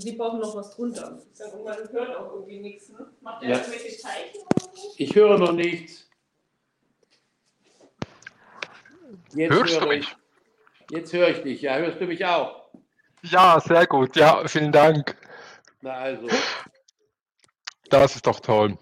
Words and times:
Und 0.00 0.04
Sie 0.04 0.12
brauchen 0.12 0.40
noch 0.40 0.56
was 0.56 0.74
drunter. 0.74 1.18
Und 1.52 1.62
man 1.62 1.76
hört 1.92 2.16
auch 2.16 2.32
irgendwie 2.32 2.58
nichts, 2.58 2.88
ne? 2.88 3.06
Macht 3.20 3.42
er 3.42 3.50
Ja. 3.50 3.56
irgendwelche 3.58 3.98
Zeichen? 3.98 4.38
Ich 4.96 5.14
höre 5.14 5.36
noch 5.38 5.52
nichts. 5.52 6.08
Jetzt 9.34 9.52
Hörst 9.52 9.74
du 9.74 9.80
höre 9.80 9.88
mich? 9.88 10.16
Ich, 10.88 10.96
jetzt 10.96 11.12
höre 11.12 11.28
ich 11.28 11.42
dich. 11.42 11.60
Ja, 11.60 11.76
hörst 11.76 12.00
du 12.00 12.06
mich 12.06 12.24
auch? 12.24 12.70
Ja, 13.24 13.60
sehr 13.60 13.86
gut. 13.86 14.16
Ja, 14.16 14.48
vielen 14.48 14.72
Dank. 14.72 15.18
Na 15.82 15.92
also. 15.92 16.26
Das 17.90 18.16
ist 18.16 18.26
doch 18.26 18.40
toll. 18.40 18.78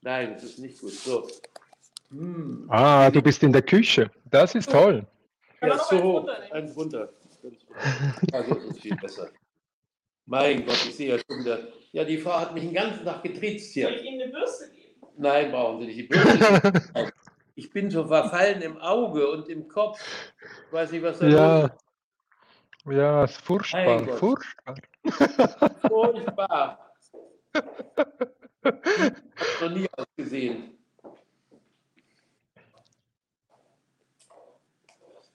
Nein, 0.00 0.32
das 0.32 0.44
ist 0.44 0.60
nicht 0.60 0.80
gut. 0.80 0.92
So. 0.92 1.28
Hm. 2.08 2.68
Ah, 2.70 3.10
du 3.10 3.20
bist 3.20 3.42
in 3.42 3.52
der 3.52 3.60
Küche. 3.60 4.10
Das 4.30 4.54
ist 4.54 4.70
toll. 4.70 5.06
Ja, 5.60 5.78
so 5.78 6.02
hoch. 6.02 6.14
runternehmen? 6.20 6.52
Eins 6.52 6.74
runter. 6.74 7.12
Also 8.32 8.54
ist 8.54 8.80
viel 8.80 8.96
besser. 8.96 9.28
Mein 10.26 10.64
Gott, 10.64 10.84
ich 10.86 10.94
sehe 10.96 11.16
ja 11.16 11.18
schon 11.18 11.40
wieder. 11.44 11.68
Ja, 11.92 12.04
die 12.04 12.18
Frau 12.18 12.38
hat 12.38 12.54
mich 12.54 12.62
den 12.64 12.74
ganzen 12.74 13.04
Tag 13.04 13.22
getriezt 13.22 13.74
Soll 13.74 13.82
hier. 13.88 13.96
ich 13.96 14.04
Ihnen 14.04 14.22
eine 14.22 14.32
Bürste 14.32 14.70
geben? 14.72 15.06
Nein, 15.18 15.50
brauchen 15.50 15.80
Sie 15.80 15.86
nicht. 15.86 15.98
Die 15.98 16.08
Bürste- 16.08 17.12
Ich 17.54 17.70
bin 17.70 17.90
so 17.90 18.06
verfallen 18.06 18.62
im 18.62 18.78
Auge 18.78 19.28
und 19.30 19.46
im 19.50 19.68
Kopf. 19.68 20.00
Ich 20.68 20.72
weiß 20.72 20.90
nicht, 20.90 21.02
was 21.02 21.18
da 21.18 21.26
los 21.26 21.34
Ja. 21.34 22.92
Ja, 22.92 23.24
ist 23.24 23.40
furchtbar. 23.42 24.08
Furchtbar. 24.16 24.74
ist. 25.04 25.86
Furchtbar. 25.86 26.92
Ich 28.64 29.60
habe 29.60 29.70
noch 29.70 29.70
nie 29.76 29.88
ausgesehen. 29.96 30.78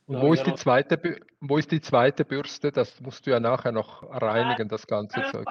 Und 0.08 0.22
wo 0.22 0.34
ist, 0.34 0.46
die 0.48 0.56
zweite, 0.56 1.20
wo 1.42 1.58
ist 1.58 1.70
die 1.72 1.82
zweite 1.82 2.24
Bürste? 2.24 2.72
Das 2.72 3.00
musst 3.02 3.28
du 3.28 3.32
ja 3.32 3.40
nachher 3.40 3.74
noch 3.74 4.04
reinigen, 4.10 4.70
das 4.70 4.88
ganze 4.88 5.22
Zeug. 5.32 5.46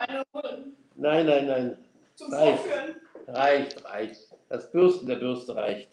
Nein, 0.95 1.27
nein, 1.27 1.47
nein. 1.47 1.79
Vorführen? 2.17 2.97
Reicht, 3.29 3.85
reicht. 3.85 4.21
Das 4.49 4.71
Bürsten 4.73 5.07
der 5.07 5.17
Bürste 5.17 5.55
reicht. 5.55 5.91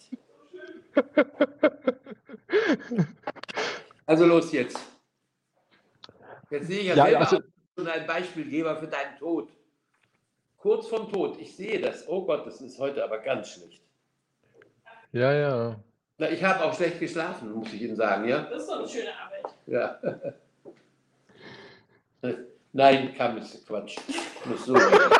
Also 4.05 4.25
los 4.25 4.51
jetzt. 4.51 4.77
Jetzt 6.49 6.67
sehe 6.67 6.79
ich 6.81 6.87
ja, 6.87 6.95
Ja, 6.95 7.03
selber 7.05 7.19
also- 7.21 7.39
schon 7.77 7.87
ein 7.87 8.05
Beispielgeber 8.05 8.75
für 8.75 8.87
deinen 8.87 9.17
Tod. 9.17 9.49
Kurz 10.57 10.87
vom 10.87 11.11
Tod. 11.11 11.39
Ich 11.39 11.55
sehe 11.55 11.79
das. 11.79 12.07
Oh 12.07 12.25
Gott, 12.25 12.45
das 12.45 12.61
ist 12.61 12.77
heute 12.79 13.03
aber 13.03 13.19
ganz 13.19 13.49
schlecht. 13.49 13.81
Ja, 15.13 15.33
ja. 15.33 15.79
Na, 16.17 16.29
ich 16.29 16.43
habe 16.43 16.63
auch 16.63 16.75
schlecht 16.75 16.99
geschlafen, 16.99 17.51
muss 17.53 17.73
ich 17.73 17.81
Ihnen 17.81 17.95
sagen, 17.95 18.27
ja? 18.27 18.43
Das 18.43 18.61
ist 18.61 18.69
doch 18.69 18.79
eine 18.79 18.87
schöne 18.87 19.09
Arbeit. 19.17 19.45
Ja. 19.65 19.99
Nein, 22.73 23.13
kam 23.15 23.37
ist 23.37 23.65
Quatsch. 23.67 23.97
Muss 24.45 24.65
so 24.65 24.73
genug. 24.73 25.19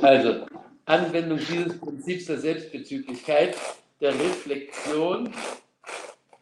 Also, 0.00 0.46
Anwendung 0.84 1.38
dieses 1.38 1.78
Prinzips 1.78 2.26
der 2.26 2.38
Selbstbezüglichkeit, 2.38 3.56
der 4.00 4.14
Reflexion, 4.14 5.32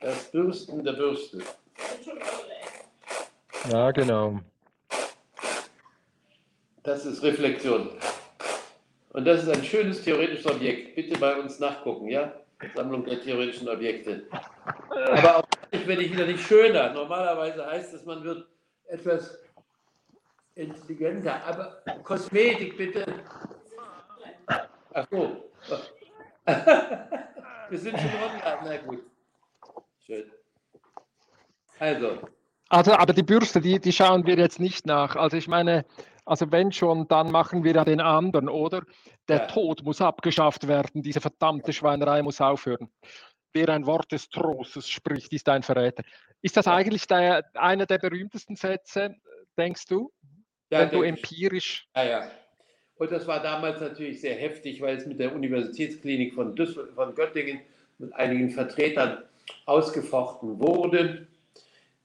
das 0.01 0.31
Bürsten 0.31 0.83
der 0.83 0.95
Bürste. 0.95 1.39
Ja, 3.71 3.91
genau. 3.91 4.41
Das 6.83 7.05
ist 7.05 7.23
Reflexion. 7.23 7.91
Und 9.13 9.25
das 9.25 9.43
ist 9.43 9.49
ein 9.49 9.65
schönes 9.65 10.03
theoretisches 10.03 10.47
Objekt. 10.47 10.95
Bitte 10.95 11.19
bei 11.19 11.37
uns 11.37 11.59
nachgucken, 11.59 12.09
ja? 12.09 12.33
Sammlung 12.75 13.05
der 13.05 13.21
theoretischen 13.21 13.69
Objekte. 13.69 14.27
Aber 14.91 15.39
auch 15.39 15.45
ich 15.71 15.87
werde 15.87 16.03
ich 16.03 16.13
wieder 16.13 16.27
nicht 16.27 16.47
schöner. 16.47 16.93
Normalerweise 16.93 17.67
heißt 17.67 17.95
es, 17.95 18.05
man 18.05 18.23
wird 18.23 18.47
etwas 18.87 19.39
intelligenter. 20.55 21.43
Aber 21.45 21.83
Kosmetik 22.03 22.77
bitte. 22.77 23.07
Ach 24.93 25.07
so. 25.11 25.51
Wir 27.71 27.79
sind 27.79 27.99
schon 27.99 28.11
online. 28.11 28.59
Na 28.65 28.77
gut. 28.79 29.05
Schön. 30.05 30.31
Also, 31.79 32.19
Also, 32.69 32.93
aber 32.93 33.13
die 33.13 33.23
Bürste, 33.23 33.61
die, 33.61 33.81
die 33.81 33.93
schauen 33.93 34.27
wir 34.27 34.37
jetzt 34.37 34.61
nicht 34.61 34.87
nach. 34.87 35.17
Also 35.17 35.37
ich 35.37 35.49
meine, 35.49 35.85
also 36.31 36.51
wenn 36.53 36.71
schon, 36.71 37.09
dann 37.09 37.31
machen 37.31 37.65
wir 37.65 37.75
ja 37.75 37.85
den 37.85 38.01
anderen, 38.01 38.49
oder? 38.49 38.83
Der 39.29 39.39
Ja. 39.39 39.47
Tod 39.47 39.83
muss 39.83 40.01
abgeschafft 40.01 40.69
werden, 40.69 41.03
diese 41.03 41.21
verdammte 41.21 41.73
Schweinerei 41.73 42.23
muss 42.23 42.41
aufhören. 42.41 42.89
Wer 43.53 43.69
ein 43.71 43.85
Wort 43.87 44.13
des 44.13 44.29
Trostes 44.29 44.89
spricht, 44.89 45.33
ist 45.33 45.49
ein 45.49 45.63
Verräter. 45.65 46.05
Ist 46.41 46.57
das 46.57 46.69
eigentlich 46.69 47.07
der, 47.09 47.45
einer 47.55 47.85
der 47.85 47.99
berühmtesten 47.99 48.55
Sätze, 48.55 49.17
denkst 49.59 49.87
du? 49.87 50.13
ja, 50.71 50.81
wenn 50.81 50.91
du 50.91 51.03
denke 51.03 51.21
ich. 51.21 51.33
empirisch. 51.33 51.89
Ja, 51.97 52.05
ja. 52.05 52.31
Und 52.97 53.11
das 53.11 53.27
war 53.27 53.43
damals 53.43 53.81
natürlich 53.81 54.21
sehr 54.21 54.35
heftig, 54.35 54.81
weil 54.81 54.97
es 54.97 55.07
mit 55.07 55.19
der 55.19 55.35
Universitätsklinik 55.35 56.35
von, 56.35 56.55
Düssel 56.55 56.93
von 56.95 57.15
Göttingen 57.15 57.61
mit 57.99 58.13
einigen 58.15 58.51
Vertretern 58.51 59.25
ausgefochten 59.67 60.61
wurde. 60.61 61.27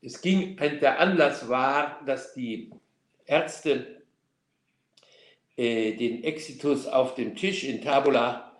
Es 0.01 0.21
ging, 0.21 0.57
der 0.57 0.99
Anlass 0.99 1.47
war, 1.47 1.99
dass 2.05 2.33
die 2.33 2.71
Ärzte 3.25 3.94
äh, 5.57 5.93
den 5.93 6.23
Exitus 6.23 6.87
auf 6.87 7.15
dem 7.15 7.35
Tisch 7.35 7.63
in 7.63 7.81
Tabula 7.81 8.51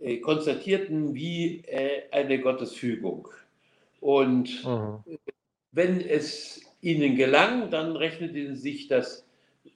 äh, 0.00 0.18
konstatierten 0.18 1.14
wie 1.14 1.62
äh, 1.66 2.02
eine 2.10 2.40
Gottesfügung. 2.40 3.28
Und 4.00 4.64
Mhm. 4.64 5.18
wenn 5.72 6.00
es 6.00 6.60
ihnen 6.80 7.16
gelang, 7.16 7.70
dann 7.70 7.96
rechneten 7.96 8.54
sie 8.54 8.60
sich 8.62 8.88
das 8.88 9.26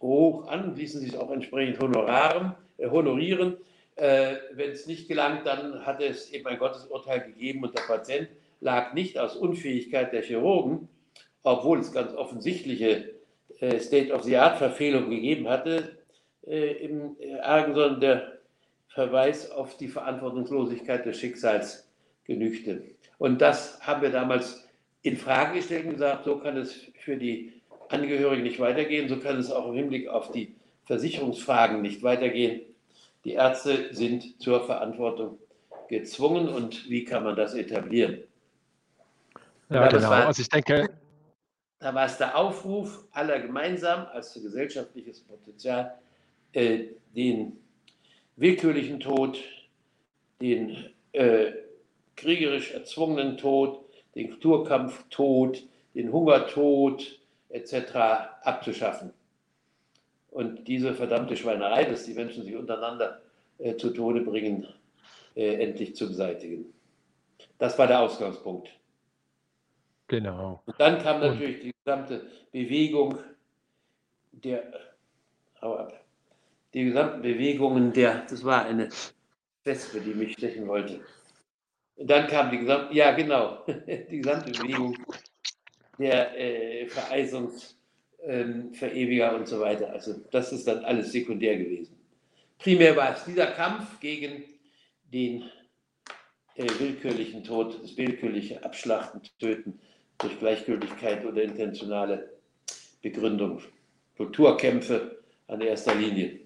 hoch 0.00 0.46
an, 0.48 0.76
ließen 0.76 1.00
sich 1.00 1.16
auch 1.16 1.30
entsprechend 1.30 1.80
honoraren, 1.80 2.54
äh, 2.78 2.88
honorieren. 2.88 3.56
Äh, 3.96 4.36
wenn 4.54 4.70
es 4.70 4.86
nicht 4.86 5.08
gelang, 5.08 5.40
dann 5.44 5.84
hatte 5.84 6.04
es 6.04 6.30
eben 6.32 6.46
ein 6.46 6.58
Gottesurteil 6.58 7.20
gegeben 7.20 7.64
und 7.64 7.76
der 7.76 7.82
Patient 7.82 8.28
lag 8.60 8.94
nicht 8.94 9.18
aus 9.18 9.36
Unfähigkeit 9.36 10.12
der 10.12 10.22
Chirurgen, 10.22 10.88
obwohl 11.42 11.80
es 11.80 11.92
ganz 11.92 12.14
offensichtliche 12.14 13.10
äh, 13.60 13.78
State-of-the-Art-Verfehlungen 13.78 15.10
gegeben 15.10 15.48
hatte, 15.48 15.76
äh, 15.76 15.99
im 16.42 17.16
Argen, 17.42 17.74
sondern 17.74 18.00
der 18.00 18.32
Verweis 18.88 19.50
auf 19.50 19.76
die 19.76 19.88
Verantwortungslosigkeit 19.88 21.04
des 21.06 21.18
Schicksals 21.18 21.88
genügte. 22.24 22.82
Und 23.18 23.40
das 23.40 23.80
haben 23.86 24.02
wir 24.02 24.10
damals 24.10 24.66
in 25.02 25.16
Frage 25.16 25.58
gestellt 25.58 25.84
und 25.86 25.92
gesagt, 25.92 26.24
so 26.24 26.38
kann 26.38 26.56
es 26.56 26.74
für 27.00 27.16
die 27.16 27.52
Angehörigen 27.88 28.42
nicht 28.42 28.58
weitergehen, 28.60 29.08
so 29.08 29.18
kann 29.18 29.38
es 29.38 29.50
auch 29.50 29.68
im 29.68 29.74
Hinblick 29.74 30.08
auf 30.08 30.30
die 30.32 30.54
Versicherungsfragen 30.86 31.82
nicht 31.82 32.02
weitergehen. 32.02 32.62
Die 33.24 33.32
Ärzte 33.32 33.94
sind 33.94 34.40
zur 34.40 34.64
Verantwortung 34.64 35.38
gezwungen 35.88 36.48
und 36.48 36.88
wie 36.88 37.04
kann 37.04 37.24
man 37.24 37.36
das 37.36 37.54
etablieren? 37.54 38.24
Ja, 39.68 39.88
das 39.88 40.02
genau. 40.02 40.10
war- 40.10 40.26
Also 40.26 40.42
ich 40.42 40.48
denke, 40.48 40.88
Da 41.78 41.94
war 41.94 42.04
es 42.06 42.18
der 42.18 42.36
Aufruf 42.36 43.04
aller 43.12 43.40
gemeinsam 43.40 44.06
als 44.12 44.34
gesellschaftliches 44.34 45.20
Potenzial, 45.20 45.98
äh, 46.52 46.84
den 47.14 47.58
willkürlichen 48.36 49.00
Tod, 49.00 49.38
den 50.40 50.90
äh, 51.12 51.52
kriegerisch 52.16 52.72
erzwungenen 52.72 53.36
Tod, 53.36 53.84
den 54.14 54.30
Kulturkampftod, 54.30 55.62
den 55.94 56.12
Hungertod 56.12 57.18
etc. 57.48 57.74
abzuschaffen. 58.42 59.12
Und 60.30 60.66
diese 60.68 60.94
verdammte 60.94 61.36
Schweinerei, 61.36 61.84
dass 61.84 62.04
die 62.04 62.14
Menschen 62.14 62.44
sich 62.44 62.54
untereinander 62.54 63.20
äh, 63.58 63.76
zu 63.76 63.90
Tode 63.90 64.20
bringen, 64.20 64.66
äh, 65.34 65.54
endlich 65.64 65.96
zu 65.96 66.06
beseitigen. 66.08 66.72
Das 67.58 67.78
war 67.78 67.86
der 67.86 68.00
Ausgangspunkt. 68.00 68.68
genau. 70.06 70.62
Und 70.66 70.78
dann 70.80 70.98
kam 71.02 71.16
Und- 71.16 71.28
natürlich 71.28 71.60
die 71.60 71.72
gesamte 71.84 72.26
Bewegung 72.52 73.18
der, 74.32 74.72
hau 75.60 75.76
ab, 75.76 76.04
die 76.74 76.84
gesamten 76.84 77.22
Bewegungen 77.22 77.92
der, 77.92 78.26
das 78.28 78.44
war 78.44 78.64
eine 78.64 78.88
Wespe, 79.64 80.00
die 80.00 80.14
mich 80.14 80.34
stechen 80.34 80.66
wollte. 80.66 81.00
Und 81.96 82.08
dann 82.08 82.26
kam 82.28 82.50
die 82.50 82.58
gesamte, 82.58 82.94
ja 82.94 83.12
genau, 83.12 83.64
die 83.66 84.18
gesamte 84.18 84.50
Bewegung 84.52 84.96
der 85.98 86.38
äh, 86.38 86.86
Vereisungs, 86.86 87.76
ähm, 88.22 88.72
und 88.72 89.48
so 89.48 89.60
weiter. 89.60 89.92
Also 89.92 90.14
das 90.30 90.52
ist 90.52 90.66
dann 90.66 90.84
alles 90.84 91.12
sekundär 91.12 91.56
gewesen. 91.56 91.96
Primär 92.58 92.96
war 92.96 93.14
es 93.14 93.24
dieser 93.24 93.46
Kampf 93.48 94.00
gegen 94.00 94.44
den 95.12 95.44
äh, 96.56 96.66
willkürlichen 96.78 97.42
Tod, 97.44 97.82
das 97.82 97.96
willkürliche 97.96 98.62
Abschlachten, 98.62 99.22
Töten 99.38 99.80
durch 100.18 100.38
Gleichgültigkeit 100.38 101.24
oder 101.24 101.42
intentionale 101.42 102.38
Begründung. 103.00 103.62
Kulturkämpfe 104.16 105.22
an 105.46 105.62
erster 105.62 105.94
Linie. 105.94 106.40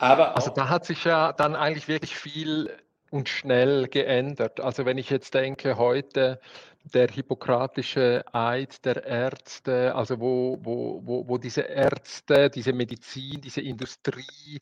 Aber 0.00 0.34
Also 0.34 0.50
da 0.50 0.68
hat 0.70 0.86
sich 0.86 1.04
ja 1.04 1.32
dann 1.32 1.54
eigentlich 1.54 1.86
wirklich 1.86 2.16
viel 2.16 2.74
und 3.10 3.28
schnell 3.28 3.86
geändert. 3.86 4.60
Also 4.60 4.86
wenn 4.86 4.96
ich 4.98 5.10
jetzt 5.10 5.34
denke, 5.34 5.76
heute 5.76 6.40
der 6.84 7.08
hippokratische 7.08 8.24
Eid 8.32 8.84
der 8.84 9.04
Ärzte, 9.04 9.94
also 9.94 10.18
wo, 10.18 10.58
wo, 10.62 11.00
wo, 11.04 11.28
wo 11.28 11.38
diese 11.38 11.62
Ärzte, 11.62 12.48
diese 12.48 12.72
Medizin, 12.72 13.40
diese 13.40 13.60
Industrie, 13.60 14.60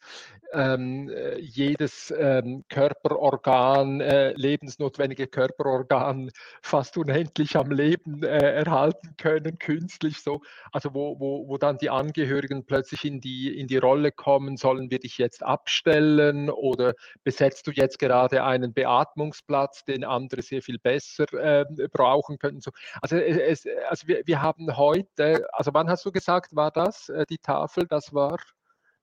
ähm, 0.53 1.09
äh, 1.11 1.38
jedes 1.38 2.12
ähm, 2.17 2.65
Körperorgan, 2.69 4.00
äh, 4.00 4.32
lebensnotwendige 4.32 5.29
Körperorgan 5.29 6.31
fast 6.61 6.99
unendlich 6.99 7.56
am 7.56 7.70
Leben 7.70 8.23
äh, 8.23 8.65
erhalten 8.65 9.15
können, 9.17 9.59
künstlich 9.59 10.20
so. 10.20 10.41
Also 10.73 10.94
wo, 10.94 11.20
wo, 11.20 11.47
wo 11.49 11.56
dann 11.56 11.79
die 11.79 11.91
Angehörigen 11.91 12.65
plötzlich 12.65 13.05
in 13.05 13.20
die, 13.20 13.59
in 13.59 13.69
die 13.69 13.79
Rolle 13.79 14.11
kommen, 14.11 14.56
sollen 14.56 14.91
wir 14.91 14.99
dich 14.99 15.19
jetzt 15.19 15.43
abstellen 15.43 16.50
oder 16.50 16.94
besetzt 17.23 17.67
du 17.67 17.70
jetzt 17.70 17.99
gerade 17.99 18.43
einen 18.43 18.73
Beatmungsplatz, 18.73 19.85
den 19.85 20.05
andere 20.05 20.43
sehr 20.43 20.62
viel 20.62 20.79
besser 20.79 21.32
äh, 21.32 21.65
brauchen 21.93 22.07
könnten. 22.38 22.60
So. 22.60 22.70
Also, 23.00 23.16
es, 23.16 23.66
also 23.88 24.06
wir, 24.08 24.22
wir 24.26 24.43
haben 24.43 24.76
heute, 24.76 25.46
also 25.52 25.72
wann 25.75 25.88
hast 25.88 26.05
du 26.05 26.12
gesagt, 26.12 26.55
war 26.55 26.70
das 26.70 27.08
äh, 27.08 27.26
die 27.28 27.38
Tafel? 27.38 27.87
Das 27.88 28.12
war? 28.12 28.38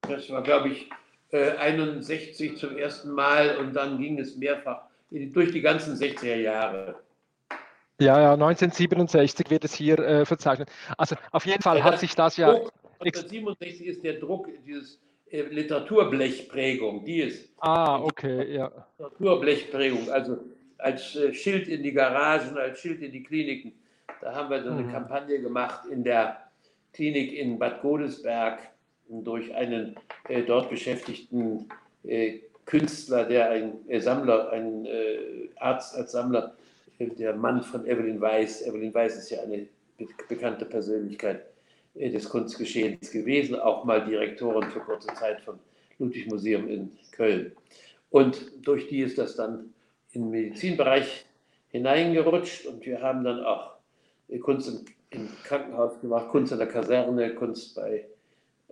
Das 0.01 0.29
war, 0.29 0.43
glaube 0.43 0.69
ich, 0.69 0.89
äh, 1.31 1.51
61 1.57 2.57
zum 2.57 2.77
ersten 2.77 3.11
Mal 3.11 3.57
und 3.57 3.73
dann 3.73 3.97
ging 3.97 4.19
es 4.19 4.35
mehrfach 4.35 4.83
durch 5.09 5.51
die 5.51 5.61
ganzen 5.61 5.95
60er 5.95 6.35
Jahre. 6.35 6.95
Ja, 7.99 8.19
ja, 8.19 8.33
1967 8.33 9.49
wird 9.49 9.63
es 9.63 9.73
hier 9.73 9.97
äh, 9.99 10.25
verzeichnet. 10.25 10.69
Also 10.97 11.15
auf 11.31 11.45
jeden 11.45 11.61
Fall 11.61 11.77
ja, 11.77 11.83
hat 11.85 11.99
sich 11.99 12.13
das 12.13 12.35
ja. 12.37 12.49
1967 12.99 13.87
ist 13.87 14.03
der 14.03 14.19
Druck, 14.19 14.49
dieses 14.65 14.99
äh, 15.29 15.43
Literaturblechprägung, 15.43 17.05
die 17.05 17.21
ist. 17.21 17.53
Ah, 17.59 17.99
okay, 17.99 18.53
ja. 18.53 18.71
Literaturblechprägung, 18.97 20.09
also 20.09 20.39
als 20.77 21.15
äh, 21.15 21.33
Schild 21.33 21.67
in 21.67 21.83
die 21.83 21.91
Garagen, 21.91 22.57
als 22.57 22.79
Schild 22.79 23.01
in 23.01 23.11
die 23.11 23.23
Kliniken. 23.23 23.73
Da 24.21 24.33
haben 24.33 24.49
wir 24.49 24.63
so 24.63 24.69
eine 24.69 24.83
mhm. 24.83 24.91
Kampagne 24.91 25.39
gemacht 25.39 25.85
in 25.89 26.03
der 26.03 26.37
Klinik 26.93 27.33
in 27.33 27.59
Bad 27.59 27.81
Godesberg 27.81 28.59
durch 29.09 29.53
einen 29.53 29.95
äh, 30.29 30.43
dort 30.43 30.69
beschäftigten 30.69 31.69
äh, 32.03 32.39
Künstler, 32.65 33.25
der 33.25 33.51
ein 33.51 33.87
äh, 33.87 33.99
Sammler, 33.99 34.49
ein 34.49 34.85
äh, 34.85 35.49
Arzt 35.57 35.95
als 35.95 36.11
Sammler, 36.11 36.55
äh, 36.97 37.07
der 37.07 37.35
Mann 37.35 37.61
von 37.61 37.85
Evelyn 37.85 38.19
Weiss. 38.19 38.65
Evelyn 38.65 38.93
Weiss 38.93 39.17
ist 39.17 39.29
ja 39.29 39.41
eine 39.41 39.67
be 39.97 40.07
bekannte 40.27 40.65
Persönlichkeit 40.65 41.45
des 41.93 42.27
Kunstgeschehens 42.27 43.09
gewesen, 43.09 43.55
auch 43.55 43.85
mal 43.85 44.03
Direktorin 44.03 44.69
für 44.69 44.81
kurze 44.81 45.13
Zeit 45.13 45.39
vom 45.41 45.57
Ludwig 45.97 46.27
Museum 46.27 46.67
in 46.67 46.91
Köln. 47.11 47.53
Und 48.09 48.51
durch 48.67 48.89
die 48.89 48.99
ist 48.99 49.17
das 49.17 49.37
dann 49.37 49.73
in 50.15 50.23
den 50.23 50.31
Medizinbereich 50.31 51.25
hineingerutscht 51.69 52.65
und 52.65 52.85
wir 52.85 53.01
haben 53.01 53.23
dann 53.23 53.43
auch 53.43 53.75
Kunst 54.41 54.69
im, 54.69 54.85
im 55.09 55.29
Krankenhaus 55.43 55.99
gemacht, 56.01 56.29
Kunst 56.29 56.51
in 56.51 56.57
der 56.57 56.67
Kaserne, 56.67 57.35
Kunst 57.35 57.75
bei 57.75 58.05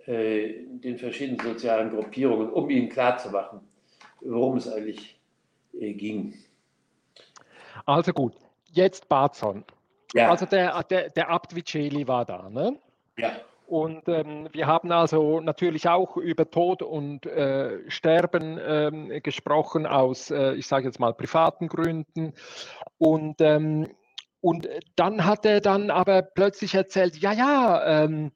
äh, 0.06 0.54
den 0.66 0.98
verschiedenen 0.98 1.40
sozialen 1.40 1.90
Gruppierungen, 1.90 2.50
um 2.50 2.68
ihnen 2.70 2.88
klarzumachen, 2.88 3.60
worum 4.20 4.56
es 4.56 4.68
eigentlich 4.68 5.20
äh, 5.78 5.92
ging. 5.92 6.34
Also 7.86 8.12
gut, 8.12 8.34
jetzt 8.70 9.08
Barzon. 9.08 9.64
Ja. 10.14 10.30
Also 10.30 10.46
der, 10.46 10.82
der, 10.84 11.10
der 11.10 11.28
Abt 11.28 11.54
Viceli 11.54 12.06
war 12.06 12.24
da, 12.24 12.48
ne? 12.48 12.78
Ja. 13.18 13.32
Und 13.74 14.08
ähm, 14.08 14.48
wir 14.52 14.68
haben 14.68 14.92
also 14.92 15.40
natürlich 15.40 15.88
auch 15.88 16.16
über 16.16 16.48
Tod 16.48 16.80
und 16.80 17.26
äh, 17.26 17.80
Sterben 17.90 18.56
ähm, 18.64 19.20
gesprochen 19.20 19.84
aus, 19.84 20.30
äh, 20.30 20.52
ich 20.52 20.68
sage 20.68 20.86
jetzt 20.86 21.00
mal, 21.00 21.12
privaten 21.12 21.66
Gründen. 21.66 22.34
Und, 22.98 23.40
ähm, 23.40 23.88
und 24.40 24.68
dann 24.94 25.24
hat 25.24 25.44
er 25.44 25.60
dann 25.60 25.90
aber 25.90 26.22
plötzlich 26.22 26.76
erzählt, 26.76 27.16
ja, 27.16 27.32
ja, 27.32 28.04
ähm, 28.04 28.30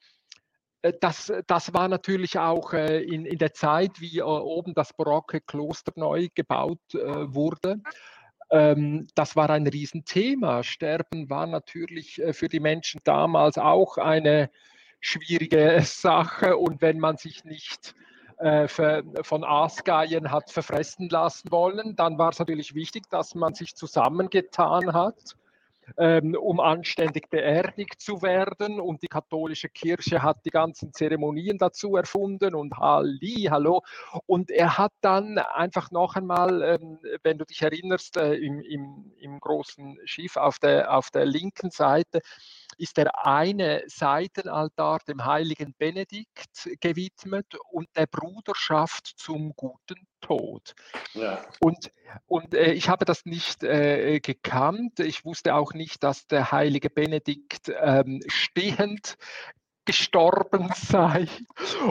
äh, 0.82 0.92
das, 1.00 1.32
das 1.46 1.72
war 1.72 1.86
natürlich 1.86 2.36
auch 2.36 2.72
äh, 2.72 3.00
in, 3.00 3.24
in 3.24 3.38
der 3.38 3.54
Zeit, 3.54 4.00
wie 4.00 4.18
äh, 4.18 4.22
oben 4.22 4.74
das 4.74 4.92
barocke 4.92 5.40
Kloster 5.40 5.92
neu 5.94 6.26
gebaut 6.34 6.80
äh, 6.94 7.32
wurde. 7.32 7.80
Ähm, 8.50 9.06
das 9.14 9.36
war 9.36 9.50
ein 9.50 9.68
Riesenthema. 9.68 10.64
Sterben 10.64 11.30
war 11.30 11.46
natürlich 11.46 12.20
für 12.32 12.48
die 12.48 12.58
Menschen 12.58 13.00
damals 13.04 13.56
auch 13.56 13.98
eine 13.98 14.50
schwierige 15.00 15.80
Sache. 15.84 16.56
Und 16.56 16.80
wenn 16.80 16.98
man 16.98 17.16
sich 17.16 17.44
nicht 17.44 17.94
äh, 18.38 18.68
von 18.68 19.44
Aasgeien 19.44 20.30
hat 20.30 20.50
verfressen 20.50 21.08
lassen 21.08 21.50
wollen, 21.50 21.96
dann 21.96 22.18
war 22.18 22.30
es 22.30 22.38
natürlich 22.38 22.74
wichtig, 22.74 23.08
dass 23.10 23.34
man 23.34 23.54
sich 23.54 23.74
zusammengetan 23.74 24.92
hat 24.92 25.36
ähm, 25.96 26.34
um 26.34 26.60
anständig 26.60 27.30
beerdigt 27.30 28.00
zu 28.00 28.22
werden. 28.22 28.80
Und 28.80 29.02
die 29.02 29.08
katholische 29.08 29.68
Kirche 29.68 30.22
hat 30.22 30.44
die 30.44 30.50
ganzen 30.50 30.92
Zeremonien 30.92 31.58
dazu 31.58 31.96
erfunden 31.96 32.54
und 32.54 32.76
Halli, 32.76 33.48
hallo. 33.50 33.82
Und 34.26 34.50
er 34.50 34.78
hat 34.78 34.92
dann 35.00 35.38
einfach 35.38 35.90
noch 35.90 36.16
einmal, 36.16 36.62
ähm, 36.62 36.98
wenn 37.22 37.38
du 37.38 37.44
dich 37.44 37.62
erinnerst, 37.62 38.16
äh, 38.16 38.34
im, 38.34 38.60
im, 38.60 39.12
im 39.18 39.40
großen 39.40 39.98
Schiff 40.04 40.36
auf 40.36 40.58
der, 40.58 40.96
auf 40.96 41.10
der 41.10 41.26
linken 41.26 41.70
Seite, 41.70 42.20
ist 42.76 42.96
der 42.96 43.26
eine 43.26 43.82
Seitenaltar 43.86 45.00
dem 45.06 45.24
heiligen 45.24 45.74
Benedikt 45.78 46.70
gewidmet 46.80 47.56
und 47.70 47.88
der 47.96 48.06
Bruderschaft 48.06 49.06
zum 49.16 49.52
guten 49.56 50.07
Tod. 50.20 50.74
Ja. 51.14 51.44
Und, 51.60 51.90
und 52.26 52.54
äh, 52.54 52.72
ich 52.72 52.88
habe 52.88 53.04
das 53.04 53.24
nicht 53.24 53.62
äh, 53.62 54.20
gekannt. 54.20 55.00
Ich 55.00 55.24
wusste 55.24 55.54
auch 55.54 55.74
nicht, 55.74 56.02
dass 56.02 56.26
der 56.26 56.52
heilige 56.52 56.90
Benedikt 56.90 57.72
ähm, 57.80 58.20
stehend 58.28 59.16
gestorben 59.84 60.68
sei. 60.74 61.26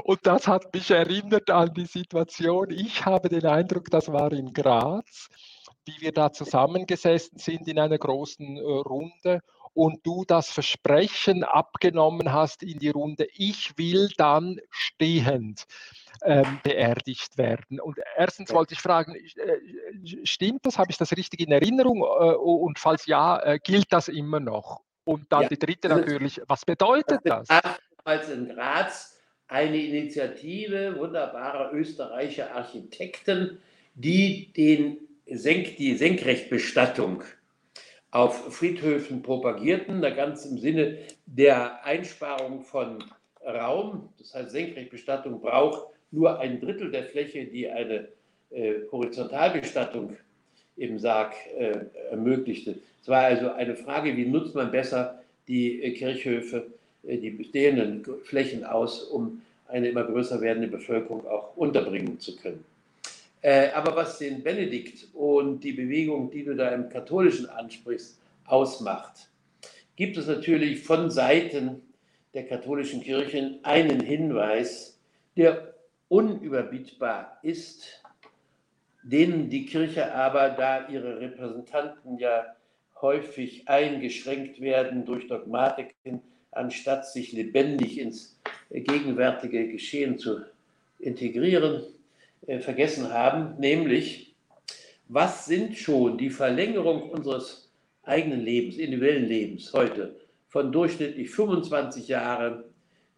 Und 0.03 0.25
das 0.27 0.47
hat 0.47 0.73
mich 0.73 0.91
erinnert 0.91 1.49
an 1.49 1.73
die 1.73 1.85
Situation. 1.85 2.69
Ich 2.69 3.05
habe 3.05 3.27
den 3.27 3.45
Eindruck, 3.45 3.89
das 3.89 4.11
war 4.11 4.31
in 4.31 4.53
Graz, 4.53 5.29
wie 5.85 5.99
wir 5.99 6.11
da 6.11 6.31
zusammengesessen 6.31 7.39
sind 7.39 7.67
in 7.67 7.79
einer 7.79 7.97
großen 7.97 8.57
äh, 8.57 8.61
Runde 8.61 9.41
und 9.77 10.03
du 10.03 10.25
das 10.25 10.49
Versprechen 10.49 11.43
abgenommen 11.43 12.33
hast 12.33 12.63
in 12.63 12.79
die 12.79 12.89
Runde, 12.89 13.27
ich 13.35 13.77
will 13.77 14.09
dann 14.17 14.59
stehend 14.71 15.67
ähm, 16.23 16.59
beerdigt 16.63 17.37
werden. 17.37 17.79
Und 17.79 17.99
erstens 18.15 18.51
wollte 18.51 18.73
ich 18.73 18.79
fragen, 18.79 19.13
äh, 19.13 20.25
stimmt 20.25 20.65
das? 20.65 20.79
Habe 20.79 20.89
ich 20.89 20.97
das 20.97 21.15
richtig 21.15 21.41
in 21.41 21.51
Erinnerung? 21.51 21.99
Äh, 21.99 22.33
und 22.33 22.79
falls 22.79 23.05
ja, 23.05 23.39
äh, 23.39 23.59
gilt 23.63 23.93
das 23.93 24.07
immer 24.07 24.39
noch? 24.39 24.81
Und 25.03 25.31
dann 25.31 25.43
ja. 25.43 25.49
die 25.49 25.59
dritte 25.59 25.89
natürlich, 25.89 26.41
was 26.47 26.65
bedeutet 26.65 27.21
das? 27.23 27.47
Als 28.03 28.29
in 28.29 28.49
Graz 28.49 29.15
eine 29.47 29.77
Initiative 29.77 30.97
wunderbarer 30.97 31.71
österreichischer 31.71 32.51
Architekten, 32.55 33.59
die 33.93 34.51
den 34.53 34.97
Senk, 35.27 35.77
die 35.77 35.95
Senkrechtbestattung 35.95 37.21
auf 38.11 38.53
Friedhöfen 38.55 39.21
propagierten, 39.21 40.01
da 40.01 40.09
ganz 40.09 40.45
im 40.45 40.57
Sinne 40.57 40.97
der 41.25 41.83
Einsparung 41.85 42.61
von 42.61 43.03
Raum. 43.45 44.09
Das 44.17 44.33
heißt, 44.33 44.51
Senkrechtbestattung 44.51 45.41
braucht 45.41 45.87
nur 46.11 46.39
ein 46.39 46.59
Drittel 46.59 46.91
der 46.91 47.03
Fläche, 47.03 47.45
die 47.45 47.69
eine 47.69 48.07
äh, 48.49 48.75
Horizontalbestattung 48.91 50.15
im 50.77 50.99
Sarg 50.99 51.33
äh, 51.57 51.79
ermöglichte. 52.11 52.75
Es 53.01 53.07
war 53.07 53.23
also 53.23 53.51
eine 53.51 53.75
Frage, 53.75 54.15
wie 54.15 54.25
nutzt 54.25 54.55
man 54.55 54.71
besser 54.71 55.21
die 55.47 55.81
äh, 55.81 55.91
Kirchhöfe, 55.91 56.67
äh, 57.03 57.17
die 57.17 57.31
bestehenden 57.31 58.05
Flächen 58.23 58.63
aus, 58.63 59.03
um 59.03 59.41
eine 59.67 59.89
immer 59.89 60.03
größer 60.03 60.39
werdende 60.39 60.69
Bevölkerung 60.69 61.27
auch 61.27 61.57
unterbringen 61.57 62.19
zu 62.19 62.35
können. 62.37 62.63
Äh, 63.47 63.71
aber 63.71 63.95
was 63.95 64.17
den 64.17 64.43
Benedikt 64.43 65.07
und 65.13 65.63
die 65.63 65.71
Bewegung, 65.71 66.29
die 66.29 66.43
du 66.43 66.53
da 66.53 66.67
im 66.67 66.89
Katholischen 66.89 67.45
ansprichst, 67.49 68.19
ausmacht, 68.43 69.29
gibt 69.95 70.17
es 70.17 70.27
natürlich 70.27 70.81
von 70.81 71.09
Seiten 71.09 71.81
der 72.33 72.45
katholischen 72.45 72.99
Kirchen 72.99 73.59
einen 73.63 74.01
Hinweis, 74.01 74.99
der 75.37 75.75
unüberbietbar 76.09 77.39
ist, 77.41 78.03
denen 79.03 79.49
die 79.49 79.65
Kirche 79.65 80.13
aber, 80.13 80.49
da 80.49 80.89
ihre 80.89 81.21
Repräsentanten 81.21 82.17
ja 82.17 82.53
häufig 83.01 83.69
eingeschränkt 83.69 84.59
werden 84.59 85.05
durch 85.05 85.25
Dogmatiken, 85.29 86.21
anstatt 86.51 87.07
sich 87.07 87.31
lebendig 87.31 87.97
ins 87.97 88.41
gegenwärtige 88.69 89.69
Geschehen 89.69 90.19
zu 90.19 90.41
integrieren, 90.99 91.85
äh, 92.45 92.59
vergessen 92.59 93.11
haben, 93.11 93.59
nämlich 93.59 94.35
was 95.09 95.45
sind 95.45 95.77
schon 95.77 96.17
die 96.17 96.29
Verlängerung 96.29 97.09
unseres 97.09 97.71
eigenen 98.03 98.41
Lebens, 98.41 98.77
individuellen 98.77 99.25
Lebens 99.25 99.71
heute 99.73 100.15
von 100.47 100.71
durchschnittlich 100.71 101.29
25 101.29 102.07
Jahren, 102.07 102.63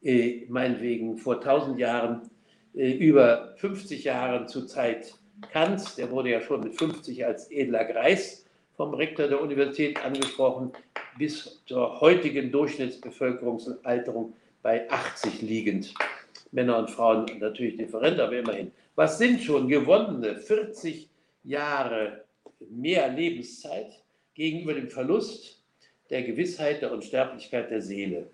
äh, 0.03 0.45
meinetwegen 0.49 1.17
vor 1.17 1.41
1000 1.41 1.79
Jahren, 1.79 2.29
äh, 2.75 2.91
über 2.91 3.55
50 3.57 4.03
Jahren 4.03 4.47
zur 4.47 4.67
Zeit 4.67 5.15
Kants, 5.51 5.95
der 5.95 6.11
wurde 6.11 6.31
ja 6.31 6.41
schon 6.41 6.61
mit 6.61 6.77
50 6.77 7.25
als 7.25 7.49
edler 7.49 7.85
Greis 7.85 8.45
vom 8.75 8.93
Rektor 8.93 9.27
der 9.27 9.41
Universität 9.41 10.03
angesprochen, 10.03 10.71
bis 11.17 11.61
zur 11.65 11.99
heutigen 12.01 12.51
Durchschnittsbevölkerungsalterung 12.51 14.33
bei 14.61 14.89
80 14.89 15.41
liegend. 15.41 15.93
Männer 16.51 16.77
und 16.79 16.89
Frauen 16.89 17.25
natürlich 17.39 17.77
different, 17.77 18.19
aber 18.19 18.37
immerhin. 18.37 18.71
Was 18.99 19.17
sind 19.17 19.41
schon 19.41 19.69
gewonnene 19.69 20.35
40 20.35 21.07
Jahre 21.45 22.25
mehr 22.69 23.07
Lebenszeit 23.07 23.93
gegenüber 24.33 24.73
dem 24.73 24.89
Verlust 24.89 25.63
der 26.09 26.23
Gewissheit 26.23 26.81
der 26.81 26.91
Unsterblichkeit 26.91 27.71
der 27.71 27.81
Seele? 27.81 28.29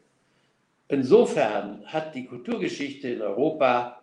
Insofern 0.88 1.86
hat 1.86 2.16
die 2.16 2.26
Kulturgeschichte 2.26 3.10
in 3.10 3.22
Europa 3.22 4.02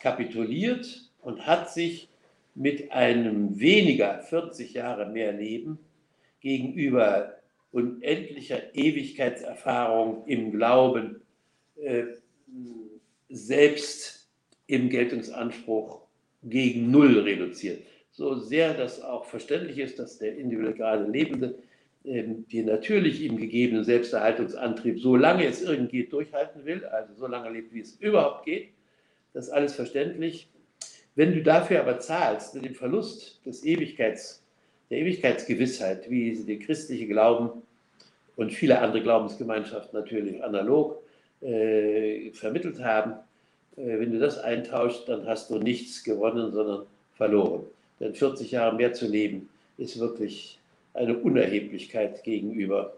kapituliert 0.00 1.08
und 1.20 1.46
hat 1.46 1.70
sich 1.70 2.08
mit 2.56 2.90
einem 2.90 3.60
weniger 3.60 4.24
40 4.24 4.72
Jahre 4.72 5.08
mehr 5.08 5.30
Leben 5.30 5.78
gegenüber 6.40 7.36
unendlicher 7.70 8.74
Ewigkeitserfahrung 8.74 10.26
im 10.26 10.50
Glauben 10.50 11.22
äh, 11.76 12.06
selbst 13.28 14.19
im 14.70 14.88
Geltungsanspruch 14.88 16.00
gegen 16.42 16.90
Null 16.90 17.18
reduziert. 17.18 17.82
So 18.10 18.36
sehr 18.36 18.74
das 18.74 19.02
auch 19.02 19.24
verständlich 19.24 19.78
ist, 19.78 19.98
dass 19.98 20.18
der 20.18 20.36
individuell 20.36 20.74
gerade 20.74 21.10
Lebende 21.10 21.56
ähm, 22.04 22.46
die 22.48 22.62
natürlich 22.62 23.20
ihm 23.20 23.36
gegebenen 23.36 23.84
Selbsterhaltungsantrieb, 23.84 25.00
solange 25.00 25.44
es 25.44 25.60
irgend 25.60 25.90
geht, 25.90 26.12
durchhalten 26.12 26.64
will, 26.64 26.84
also 26.86 27.12
so 27.14 27.26
lange 27.26 27.50
lebt, 27.50 27.74
wie 27.74 27.80
es 27.80 27.96
überhaupt 27.96 28.46
geht, 28.46 28.70
das 29.34 29.48
ist 29.48 29.52
alles 29.52 29.74
verständlich. 29.74 30.48
Wenn 31.14 31.34
du 31.34 31.42
dafür 31.42 31.80
aber 31.80 31.98
zahlst, 31.98 32.54
dem 32.54 32.74
Verlust 32.74 33.44
des 33.44 33.64
Ewigkeits, 33.64 34.42
der 34.88 34.98
Ewigkeitsgewissheit, 34.98 36.08
wie 36.08 36.34
sie 36.34 36.46
der 36.46 36.58
christliche 36.58 37.06
Glauben 37.06 37.62
und 38.36 38.52
viele 38.52 38.78
andere 38.78 39.02
Glaubensgemeinschaften 39.02 39.98
natürlich 39.98 40.42
analog 40.42 41.02
äh, 41.42 42.30
vermittelt 42.32 42.80
haben, 42.82 43.16
wenn 43.84 44.12
du 44.12 44.18
das 44.18 44.38
eintauscht, 44.38 45.08
dann 45.08 45.26
hast 45.26 45.50
du 45.50 45.58
nichts 45.58 46.04
gewonnen, 46.04 46.52
sondern 46.52 46.86
verloren. 47.14 47.64
Denn 47.98 48.14
40 48.14 48.50
Jahre 48.50 48.76
mehr 48.76 48.92
zu 48.92 49.06
leben, 49.06 49.48
ist 49.76 49.98
wirklich 49.98 50.58
eine 50.94 51.18
Unerheblichkeit 51.18 52.22
gegenüber 52.24 52.94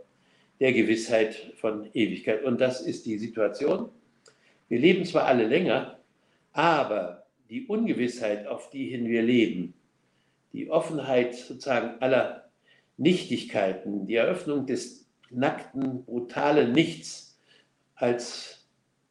der 0.61 0.73
Gewissheit 0.73 1.53
von 1.57 1.89
Ewigkeit. 1.93 2.45
Und 2.45 2.61
das 2.61 2.81
ist 2.81 3.07
die 3.07 3.19
Situation. 3.19 3.89
Wir 4.69 4.79
leben 4.79 5.05
zwar 5.05 5.25
alle 5.25 5.47
länger, 5.47 5.99
aber 6.53 7.27
die 7.51 7.67
Ungewissheit, 7.67 8.47
auf 8.47 8.71
die 8.71 8.89
hin 8.89 9.09
wir 9.09 9.23
leben, 9.23 9.75
die 10.53 10.71
Offenheit 10.71 11.35
sozusagen 11.35 12.01
aller 12.01 12.49
Nichtigkeiten, 12.97 14.07
die 14.07 14.15
Eröffnung 14.15 14.67
des 14.67 15.07
nackten, 15.31 16.05
brutalen 16.05 16.73
Nichts 16.73 17.41
als 17.95 18.67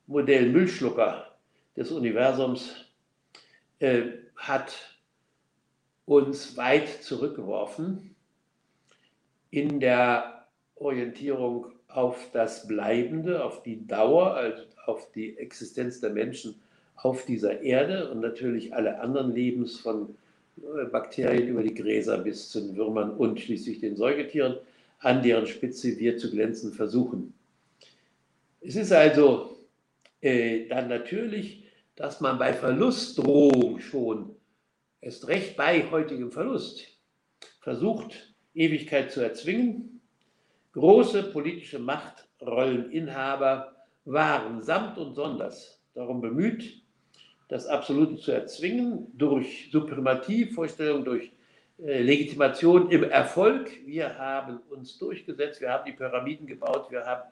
Modell 0.08 0.50
Müllschlucker 0.50 1.31
des 1.76 1.92
Universums 1.92 2.76
äh, 3.80 4.04
hat 4.36 4.76
uns 6.06 6.58
weit 6.58 6.90
zurückgeworfen 7.04 8.16
in 9.50 9.80
der 9.80 10.48
Orientierung 10.76 11.68
auf 11.88 12.30
das 12.32 12.68
Bleibende, 12.68 13.44
auf 13.44 13.64
die 13.64 13.86
Dauer, 13.86 14.34
also 14.36 14.64
auf 14.86 15.12
die 15.12 15.38
Existenz 15.38 16.00
der 16.00 16.10
Menschen 16.10 16.56
auf 16.96 17.26
dieser 17.26 17.62
Erde 17.62 18.12
und 18.12 18.22
natürlich 18.22 18.74
alle 18.74 19.00
anderen 19.00 19.34
Lebens 19.34 19.80
von 19.80 20.16
äh, 20.58 20.86
Bakterien 20.86 21.48
über 21.48 21.64
die 21.64 21.74
Gräser 21.74 22.18
bis 22.18 22.50
zu 22.50 22.62
den 22.62 22.76
Würmern 22.76 23.12
und 23.12 23.40
schließlich 23.40 23.80
den 23.80 23.96
Säugetieren, 23.96 24.58
an 25.00 25.24
deren 25.24 25.48
Spitze 25.48 25.98
wir 25.98 26.18
zu 26.18 26.30
glänzen 26.30 26.74
versuchen. 26.74 27.34
Es 28.62 28.76
ist 28.76 28.92
also 28.92 29.58
äh, 30.22 30.68
dann 30.68 30.90
natürlich, 30.90 31.61
dass 31.96 32.22
man 32.22 32.38
bei 32.38 32.54
Verlustdrohung 32.54 33.80
schon, 33.80 34.36
erst 35.02 35.28
recht 35.28 35.58
bei 35.58 35.90
heutigem 35.92 36.32
Verlust, 36.32 36.88
versucht, 37.62 38.34
Ewigkeit 38.54 39.12
zu 39.12 39.22
erzwingen. 39.22 40.02
Große 40.74 41.24
politische 41.24 41.80
Machtrolleninhaber 41.80 43.76
waren 44.06 44.64
samt 44.64 44.98
und 44.98 45.14
sonders 45.16 45.82
darum 45.94 46.22
bemüht, 46.22 46.82
das 47.50 47.68
Absolute 47.68 48.16
zu 48.18 48.32
erzwingen 48.32 49.08
durch 49.14 49.70
Supremativvorstellung, 49.72 51.04
durch 51.04 51.32
äh, 51.80 52.02
Legitimation 52.02 52.90
im 52.92 53.04
Erfolg. 53.04 53.70
Wir 53.86 54.18
haben 54.18 54.60
uns 54.70 54.98
durchgesetzt, 54.98 55.60
wir 55.60 55.70
haben 55.70 55.86
die 55.86 55.92
Pyramiden 55.92 56.48
gebaut, 56.48 56.90
wir 56.90 57.06
haben 57.06 57.24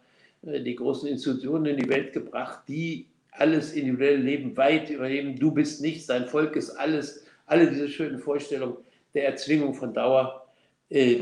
äh, 0.42 0.62
die 0.62 0.76
großen 0.76 1.08
Institutionen 1.08 1.68
in 1.68 1.78
die 1.78 1.90
Welt 1.90 2.12
gebracht, 2.12 2.64
die 2.68 3.08
alles 3.32 3.74
individuelle 3.74 4.18
Leben 4.18 4.58
weit 4.58 4.90
übernehmen. 4.90 5.38
Du 5.38 5.52
bist 5.52 5.82
nichts, 5.82 6.08
dein 6.08 6.28
Volk 6.28 6.56
ist 6.56 6.72
alles. 6.72 7.26
Alle 7.46 7.70
diese 7.70 7.90
schönen 7.90 8.20
Vorstellungen 8.20 8.78
der 9.14 9.26
Erzwingung 9.26 9.74
von 9.74 9.94
Dauer 9.94 10.46
äh, 10.90 11.18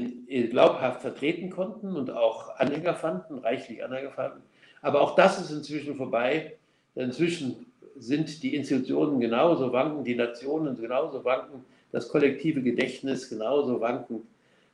glaubhaft 0.50 1.02
vertreten 1.02 1.50
konnten 1.50 1.96
und 1.96 2.12
auch 2.12 2.58
Anhänger 2.58 2.96
fanden, 2.96 3.38
reichlich 3.40 3.84
Anhänger 3.84 4.12
fanden. 4.12 4.42
Aber 4.82 5.02
auch 5.02 5.16
das 5.16 5.40
ist 5.40 5.52
inzwischen 5.52 5.96
vorbei. 5.96 6.58
Inzwischen 6.96 7.66
sind 7.98 8.44
die 8.44 8.56
Institutionen 8.56 9.20
genauso 9.20 9.72
wanken, 9.72 10.04
die 10.04 10.16
Nationen 10.16 10.80
genauso 10.80 11.24
wanken, 11.24 11.66
das 11.92 12.10
kollektive 12.10 12.62
Gedächtnis 12.62 13.30
genauso 13.30 13.80
wanken. 13.82 14.28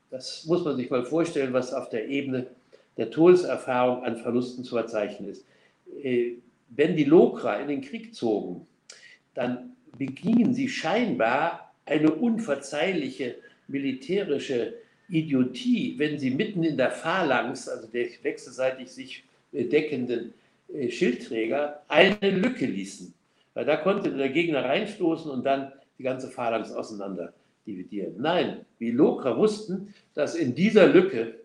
Das 0.10 0.46
muss 0.46 0.63
man 0.63 0.75
sich 0.75 0.90
mal 0.90 1.04
vorstellen, 1.06 1.54
was 1.54 1.74
auf 1.74 1.90
der 1.90 2.08
Ebene 2.08 2.48
der 2.98 3.10
Todeserfahrung 3.10 4.04
an 4.04 4.18
Verlusten 4.18 4.63
zu 4.63 4.75
verzeichnen 4.75 5.30
ist. 5.30 5.46
Wenn 6.75 6.96
die 6.96 7.03
Lokra 7.03 7.58
in 7.58 7.68
den 7.68 7.82
Krieg 7.82 8.15
zogen, 8.15 8.68
dann 9.34 9.75
begingen 9.98 10.53
sie 10.53 10.70
scheinbar 10.70 11.74
eine 11.86 12.12
unverzeihliche 12.12 13.36
militärische 13.68 14.75
Idiotie, 15.10 15.96
wenn 15.98 16.18
sie 16.18 16.32
mitten 16.32 16.63
in 16.63 16.77
der 16.77 16.92
Phalanx, 16.92 17.68
also 17.68 17.88
der 17.88 18.08
wechselseitig 18.24 18.89
sich 18.89 19.24
deckenden 19.51 20.34
äh, 20.74 20.89
Schildträger, 20.89 21.84
eine 21.88 22.32
Lücke 22.32 22.65
ließen. 22.65 23.13
Weil 23.53 23.65
da 23.65 23.77
konnte 23.77 24.12
der 24.12 24.30
Gegner 24.30 24.65
reinstoßen 24.65 25.30
und 25.30 25.46
dann 25.46 25.72
die 26.00 26.03
ganze 26.03 26.30
Phalanx 26.30 26.72
auseinander 26.72 27.34
dividieren. 27.68 28.15
Nein, 28.18 28.65
die 28.80 28.92
Lokra 28.92 29.38
wussten, 29.38 29.94
dass 30.15 30.36
in 30.36 30.56
dieser 30.56 30.88
Lücke 30.88 31.36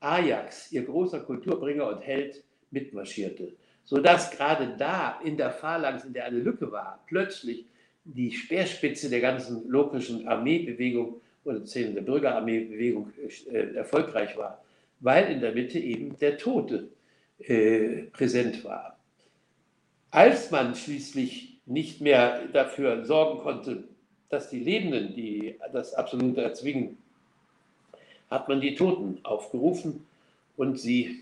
Ajax, 0.00 0.72
ihr 0.72 0.82
großer 0.82 1.20
Kulturbringer 1.20 1.88
und 1.88 2.00
Held, 2.00 2.42
mitmarschierte. 2.72 3.52
Sodass 3.84 4.30
gerade 4.30 4.74
da 4.78 5.20
in 5.24 5.36
der 5.36 5.50
Phalanx, 5.50 6.04
in 6.04 6.12
der 6.12 6.26
eine 6.26 6.38
Lücke 6.38 6.70
war, 6.70 7.02
plötzlich 7.06 7.64
die 8.04 8.32
Speerspitze 8.32 9.10
der 9.10 9.20
ganzen 9.20 9.68
lokischen 9.68 10.26
Armeebewegung 10.26 11.20
oder 11.44 11.60
der 11.60 12.00
Bürgerarmeebewegung 12.02 13.12
äh, 13.50 13.74
erfolgreich 13.74 14.36
war, 14.36 14.62
weil 15.00 15.30
in 15.32 15.40
der 15.40 15.52
Mitte 15.52 15.78
eben 15.78 16.16
der 16.18 16.38
Tote 16.38 16.88
äh, 17.38 18.04
präsent 18.12 18.64
war. 18.64 18.98
Als 20.10 20.50
man 20.50 20.74
schließlich 20.74 21.58
nicht 21.66 22.00
mehr 22.00 22.46
dafür 22.52 23.04
sorgen 23.04 23.40
konnte, 23.40 23.84
dass 24.28 24.50
die 24.50 24.60
Lebenden 24.60 25.14
die 25.14 25.58
das 25.72 25.94
Absolute 25.94 26.42
erzwingen, 26.42 26.98
hat 28.30 28.48
man 28.48 28.60
die 28.60 28.74
Toten 28.74 29.18
aufgerufen 29.24 30.06
und 30.56 30.78
sie 30.78 31.20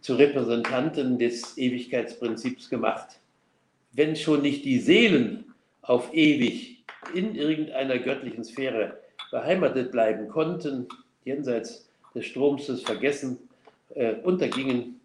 zu 0.00 0.14
Repräsentanten 0.14 1.18
des 1.18 1.56
Ewigkeitsprinzips 1.58 2.70
gemacht. 2.70 3.20
Wenn 3.92 4.16
schon 4.16 4.42
nicht 4.42 4.64
die 4.64 4.78
Seelen 4.78 5.54
auf 5.82 6.12
ewig 6.14 6.84
in 7.14 7.34
irgendeiner 7.34 7.98
göttlichen 7.98 8.44
Sphäre 8.44 8.98
beheimatet 9.30 9.92
bleiben 9.92 10.28
konnten, 10.28 10.88
jenseits 11.24 11.90
des 12.14 12.26
Stroms 12.26 12.66
des 12.66 12.82
Vergessen 12.82 13.38
äh, 13.94 14.14
untergingen, 14.22 15.00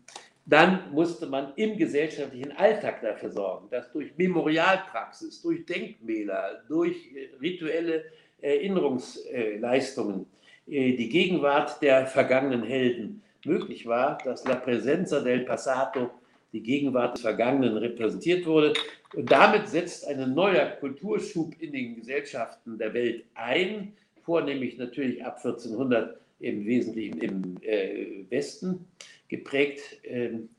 dann 0.46 0.92
musste 0.94 1.26
man 1.28 1.52
im 1.58 1.78
gesellschaftlichen 1.78 2.54
Alltag 2.54 3.02
dafür 3.02 3.32
sorgen, 3.32 3.68
dass 3.70 3.92
durch 3.92 4.18
Memorialpraxis, 4.18 5.42
durch 5.42 5.66
Denkmäler, 5.66 6.64
durch 6.70 6.96
äh, 7.14 7.30
rituelle 7.42 8.06
Erinnerungsleistungen 8.40 10.26
äh, 10.68 10.94
die 10.94 11.10
Gegenwart 11.10 11.82
der 11.82 12.08
vergangenen 12.08 12.64
Helden 12.64 13.24
möglich 13.48 13.86
war, 13.88 14.18
dass 14.24 14.46
La 14.46 14.56
Presenza 14.56 15.22
del 15.22 15.42
Passato, 15.42 16.12
die 16.54 16.62
Gegenwart 16.62 17.16
des 17.16 17.22
Vergangenen, 17.22 17.78
repräsentiert 17.78 18.46
wurde. 18.46 18.74
Und 19.16 19.32
damit 19.32 19.68
setzt 19.68 20.08
ein 20.08 20.34
neuer 20.34 20.66
Kulturschub 20.80 21.54
in 21.60 21.72
den 21.72 21.96
Gesellschaften 21.96 22.78
der 22.78 22.94
Welt 22.94 23.26
ein, 23.36 23.94
vornehmlich 24.24 24.78
natürlich 24.78 25.26
ab 25.26 25.38
1400 25.38 26.20
im 26.40 26.66
Wesentlichen 26.66 27.20
im 27.20 27.58
äh, 27.62 28.26
Westen, 28.30 28.86
geprägt 29.28 29.82
ähm, 30.04 30.50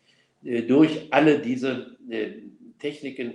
äh, 0.45 0.62
durch 0.62 1.09
alle 1.11 1.38
diese 1.38 1.97
äh, 2.09 2.30
Techniken 2.78 3.35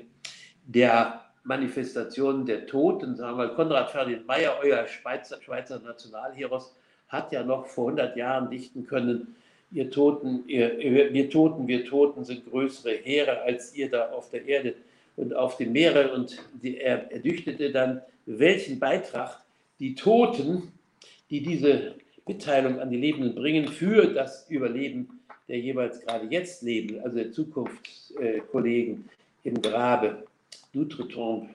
der 0.66 1.22
Manifestation 1.44 2.46
der 2.46 2.66
Toten. 2.66 3.16
Sagen 3.16 3.38
wir, 3.38 3.50
Konrad 3.50 3.92
Ferdinand 3.92 4.28
Meyer, 4.28 4.58
euer 4.62 4.88
Schweizer, 4.88 5.42
Schweizer 5.42 5.80
Nationalheros, 5.80 6.76
hat 7.10 7.32
ja 7.32 7.44
noch 7.44 7.68
vor 7.68 7.90
100 7.90 8.18
Jahren 8.18 8.50
dichten 8.50 8.86
können, 8.86 9.36
ihr 9.74 9.90
Toten, 9.90 10.44
ihr, 10.48 10.78
wir 11.12 11.30
Toten, 11.30 11.68
wir 11.68 11.86
Toten 11.86 12.24
sind 12.24 12.50
größere 12.50 12.96
Heere 13.04 13.42
als 13.42 13.76
ihr 13.76 13.90
da 13.90 14.12
auf 14.12 14.30
der 14.30 14.46
Erde 14.46 14.76
und 15.16 15.36
auf 15.36 15.58
dem 15.58 15.72
Meere. 15.72 16.14
Und 16.14 16.38
die, 16.62 16.78
er, 16.78 17.12
er 17.12 17.20
dichtete 17.20 17.72
dann, 17.72 18.02
welchen 18.26 18.80
Beitrag 18.80 19.42
die 19.80 19.96
Toten, 19.96 20.72
die 21.30 21.42
diese 21.42 21.96
Mitteilung 22.28 22.80
an 22.80 22.90
die 22.90 22.98
Lebenden 22.98 23.36
bringen, 23.36 23.68
für 23.68 24.14
das 24.14 24.50
Überleben 24.50 25.20
der 25.48 25.60
jeweils 25.60 26.00
gerade 26.00 26.28
jetzt 26.30 26.62
leben, 26.62 27.02
also 27.02 27.18
der 27.18 27.32
Zukunftskollegen 27.32 29.10
im 29.44 29.62
Grabe 29.62 30.24
d'Outretombe 30.74 31.50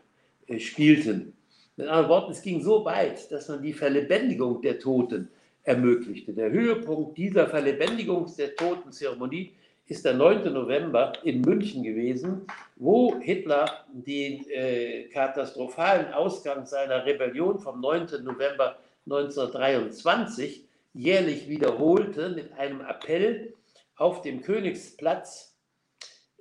äh, 0.46 0.58
spielten. 0.58 1.32
Mit 1.76 1.87
anderen 1.87 2.08
Worten, 2.10 2.32
es 2.32 2.42
ging 2.42 2.62
so 2.62 2.84
weit, 2.84 3.30
dass 3.32 3.48
man 3.48 3.62
die 3.62 3.72
Verlebendigung 3.72 4.60
der 4.60 4.78
Toten 4.78 5.28
ermöglichte. 5.68 6.32
Der 6.32 6.50
Höhepunkt 6.50 7.18
dieser 7.18 7.46
Verlebendigung 7.46 8.26
der 8.38 8.56
Totenzeremonie 8.56 9.52
ist 9.87 10.04
der 10.04 10.14
9. 10.14 10.50
November 10.52 11.12
in 11.25 11.42
München 11.42 11.82
gewesen, 11.82 12.46
wo 12.76 13.18
Hitler 13.20 13.84
den 13.92 14.48
äh, 14.48 15.04
katastrophalen 15.12 16.12
Ausgang 16.12 16.64
seiner 16.64 17.04
Rebellion 17.04 17.58
vom 17.58 17.80
9. 17.80 18.25
November 18.25 18.78
1923 19.04 20.64
jährlich 20.94 21.48
wiederholte 21.48 22.30
mit 22.30 22.52
einem 22.54 22.80
Appell 22.80 23.52
auf 23.96 24.22
dem 24.22 24.40
Königsplatz, 24.40 25.54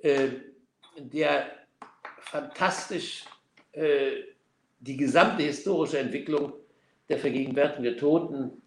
äh, 0.02 0.30
der 0.98 1.48
fantastisch 2.20 3.26
äh, 3.74 4.12
die 4.80 4.96
gesamte 4.96 5.44
historische 5.44 6.00
Entwicklung 6.00 6.54
der 7.10 7.18
Vergegenwärtigung 7.18 7.84
der 7.84 7.98
Toten 7.98 8.62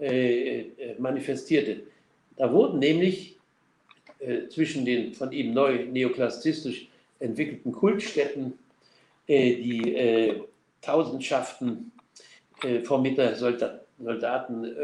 äh, 0.00 0.60
äh, 0.60 0.94
manifestierte. 0.98 1.80
Da 2.36 2.52
wurden 2.52 2.78
nämlich 2.78 3.36
äh, 4.20 4.48
zwischen 4.48 4.84
den 4.84 5.12
von 5.12 5.32
ihm 5.32 5.52
neu 5.52 5.86
neoklassizistisch 5.86 6.88
entwickelten 7.18 7.72
Kultstätten 7.72 8.58
äh, 9.26 9.56
die 9.56 9.94
äh, 9.94 10.40
Tausendschaften 10.80 11.92
von 12.84 13.16
Soldaten 13.36 14.74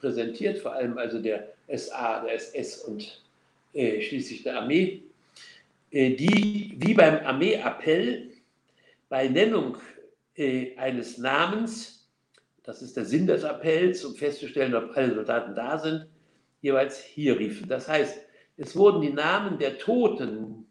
präsentiert, 0.00 0.58
vor 0.58 0.72
allem 0.72 0.96
also 0.98 1.20
der 1.20 1.52
SA, 1.72 2.24
der 2.24 2.34
SS 2.34 2.78
und 2.78 3.22
schließlich 3.72 4.42
der 4.42 4.60
Armee, 4.62 5.02
die 5.92 6.74
wie 6.76 6.94
beim 6.94 7.24
Armeeappell 7.24 8.30
bei 9.08 9.28
Nennung 9.28 9.76
eines 10.76 11.18
Namens 11.18 11.97
das 12.68 12.82
ist 12.82 12.98
der 12.98 13.06
Sinn 13.06 13.26
des 13.26 13.44
Appells, 13.44 14.04
um 14.04 14.14
festzustellen, 14.14 14.74
ob 14.74 14.94
alle 14.94 15.14
Soldaten 15.14 15.54
da 15.54 15.78
sind, 15.78 16.06
jeweils 16.60 17.02
hier 17.02 17.38
riefen. 17.38 17.66
Das 17.66 17.88
heißt, 17.88 18.20
es 18.58 18.76
wurden 18.76 19.00
die 19.00 19.10
Namen 19.10 19.58
der 19.58 19.78
Toten 19.78 20.66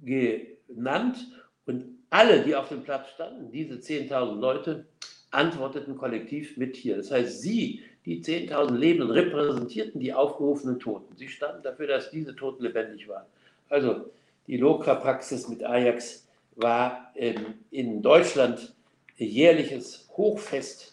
genannt 0.00 1.18
und 1.66 1.98
alle, 2.08 2.42
die 2.42 2.56
auf 2.56 2.70
dem 2.70 2.82
Platz 2.82 3.10
standen, 3.10 3.52
diese 3.52 3.74
10.000 3.74 4.40
Leute, 4.40 4.86
antworteten 5.30 5.98
kollektiv 5.98 6.56
mit 6.56 6.74
hier. 6.74 6.96
Das 6.96 7.10
heißt, 7.10 7.42
sie, 7.42 7.82
die 8.06 8.24
10.000 8.24 8.74
Lebenden, 8.74 9.10
repräsentierten 9.10 10.00
die 10.00 10.14
aufgerufenen 10.14 10.80
Toten. 10.80 11.14
Sie 11.16 11.28
standen 11.28 11.62
dafür, 11.62 11.86
dass 11.86 12.10
diese 12.10 12.34
Toten 12.34 12.62
lebendig 12.62 13.06
waren. 13.08 13.26
Also 13.68 14.10
die 14.46 14.56
Lokra-Praxis 14.56 15.48
mit 15.48 15.62
Ajax 15.62 16.26
war 16.56 17.12
ähm, 17.14 17.58
in 17.70 18.00
Deutschland 18.00 18.72
jährliches 19.18 20.08
Hochfest 20.16 20.91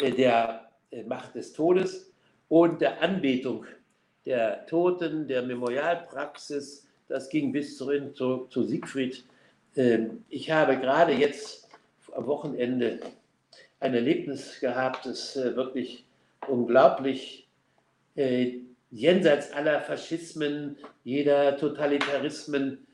der 0.00 0.68
äh, 0.90 1.02
Macht 1.04 1.34
des 1.34 1.52
Todes 1.52 2.12
und 2.48 2.80
der 2.80 3.02
Anbetung 3.02 3.64
der 4.24 4.66
Toten, 4.66 5.28
der 5.28 5.42
Memorialpraxis. 5.42 6.86
Das 7.08 7.28
ging 7.28 7.52
bis 7.52 7.76
zurück 7.76 8.16
zu, 8.16 8.46
zu 8.46 8.64
Siegfried. 8.64 9.24
Ähm, 9.76 10.24
ich 10.28 10.50
habe 10.50 10.78
gerade 10.78 11.12
jetzt 11.12 11.68
am 12.12 12.26
Wochenende 12.26 13.00
ein 13.80 13.94
Erlebnis 13.94 14.58
gehabt, 14.60 15.06
das 15.06 15.36
äh, 15.36 15.54
wirklich 15.56 16.04
unglaublich 16.48 17.42
jenseits 18.90 19.52
aller 19.52 19.82
Faschismen, 19.82 20.78
jeder 21.04 21.58
Totalitarismen, 21.58 22.86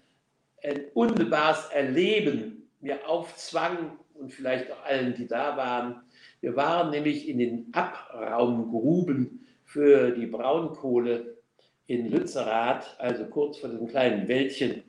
ein 0.65 0.87
unmittelbares 0.95 1.67
Erleben 1.67 2.69
mir 2.81 3.09
aufzwang 3.09 3.99
und 4.15 4.33
vielleicht 4.33 4.71
auch 4.73 4.85
allen, 4.85 5.15
die 5.15 5.27
da 5.27 5.57
waren, 5.57 6.03
wir 6.43 6.57
waren 6.57 6.91
nämlich 6.91 7.29
in 7.29 7.39
den 7.39 7.69
Abraumgruben 7.73 9.47
für 9.65 10.11
die 10.11 10.27
Braunkohle 10.27 11.39
in 11.87 12.11
Lützerath, 12.11 12.97
also 12.99 13.25
kurz 13.27 13.59
vor 13.59 13.71
diesem 13.71 13.87
kleinen 13.87 14.27
Wäldchen, 14.27 14.83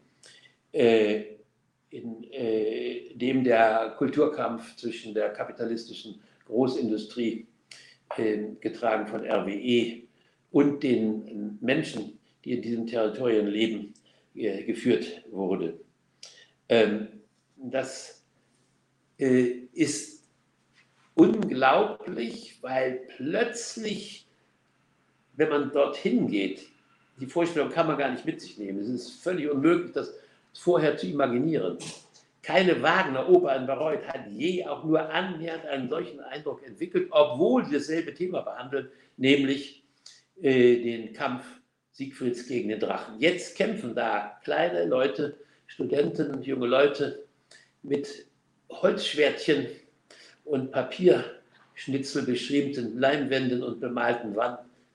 äh, 0.72 1.24
in 1.92 2.24
äh, 2.32 3.14
dem 3.16 3.44
der 3.44 3.94
Kulturkampf 3.98 4.76
zwischen 4.78 5.14
der 5.14 5.30
kapitalistischen 5.30 6.20
Großindustrie, 6.46 7.48
äh, 8.18 8.40
getragen 8.60 9.08
von 9.08 9.24
RWE, 9.24 10.02
und 10.50 10.84
den 10.84 11.58
Menschen, 11.62 12.20
die 12.44 12.54
in 12.54 12.62
diesem 12.62 12.88
Territorium 12.88 13.48
leben, 13.48 13.94
äh, 14.36 14.64
geführt 14.64 15.24
wurde. 15.32 15.80
Ähm, 16.68 17.08
das 17.58 18.24
äh, 19.20 19.68
ist 19.74 20.13
unglaublich, 21.16 22.58
weil 22.62 23.02
plötzlich, 23.18 24.28
wenn 25.36 25.50
man 25.50 25.72
dorthin 25.72 26.28
geht, 26.28 26.68
die 27.20 27.28
Vorstellung 27.28 27.70
kann 27.70 27.88
man 27.88 27.98
gar 27.98 28.12
nicht 28.12 28.26
mit 28.26 28.42
sich 28.42 28.58
nehmen. 28.58 28.80
Es 28.80 28.90
ist 28.90 29.24
völlig 29.24 29.50
unmöglich, 29.50 29.92
das 29.94 30.14
vorher 30.54 30.98
zu 30.98 31.08
imaginieren. 31.08 31.78
Keine 32.42 32.82
Wagner-Oper 32.82 33.56
in 33.56 33.68
Bayreuth 33.68 34.08
hat 34.08 34.28
je 34.30 34.66
auch 34.66 34.84
nur 34.84 35.10
annähernd 35.10 35.66
einen 35.66 35.90
solchen 35.90 36.20
Eindruck 36.20 36.66
entwickelt, 36.66 37.08
obwohl 37.12 37.66
sie 37.66 37.76
dasselbe 37.76 38.14
Thema 38.14 38.42
behandeln, 38.42 38.90
nämlich 39.16 39.84
äh, 40.42 40.82
den 40.82 41.14
Kampf 41.14 41.46
Siegfrieds 41.92 42.48
gegen 42.48 42.70
den 42.70 42.80
Drachen. 42.80 43.20
Jetzt 43.20 43.56
kämpfen 43.56 43.96
da 43.96 44.40
kleine 44.44 44.86
Leute, 44.86 45.38
Studenten 45.68 46.32
und 46.32 46.46
junge 46.46 46.68
Leute 46.68 47.24
mit 47.84 48.26
Holzschwertchen 48.70 49.68
und 50.46 50.72
Papierschnitzel 50.72 52.24
beschriebenen 52.24 53.00
Leinwänden 53.00 53.64
und 53.64 53.80
bemalten 53.80 54.36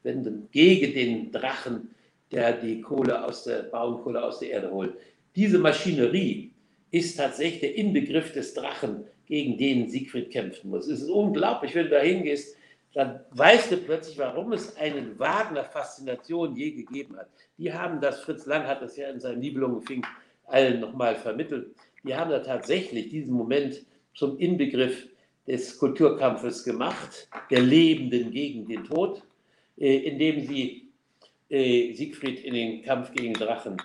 Wänden 0.03 0.49
gegen 0.53 0.95
den 0.95 1.33
Drachen, 1.33 1.95
der 2.31 2.53
die 2.53 2.81
Kohle 2.81 3.25
aus 3.25 3.45
der 3.45 3.65
Braunkohle 3.65 4.23
aus 4.23 4.41
der 4.41 4.51
Erde 4.51 4.71
holt. 4.71 4.95
Diese 5.35 5.59
Maschinerie 5.59 6.51
ist 6.91 7.17
tatsächlich 7.17 7.61
der 7.61 7.75
Inbegriff 7.77 8.33
des 8.33 8.55
Drachen, 8.55 9.05
gegen 9.29 9.59
den 9.59 9.89
Siegfried 9.89 10.31
kämpfen 10.31 10.71
muss. 10.71 10.89
Es 10.89 11.03
ist 11.03 11.11
unglaublich, 11.11 11.75
wenn 11.75 11.85
du 11.85 11.91
da 11.91 12.01
hingehst, 12.01 12.57
dann 12.95 13.21
weißt 13.33 13.71
du 13.71 13.77
plötzlich, 13.77 14.17
warum 14.19 14.53
es 14.55 14.75
eine 14.77 15.19
Wagner-Faszination 15.19 16.57
je 16.57 16.71
gegeben 16.71 17.17
hat. 17.17 17.29
Die 17.59 17.73
haben 17.73 18.01
das, 18.01 18.21
Fritz 18.21 18.47
Lang 18.47 18.67
hat 18.67 18.81
das 18.81 18.97
ja 18.97 19.11
in 19.11 19.21
seinem 19.21 19.41
Nibelungenfink 19.41 20.07
allen 20.47 20.81
nochmal 20.81 21.15
vermittelt, 21.15 21.75
die 22.05 22.15
haben 22.15 22.31
da 22.31 22.39
tatsächlich 22.39 23.11
diesen 23.11 23.35
Moment 23.35 23.83
zum 24.15 24.39
Inbegriff 24.39 25.07
des 25.49 25.79
Kulturkampfes 25.79 26.63
gemacht, 26.63 27.29
der 27.51 27.63
Lebenden 27.63 28.31
gegen 28.31 28.69
den 28.69 28.85
Tod, 28.85 29.23
äh, 29.79 29.97
indem 29.97 30.47
sie 30.47 30.89
äh, 31.49 31.95
Siegfried 31.95 32.45
in 32.45 32.55
den 32.55 32.83
Kampf 32.83 33.13
gegen 33.13 33.33
Drachen 33.33 33.79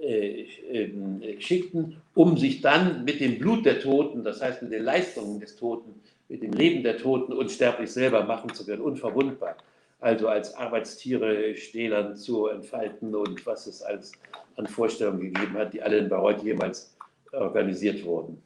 äh, 0.00 0.46
ähm, 0.70 1.20
schickten, 1.40 2.00
um 2.14 2.36
sich 2.38 2.60
dann 2.60 3.04
mit 3.04 3.20
dem 3.20 3.38
Blut 3.38 3.66
der 3.66 3.80
Toten, 3.80 4.22
das 4.22 4.40
heißt 4.40 4.62
mit 4.62 4.72
den 4.72 4.84
Leistungen 4.84 5.40
des 5.40 5.56
Toten, 5.56 6.00
mit 6.28 6.42
dem 6.42 6.52
Leben 6.52 6.84
der 6.84 6.98
Toten 6.98 7.32
unsterblich 7.32 7.90
selber 7.90 8.22
machen 8.24 8.54
zu 8.54 8.64
können, 8.64 8.82
unverwundbar. 8.82 9.56
Also 9.98 10.28
als 10.28 10.54
Arbeitstiere 10.54 11.56
Stählern 11.56 12.16
zu 12.16 12.46
entfalten 12.46 13.14
und 13.14 13.44
was 13.44 13.66
es 13.66 13.82
als 13.82 14.12
an 14.56 14.66
Vorstellungen 14.66 15.20
gegeben 15.20 15.54
hat, 15.54 15.72
die 15.72 15.82
alle 15.82 15.98
in 15.98 16.08
Bayreuth 16.08 16.42
jemals 16.42 16.94
organisiert 17.32 18.04
wurden. 18.04 18.42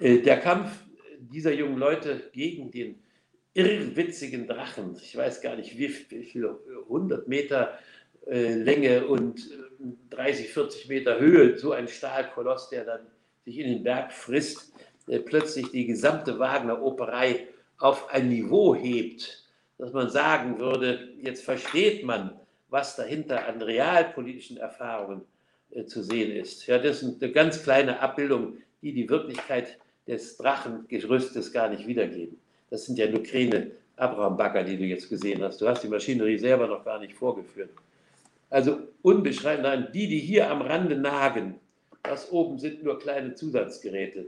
Der 0.00 0.40
Kampf 0.40 0.83
dieser 1.28 1.52
jungen 1.52 1.78
Leute 1.78 2.30
gegen 2.32 2.70
den 2.70 3.02
irrwitzigen 3.54 4.46
Drachen, 4.46 4.96
ich 5.00 5.16
weiß 5.16 5.40
gar 5.40 5.56
nicht 5.56 5.78
wie, 5.78 5.94
wie 6.08 6.24
viele, 6.24 6.58
100 6.88 7.28
Meter 7.28 7.78
äh, 8.26 8.54
Länge 8.54 9.06
und 9.06 9.48
30, 10.10 10.46
äh, 10.46 10.48
40 10.48 10.88
Meter 10.88 11.20
Höhe, 11.20 11.56
so 11.58 11.72
ein 11.72 11.88
Stahlkoloss, 11.88 12.70
der 12.70 12.84
dann 12.84 13.06
sich 13.44 13.58
in 13.58 13.68
den 13.68 13.82
Berg 13.84 14.12
frisst, 14.12 14.72
der 15.06 15.20
plötzlich 15.20 15.70
die 15.70 15.86
gesamte 15.86 16.38
Wagner-Operei 16.38 17.48
auf 17.78 18.10
ein 18.10 18.28
Niveau 18.28 18.74
hebt, 18.74 19.44
dass 19.78 19.92
man 19.92 20.08
sagen 20.10 20.58
würde, 20.58 21.12
jetzt 21.20 21.44
versteht 21.44 22.04
man, 22.04 22.38
was 22.68 22.96
dahinter 22.96 23.46
an 23.46 23.62
realpolitischen 23.62 24.56
Erfahrungen 24.56 25.22
äh, 25.70 25.84
zu 25.84 26.02
sehen 26.02 26.32
ist. 26.32 26.66
Ja, 26.66 26.78
das 26.78 27.02
ist 27.02 27.22
eine 27.22 27.32
ganz 27.32 27.62
kleine 27.62 28.00
Abbildung, 28.00 28.56
die 28.82 28.92
die 28.92 29.08
Wirklichkeit 29.08 29.78
des 30.06 30.36
Drachengerüstes 30.36 31.52
gar 31.52 31.68
nicht 31.68 31.86
wiedergeben. 31.86 32.38
Das 32.70 32.86
sind 32.86 32.98
ja 32.98 33.08
nur 33.08 33.22
kleine 33.22 33.72
Abraham-Bagger, 33.96 34.64
die 34.64 34.76
du 34.76 34.84
jetzt 34.84 35.08
gesehen 35.08 35.42
hast. 35.42 35.60
Du 35.60 35.68
hast 35.68 35.82
die 35.82 35.88
Maschinerie 35.88 36.38
selber 36.38 36.66
noch 36.66 36.84
gar 36.84 36.98
nicht 36.98 37.14
vorgeführt. 37.14 37.70
Also 38.50 38.78
unbeschreiblich, 39.02 39.62
nein, 39.62 39.88
die, 39.92 40.06
die 40.06 40.20
hier 40.20 40.50
am 40.50 40.62
Rande 40.62 40.96
nagen, 40.96 41.60
das 42.02 42.30
oben 42.30 42.58
sind 42.58 42.84
nur 42.84 42.98
kleine 42.98 43.34
Zusatzgeräte. 43.34 44.26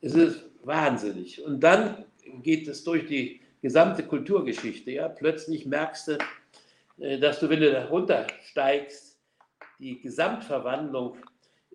Es 0.00 0.14
ist 0.14 0.44
wahnsinnig. 0.64 1.42
Und 1.44 1.60
dann 1.60 2.04
geht 2.42 2.68
es 2.68 2.84
durch 2.84 3.06
die 3.06 3.40
gesamte 3.60 4.02
Kulturgeschichte. 4.02 4.90
Ja? 4.92 5.08
Plötzlich 5.08 5.66
merkst 5.66 6.08
du, 6.08 6.18
äh, 6.98 7.18
dass 7.18 7.40
du, 7.40 7.48
wenn 7.48 7.60
du 7.60 7.72
da 7.72 7.86
runtersteigst, 7.86 9.18
die 9.78 10.00
Gesamtverwandlung 10.00 11.16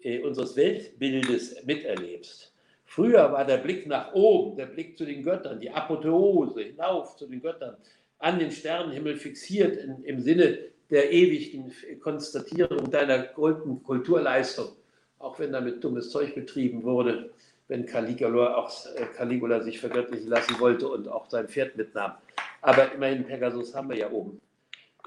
äh, 0.01 0.21
unseres 0.21 0.55
Weltbildes 0.55 1.63
miterlebst. 1.65 2.53
Früher 2.89 3.31
war 3.33 3.45
der 3.45 3.57
Blick 3.57 3.85
nach 3.85 4.13
oben, 4.13 4.55
der 4.55 4.65
Blick 4.65 4.97
zu 4.97 5.05
den 5.05 5.21
Göttern, 5.21 5.59
die 5.59 5.69
Apotheose 5.69 6.61
hinauf 6.61 7.17
zu 7.17 7.27
den 7.27 7.41
Göttern, 7.41 7.75
an 8.17 8.39
den 8.39 8.49
Sternenhimmel 8.49 9.17
fixiert 9.17 9.77
in, 9.77 10.03
im 10.05 10.21
Sinne 10.21 10.57
der 10.89 11.11
ewigen 11.11 11.71
Konstatierung 11.99 12.89
deiner 12.89 13.23
Kulturleistung, 13.23 14.69
auch 15.19 15.37
wenn 15.37 15.51
damit 15.51 15.83
dummes 15.83 16.09
Zeug 16.09 16.33
betrieben 16.33 16.83
wurde, 16.83 17.29
wenn 17.67 17.85
Caligula, 17.85 18.55
auch, 18.55 18.71
äh, 18.95 19.05
Caligula 19.17 19.61
sich 19.61 19.79
vergöttlichen 19.79 20.29
lassen 20.29 20.57
wollte 20.59 20.87
und 20.87 21.09
auch 21.09 21.29
sein 21.29 21.49
Pferd 21.49 21.75
mitnahm. 21.75 22.13
Aber 22.61 22.93
immerhin 22.93 23.25
Pegasus 23.25 23.75
haben 23.75 23.89
wir 23.89 23.97
ja 23.97 24.09
oben. 24.09 24.39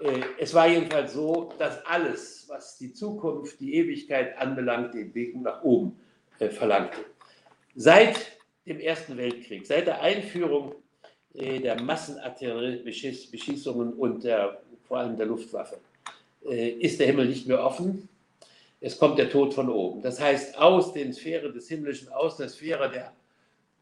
Äh, 0.02 0.20
es 0.38 0.52
war 0.52 0.68
jedenfalls 0.68 1.14
so, 1.14 1.54
dass 1.58 1.84
alles, 1.86 2.44
was 2.46 2.76
die 2.76 2.92
Zukunft, 2.92 3.58
die 3.58 3.74
Ewigkeit 3.74 4.36
anbelangt, 4.36 4.92
den 4.92 5.14
Weg 5.14 5.34
nach 5.40 5.62
oben 5.62 5.98
äh, 6.38 6.50
verlangte. 6.50 6.98
Seit 7.74 8.38
dem 8.66 8.78
Ersten 8.80 9.16
Weltkrieg, 9.16 9.66
seit 9.66 9.87
der 9.87 10.02
Einführung 10.02 10.74
der 11.33 11.80
Massenartilleriebeschießungen 11.80 13.94
und 13.94 14.24
der 14.24 14.61
vor 14.88 14.98
allem 14.98 15.16
der 15.16 15.26
Luftwaffe, 15.26 15.78
äh, 16.44 16.70
ist 16.70 16.98
der 16.98 17.06
Himmel 17.06 17.28
nicht 17.28 17.46
mehr 17.46 17.64
offen. 17.64 18.09
Es 18.80 18.98
kommt 18.98 19.16
der 19.18 19.30
Tod 19.30 19.54
von 19.54 19.68
oben. 19.68 20.02
Das 20.02 20.20
heißt, 20.20 20.59
aus 20.59 20.92
den 20.92 21.12
Sphären 21.12 21.52
des 21.52 21.68
Himmlischen, 21.68 22.09
aus 22.09 22.38
der 22.38 22.48
Sphäre 22.48 22.90
der 22.90 23.12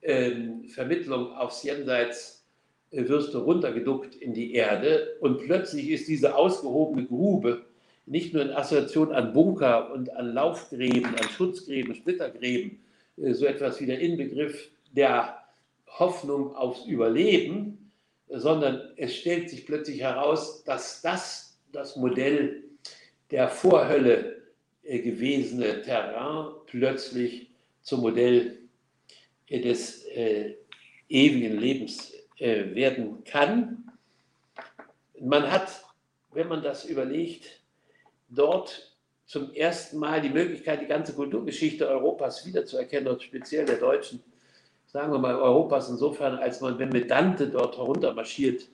ähm, 0.03 0.69
Vermittlung 0.69 1.35
aufs 1.35 1.63
Jenseits 1.63 2.45
äh, 2.91 3.09
wirst 3.09 3.33
du 3.33 3.39
runtergeduckt 3.39 4.17
in 4.17 4.35
die 4.35 4.53
Erde 4.55 5.17
und 5.21 5.39
plötzlich 5.39 5.89
ist 5.89 6.09
diese 6.09 6.35
ausgehobene 6.35 7.07
Grube 7.07 7.65
nicht 8.05 8.35
nur 8.35 8.43
in 8.43 8.51
Assoziation 8.51 9.13
an 9.13 9.33
Bunker 9.33 9.91
und 9.93 10.15
an 10.15 10.35
Laufgräben, 10.35 11.15
an 11.15 11.29
Schutzgräben, 11.31 11.95
Splittergräben, 11.95 12.73
äh, 12.73 12.88
so 13.33 13.47
etwas 13.47 13.81
wie 13.81 13.87
der 13.87 14.01
Inbegriff 14.01 14.71
der 14.93 15.43
Hoffnung 15.87 16.55
aufs 16.55 16.87
Überleben, 16.87 17.93
sondern 18.29 18.93
es 18.97 19.17
stellt 19.17 19.51
sich 19.51 19.67
plötzlich 19.67 20.01
heraus, 20.01 20.63
dass 20.65 21.01
das 21.03 21.59
das 21.73 21.97
Modell 21.97 22.65
der 23.31 23.49
Vorhölle 23.49 24.43
äh, 24.83 25.01
gewesene 25.01 25.83
Terrain 25.83 26.55
plötzlich 26.67 27.51
zum 27.83 28.01
Modell 28.01 28.59
äh, 29.49 29.61
des 29.61 30.05
äh, 30.07 30.55
ewigen 31.09 31.59
Lebens 31.59 32.13
äh, 32.39 32.75
werden 32.75 33.25
kann. 33.25 33.91
Man 35.21 35.51
hat, 35.51 35.85
wenn 36.33 36.49
man 36.49 36.63
das 36.63 36.85
überlegt, 36.85 37.61
dort 38.29 38.88
zum 39.29 39.55
ersten 39.55 39.99
Mal 39.99 40.21
die 40.21 40.31
Möglichkeit, 40.31 40.81
die 40.81 40.87
ganze 40.87 41.13
Kulturgeschichte 41.13 41.87
Europas 41.87 42.45
wiederzuerkennen 42.45 43.13
und 43.13 43.23
speziell 43.23 43.65
der 43.65 43.77
Deutschen 43.77 44.21
sagen 44.89 45.13
wir 45.13 45.19
mal, 45.19 45.37
Europas 45.37 45.89
insofern, 45.91 46.37
als 46.37 46.61
man, 46.61 46.79
wenn 46.79 46.89
mit 46.89 47.11
Dante 47.11 47.49
dort 47.49 47.77
heruntermarschiert 47.77 48.67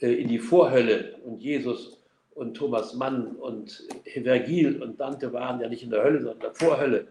äh, 0.00 0.12
in 0.14 0.28
die 0.28 0.38
Vorhölle 0.38 1.16
und 1.24 1.42
Jesus 1.42 1.98
und 2.34 2.54
Thomas 2.54 2.94
Mann 2.94 3.36
und 3.36 3.86
Vergil 4.04 4.82
und 4.82 4.98
Dante 4.98 5.32
waren 5.32 5.60
ja 5.60 5.68
nicht 5.68 5.82
in 5.82 5.90
der 5.90 6.02
Hölle, 6.02 6.18
sondern 6.18 6.36
in 6.36 6.40
der 6.40 6.54
Vorhölle, 6.54 7.06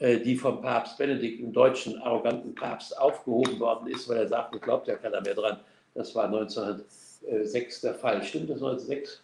äh, 0.00 0.18
die 0.18 0.36
vom 0.36 0.62
Papst 0.62 0.96
Benedikt, 0.96 1.40
dem 1.40 1.52
deutschen 1.52 1.98
arroganten 1.98 2.54
Papst, 2.54 2.98
aufgehoben 2.98 3.60
worden 3.60 3.88
ist, 3.88 4.08
weil 4.08 4.18
er 4.18 4.28
sagte, 4.28 4.58
glaubt 4.58 4.88
ja 4.88 4.96
keiner 4.96 5.20
mehr 5.20 5.34
dran. 5.34 5.60
Das 5.94 6.14
war 6.14 6.24
1906 6.24 7.80
der 7.82 7.94
Fall. 7.94 8.22
Stimmt 8.22 8.48
das 8.50 8.62
1906? 8.62 9.22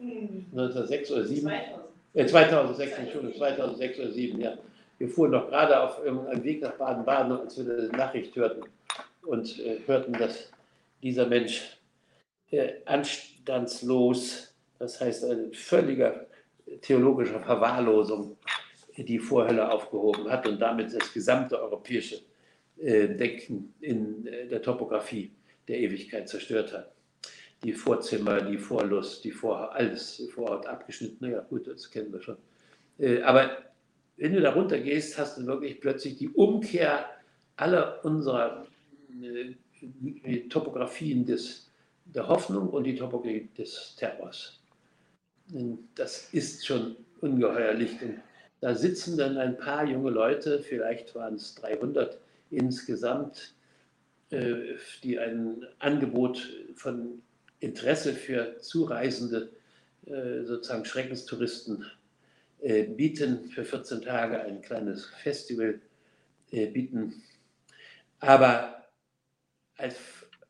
1906 0.00 1.10
oder 1.12 1.26
2007? 1.26 1.48
2000. 1.48 1.91
Äh, 2.14 2.26
2006, 2.26 2.98
Entschuldigung, 2.98 3.36
2006 3.36 3.98
oder 3.98 4.08
2007, 4.08 4.40
ja. 4.40 4.58
Wir 4.98 5.08
fuhren 5.08 5.32
noch 5.32 5.48
gerade 5.48 5.80
auf 5.80 6.00
einem 6.00 6.44
Weg 6.44 6.62
nach 6.62 6.74
Baden-Baden, 6.74 7.32
als 7.32 7.56
wir 7.56 7.72
eine 7.72 7.88
Nachricht 7.88 8.36
hörten 8.36 8.62
und 9.22 9.58
äh, 9.58 9.78
hörten, 9.86 10.12
dass 10.12 10.52
dieser 11.02 11.26
Mensch 11.26 11.78
äh, 12.50 12.74
anstandslos, 12.84 14.54
das 14.78 15.00
heißt 15.00 15.24
eine 15.24 15.52
völliger 15.52 16.26
theologischer 16.82 17.40
Verwahrlosung, 17.40 18.36
die 18.96 19.18
Vorhölle 19.18 19.70
aufgehoben 19.70 20.30
hat 20.30 20.46
und 20.46 20.60
damit 20.60 20.94
das 20.94 21.12
gesamte 21.12 21.60
europäische 21.60 22.20
äh, 22.78 23.08
Denken 23.08 23.74
in 23.80 24.26
äh, 24.26 24.46
der 24.46 24.62
Topografie 24.62 25.32
der 25.66 25.78
Ewigkeit 25.78 26.28
zerstört 26.28 26.72
hat. 26.72 26.92
Die 27.64 27.72
Vorzimmer, 27.72 28.40
die 28.40 28.58
Vorlust, 28.58 29.24
die 29.24 29.30
Vor 29.30 29.72
alles 29.72 30.28
Vorhaut 30.34 30.66
abgeschnitten, 30.66 31.18
naja 31.20 31.40
gut, 31.40 31.66
das 31.66 31.90
kennen 31.90 32.12
wir 32.12 32.20
schon. 32.20 32.36
Äh, 32.98 33.22
aber 33.22 33.58
wenn 34.16 34.32
du 34.32 34.40
darunter 34.40 34.78
gehst, 34.78 35.18
hast 35.18 35.38
du 35.38 35.46
wirklich 35.46 35.80
plötzlich 35.80 36.16
die 36.16 36.28
Umkehr 36.28 37.06
aller 37.56 38.04
unserer 38.04 38.66
äh, 39.22 39.54
Topografien 40.48 41.24
des, 41.26 41.70
der 42.04 42.28
Hoffnung 42.28 42.68
und 42.70 42.84
die 42.84 42.94
Topografie 42.94 43.48
des 43.56 43.96
Terrors. 43.96 44.60
Das 45.94 46.32
ist 46.32 46.66
schon 46.66 46.96
ungeheuerlich. 47.20 48.00
Und 48.02 48.20
da 48.60 48.74
sitzen 48.74 49.18
dann 49.18 49.38
ein 49.38 49.56
paar 49.56 49.84
junge 49.84 50.10
Leute, 50.10 50.60
vielleicht 50.60 51.14
waren 51.14 51.34
es 51.34 51.54
300 51.56 52.18
insgesamt, 52.50 53.54
äh, 54.30 54.76
die 55.02 55.18
ein 55.18 55.66
Angebot 55.78 56.48
von 56.76 57.22
Interesse 57.62 58.12
für 58.12 58.58
Zureisende, 58.58 59.50
äh, 60.06 60.42
sozusagen 60.42 60.84
Schreckenstouristen, 60.84 61.86
äh, 62.60 62.82
bieten 62.82 63.48
für 63.50 63.64
14 63.64 64.02
Tage 64.02 64.40
ein 64.42 64.62
kleines 64.62 65.06
Festival 65.22 65.80
äh, 66.50 66.66
bieten. 66.66 67.22
Aber 68.18 68.84
als, 69.76 69.96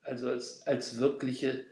also 0.03 0.31
als, 0.31 0.67
als 0.67 0.99
wirkliche, 0.99 1.65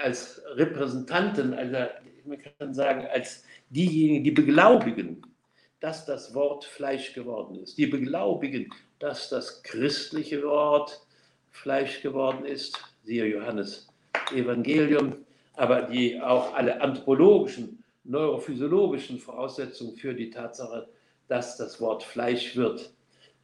als 0.00 0.40
Repräsentanten, 0.54 1.52
also 1.52 1.76
man 2.24 2.38
kann 2.38 2.72
sagen, 2.72 3.04
als 3.12 3.42
diejenigen, 3.68 4.22
die 4.22 4.30
beglaubigen, 4.30 5.22
dass 5.80 6.06
das 6.06 6.34
Wort 6.34 6.64
Fleisch 6.64 7.14
geworden 7.14 7.56
ist, 7.56 7.78
die 7.78 7.86
beglaubigen, 7.86 8.72
dass 9.00 9.28
das 9.28 9.62
christliche 9.64 10.44
Wort 10.44 11.04
Fleisch 11.50 12.00
geworden 12.00 12.44
ist, 12.44 12.78
siehe 13.08 13.24
Johannes 13.24 13.88
Evangelium, 14.34 15.14
aber 15.54 15.82
die 15.82 16.20
auch 16.20 16.54
alle 16.54 16.78
anthropologischen 16.82 17.82
neurophysiologischen 18.04 19.18
Voraussetzungen 19.18 19.96
für 19.96 20.14
die 20.14 20.28
Tatsache, 20.28 20.86
dass 21.26 21.56
das 21.56 21.80
Wort 21.80 22.02
Fleisch 22.02 22.54
wird, 22.54 22.90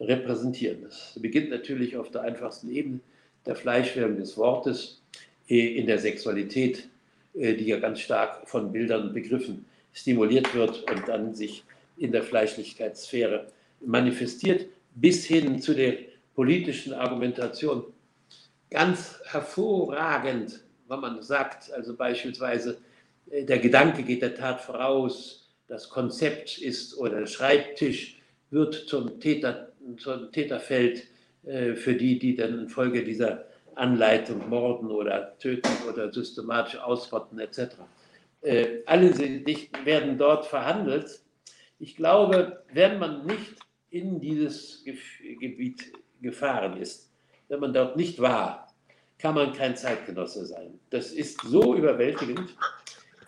repräsentieren. 0.01 0.83
Das 0.83 1.19
beginnt 1.19 1.49
natürlich 1.49 1.97
auf 1.97 2.11
der 2.11 2.23
einfachsten 2.23 2.71
Ebene 2.71 3.01
der 3.47 3.57
Fleischwerdung 3.57 4.19
des 4.19 4.37
Wortes 4.37 5.03
äh, 5.49 5.79
in 5.79 5.87
der 5.87 5.99
Sexualität, 5.99 6.87
äh, 7.35 7.55
die 7.55 7.65
ja 7.65 7.79
ganz 7.79 8.01
stark 8.01 8.47
von 8.47 8.71
Bildern 8.71 9.09
und 9.09 9.15
Begriffen 9.15 9.65
stimuliert 9.95 10.55
wird 10.55 10.91
und 10.91 11.09
dann 11.09 11.35
sich 11.35 11.65
in 11.97 12.13
der 12.13 12.23
Fleischlichkeitssphäre 12.23 13.47
manifestiert, 13.81 14.67
bis 14.95 15.25
hin 15.25 15.61
zu 15.61 15.75
der 15.75 15.97
politischen 16.35 16.93
Argumentation. 16.93 17.85
Ganz 18.75 19.21
hervorragend, 19.27 20.65
wenn 20.89 20.99
man 20.99 21.23
sagt, 21.23 21.73
also 21.73 21.95
beispielsweise, 21.95 22.79
äh, 23.31 23.45
der 23.45 23.61
Gedanke 23.61 24.03
geht 24.03 24.21
der 24.21 24.35
Tat 24.35 24.61
voraus, 24.61 25.49
das 25.69 25.89
Konzept 25.89 26.59
ist 26.59 26.99
oder 26.99 27.21
der 27.21 27.27
Schreibtisch 27.29 28.21
wird 28.51 28.75
zum, 28.75 29.21
Täter, 29.21 29.71
zum 29.99 30.33
Täterfeld 30.33 31.05
äh, 31.45 31.75
für 31.75 31.95
die, 31.95 32.19
die 32.19 32.35
dann 32.35 32.59
infolge 32.59 33.05
dieser 33.05 33.45
Anleitung 33.77 34.49
morden 34.49 34.91
oder 34.91 35.39
töten 35.39 35.71
oder 35.89 36.13
systematisch 36.13 36.77
ausrotten 36.77 37.39
etc. 37.39 37.77
Äh, 38.41 38.79
alle 38.87 39.13
Dichten 39.13 39.87
werden 39.87 40.19
dort 40.19 40.47
verhandelt. 40.47 41.21
Ich 41.79 41.95
glaube, 41.95 42.65
wenn 42.73 42.99
man 42.99 43.25
nicht 43.25 43.55
in 43.91 44.19
dieses 44.19 44.85
Gebiet 45.39 45.93
gefahren 46.21 46.77
ist, 46.77 47.14
wenn 47.49 47.61
man 47.61 47.73
dort 47.73 47.97
nicht 47.97 48.21
war, 48.21 48.73
kann 49.19 49.35
man 49.35 49.53
kein 49.53 49.77
Zeitgenosse 49.77 50.47
sein. 50.47 50.79
Das 50.91 51.13
ist 51.13 51.41
so 51.43 51.75
überwältigend. 51.75 52.55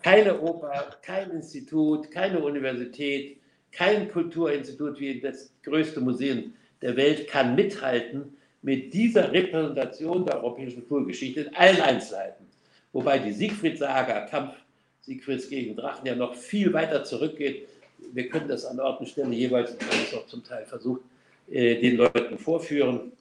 Keine 0.03 0.39
Oper, 0.39 0.97
kein 1.01 1.31
Institut, 1.31 2.11
keine 2.11 2.39
Universität, 2.39 3.37
kein 3.71 4.09
Kulturinstitut 4.09 4.99
wie 4.99 5.19
das 5.19 5.51
größte 5.63 5.99
Museum 5.99 6.53
der 6.81 6.95
Welt 6.95 7.27
kann 7.27 7.55
mithalten 7.55 8.37
mit 8.61 8.93
dieser 8.93 9.31
Repräsentation 9.31 10.25
der 10.25 10.37
europäischen 10.37 10.87
Kulturgeschichte 10.87 11.41
in 11.41 11.55
allen 11.55 11.81
Einzelheiten. 11.81 12.45
Wobei 12.93 13.19
die 13.19 13.31
Siegfried-Saga, 13.31 14.21
Kampf 14.27 14.53
Siegfrieds 15.01 15.49
gegen 15.49 15.75
Drachen, 15.75 16.05
ja 16.05 16.15
noch 16.15 16.35
viel 16.35 16.73
weiter 16.73 17.03
zurückgeht. 17.03 17.67
Wir 18.13 18.27
können 18.29 18.47
das 18.47 18.65
an 18.65 18.79
Ort 18.79 18.99
und 18.99 19.07
Stelle 19.07 19.33
jeweils, 19.33 19.77
das 19.77 20.13
auch 20.13 20.27
zum 20.27 20.43
Teil 20.43 20.65
versucht, 20.65 21.01
äh, 21.49 21.79
den 21.79 21.97
Leuten 21.97 22.37
vorführen. 22.37 23.13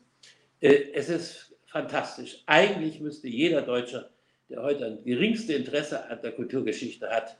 Äh, 0.60 0.92
es 0.94 1.08
ist 1.08 1.54
fantastisch. 1.66 2.42
Eigentlich 2.46 3.00
müsste 3.00 3.28
jeder 3.28 3.62
Deutscher, 3.62 4.10
der 4.48 4.62
heute 4.62 4.86
ein 4.86 5.04
geringste 5.04 5.54
Interesse 5.54 6.08
an 6.08 6.20
der 6.22 6.32
Kulturgeschichte 6.32 7.08
hat, 7.08 7.36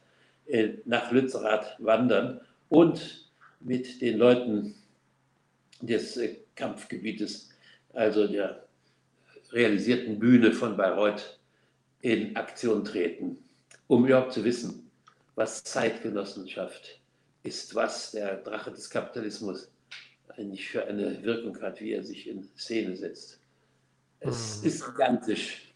äh, 0.46 0.74
nach 0.85 1.11
Lützerath 1.11 1.76
wandern 1.79 2.40
und 2.68 3.31
mit 3.61 4.00
den 4.00 4.18
Leuten 4.18 4.74
des 5.81 6.18
Kampfgebietes, 6.55 7.50
also 7.92 8.26
der 8.26 8.66
realisierten 9.52 10.18
Bühne 10.18 10.52
von 10.52 10.76
Bayreuth, 10.76 11.38
in 12.02 12.37
Aktion 12.37 12.85
treten, 12.85 13.38
um 13.88 14.07
überhaupt 14.07 14.33
zu 14.33 14.44
wissen, 14.44 14.90
was 15.35 15.64
Zeitgenossenschaft 15.64 17.00
ist, 17.42 17.74
was 17.74 18.12
der 18.12 18.37
Drache 18.37 18.70
des 18.70 18.88
Kapitalismus 18.90 19.68
eigentlich 20.37 20.69
für 20.69 20.87
eine 20.87 21.23
Wirkung 21.23 21.61
hat, 21.61 21.81
wie 21.81 21.93
er 21.93 22.03
sich 22.03 22.29
in 22.29 22.49
Szene 22.57 22.97
setzt. 22.97 23.41
Es 24.21 24.61
mhm. 24.61 24.69
ist 24.69 24.87
gigantisch. 24.87 25.75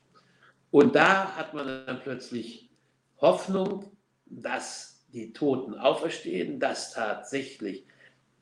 Und 0.70 0.94
da 0.94 1.36
hat 1.36 1.54
man 1.54 1.66
dann 1.86 2.00
plötzlich 2.00 2.68
Hoffnung, 3.20 3.90
dass 4.26 5.04
die 5.12 5.32
Toten 5.32 5.74
auferstehen, 5.74 6.60
dass 6.60 6.92
tatsächlich 6.92 7.84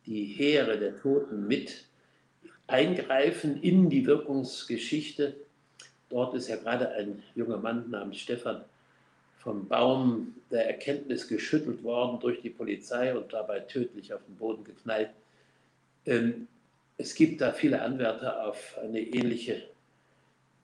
die 0.07 0.25
Heere 0.25 0.79
der 0.79 0.97
Toten 0.97 1.47
mit 1.47 1.85
eingreifen 2.66 3.62
in 3.62 3.88
die 3.88 4.07
Wirkungsgeschichte. 4.07 5.37
Dort 6.11 6.35
ist 6.35 6.49
ja 6.49 6.57
gerade 6.57 6.90
ein 6.92 7.23
junger 7.35 7.57
Mann 7.57 7.90
namens 7.90 8.18
Stefan 8.18 8.64
vom 9.38 9.68
Baum 9.68 10.35
der 10.51 10.66
Erkenntnis 10.66 11.29
geschüttelt 11.29 11.83
worden 11.83 12.21
durch 12.21 12.40
die 12.42 12.51
Polizei 12.51 13.16
und 13.16 13.33
dabei 13.33 13.61
tödlich 13.61 14.12
auf 14.12 14.25
den 14.27 14.37
Boden 14.37 14.64
geknallt. 14.64 15.11
Ähm, 16.09 16.49
es 16.97 17.14
gibt 17.14 17.40
da 17.40 17.53
viele 17.53 17.83
Anwärter 17.83 18.47
auf 18.47 18.77
eine 18.83 19.01
ähnliche 19.01 19.62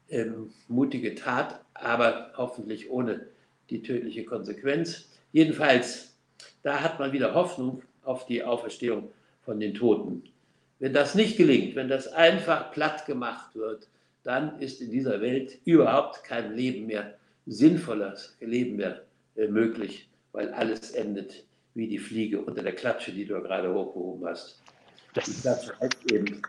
ähm, 0.08 0.52
mutige 0.68 1.14
Tat, 1.14 1.60
aber 1.74 2.32
hoffentlich 2.36 2.90
ohne 2.90 3.26
die 3.70 3.82
tödliche 3.82 4.24
Konsequenz. 4.24 5.10
Jedenfalls, 5.32 6.16
da 6.62 6.80
hat 6.80 6.98
man 6.98 7.12
wieder 7.12 7.34
Hoffnung 7.34 7.82
auf 8.04 8.26
die 8.26 8.42
Auferstehung 8.42 9.12
von 9.42 9.60
den 9.60 9.74
Toten. 9.74 10.24
Wenn 10.78 10.94
das 10.94 11.14
nicht 11.14 11.36
gelingt, 11.36 11.76
wenn 11.76 11.88
das 11.88 12.08
einfach 12.08 12.72
platt 12.72 13.06
gemacht 13.06 13.54
wird, 13.54 13.88
dann 14.22 14.58
ist 14.60 14.80
in 14.80 14.90
dieser 14.90 15.20
Welt 15.20 15.58
überhaupt 15.64 16.24
kein 16.24 16.56
Leben 16.56 16.86
mehr, 16.86 17.18
sinnvolles 17.46 18.36
Leben 18.40 18.76
mehr 18.76 19.02
äh, 19.36 19.46
möglich, 19.46 20.08
weil 20.32 20.52
alles 20.54 20.92
endet 20.92 21.44
wie 21.74 21.86
die 21.86 21.98
Fliege 21.98 22.40
unter 22.40 22.62
der 22.62 22.74
Klatsche, 22.74 23.12
die 23.12 23.26
du 23.26 23.40
gerade 23.42 23.72
hochgehoben 23.72 24.26
hast. 24.26 24.62
Die 25.16 25.32
Klatsche 25.40 25.78
heißt 25.80 26.12
eben. 26.12 26.42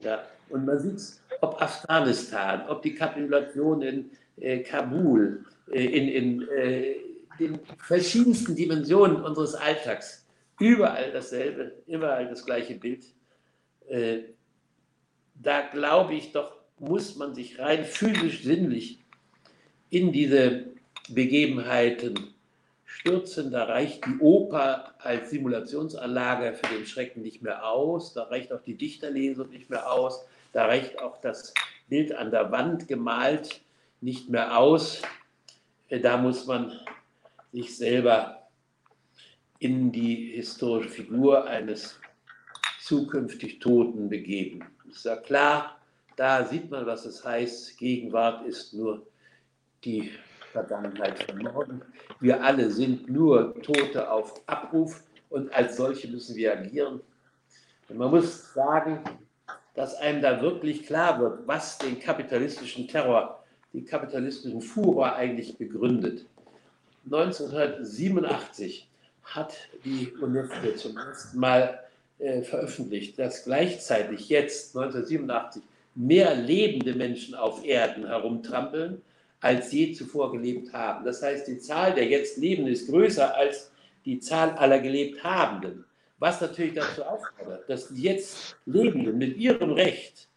Ja. 0.00 0.24
Und 0.48 0.64
man 0.64 0.80
sieht 0.80 0.96
es, 0.96 1.20
ob 1.40 1.60
Afghanistan, 1.60 2.68
ob 2.68 2.82
die 2.82 2.94
Kapitulation 2.94 3.82
in 3.82 4.10
äh, 4.36 4.60
Kabul, 4.60 5.44
äh, 5.70 5.84
in, 5.84 6.08
in 6.08 6.48
äh, 6.48 6.96
den 7.38 7.60
verschiedensten 7.78 8.56
Dimensionen 8.56 9.22
unseres 9.22 9.54
Alltags 9.54 10.26
überall 10.58 11.12
dasselbe, 11.12 11.72
überall 11.86 12.28
das 12.28 12.44
gleiche 12.44 12.74
Bild. 12.74 13.04
Äh, 13.88 14.20
da 15.34 15.68
glaube 15.68 16.14
ich 16.14 16.32
doch, 16.32 16.56
muss 16.78 17.16
man 17.16 17.34
sich 17.34 17.58
rein 17.58 17.84
physisch, 17.84 18.42
sinnlich 18.42 19.04
in 19.90 20.12
diese 20.12 20.66
Begebenheiten 21.08 22.34
stürzen. 22.88 23.52
Da 23.52 23.64
reicht 23.64 24.04
die 24.06 24.18
Oper 24.18 24.94
als 24.98 25.30
Simulationsanlage 25.30 26.54
für 26.54 26.74
den 26.74 26.86
Schrecken 26.86 27.22
nicht 27.22 27.42
mehr 27.42 27.68
aus. 27.68 28.14
Da 28.14 28.24
reicht 28.24 28.52
auch 28.52 28.62
die 28.62 28.76
Dichterlesung 28.76 29.50
nicht 29.50 29.70
mehr 29.70 29.92
aus. 29.92 30.24
Da 30.52 30.66
reicht 30.66 30.98
auch 30.98 31.20
das 31.20 31.54
Bild 31.88 32.12
an 32.12 32.30
der 32.30 32.50
Wand 32.50 32.88
gemalt 32.88 33.60
nicht 34.00 34.30
mehr 34.30 34.58
aus. 34.58 35.02
Da 35.90 36.16
muss 36.16 36.46
man 36.46 36.72
sich 37.52 37.76
selber 37.76 38.48
in 39.58 39.92
die 39.92 40.32
historische 40.32 40.88
Figur 40.88 41.46
eines 41.46 42.00
zukünftig 42.80 43.58
Toten 43.58 44.08
begeben. 44.08 44.64
Ist 44.88 45.04
ja 45.04 45.16
klar, 45.16 45.78
da 46.16 46.46
sieht 46.46 46.70
man, 46.70 46.86
was 46.86 47.04
es 47.04 47.24
heißt. 47.24 47.76
Gegenwart 47.76 48.46
ist 48.46 48.72
nur 48.72 49.06
die 49.84 50.10
Vergangenheit 50.52 51.22
von 51.22 51.38
morgen. 51.38 51.82
Wir 52.20 52.42
alle 52.42 52.70
sind 52.70 53.08
nur 53.08 53.60
Tote 53.62 54.10
auf 54.10 54.40
Abruf 54.46 55.02
und 55.30 55.52
als 55.52 55.76
solche 55.76 56.08
müssen 56.08 56.36
wir 56.36 56.52
agieren. 56.52 57.00
Und 57.88 57.98
man 57.98 58.10
muss 58.10 58.52
sagen, 58.52 59.00
dass 59.74 59.94
einem 59.96 60.22
da 60.22 60.40
wirklich 60.40 60.86
klar 60.86 61.20
wird, 61.20 61.46
was 61.46 61.78
den 61.78 62.00
kapitalistischen 62.00 62.88
Terror, 62.88 63.44
den 63.72 63.84
kapitalistischen 63.84 64.60
Furor 64.60 65.14
eigentlich 65.14 65.56
begründet. 65.56 66.26
1987 67.04 68.88
hat 69.22 69.54
die 69.84 70.12
UNESCO 70.20 70.74
zum 70.76 70.96
ersten 70.96 71.38
Mal 71.38 71.78
äh, 72.18 72.42
veröffentlicht, 72.42 73.18
dass 73.18 73.44
gleichzeitig 73.44 74.28
jetzt 74.28 74.76
1987 74.76 75.62
mehr 75.94 76.34
lebende 76.34 76.94
Menschen 76.94 77.34
auf 77.34 77.64
Erden 77.64 78.06
herumtrampeln, 78.06 79.02
als 79.40 79.72
je 79.72 79.92
zuvor 79.92 80.32
gelebt 80.32 80.72
haben. 80.72 81.04
Das 81.04 81.22
heißt, 81.22 81.46
die 81.46 81.58
Zahl 81.58 81.94
der 81.94 82.06
jetzt 82.06 82.38
Lebenden 82.38 82.72
ist 82.72 82.88
größer 82.88 83.36
als 83.36 83.70
die 84.04 84.18
Zahl 84.18 84.50
aller 84.52 84.80
gelebt 84.80 85.22
Habenden. 85.22 85.84
Was 86.18 86.40
natürlich 86.40 86.74
dazu 86.74 87.04
auffordert, 87.04 87.68
dass 87.68 87.88
die 87.88 88.02
jetzt 88.02 88.56
Lebenden 88.66 89.18
mit 89.18 89.36
ihrem 89.36 89.72
Recht 89.72 90.28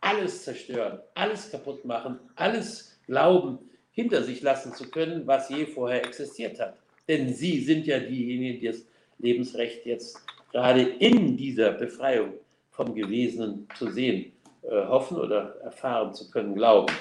alles 0.00 0.44
zerstören, 0.44 0.98
alles 1.14 1.50
kaputt 1.50 1.84
machen, 1.84 2.18
alles 2.34 2.98
glauben, 3.06 3.58
hinter 3.92 4.22
sich 4.22 4.42
lassen 4.42 4.74
zu 4.74 4.90
können, 4.90 5.26
was 5.26 5.48
je 5.48 5.66
vorher 5.66 6.04
existiert 6.04 6.58
hat. 6.60 6.76
Denn 7.08 7.32
Sie 7.32 7.60
sind 7.60 7.86
ja 7.86 7.98
diejenigen, 7.98 8.60
die 8.60 8.66
das 8.66 8.84
Lebensrecht 9.18 9.86
jetzt 9.86 10.18
gerade 10.50 10.82
in 10.82 11.36
dieser 11.36 11.72
Befreiung 11.72 12.34
vom 12.70 12.94
Gewesenen 12.94 13.68
zu 13.78 13.90
sehen 13.90 14.32
äh, 14.62 14.86
hoffen 14.86 15.16
oder 15.18 15.56
erfahren 15.62 16.14
zu 16.14 16.30
können, 16.30 16.54
glauben. 16.54 16.92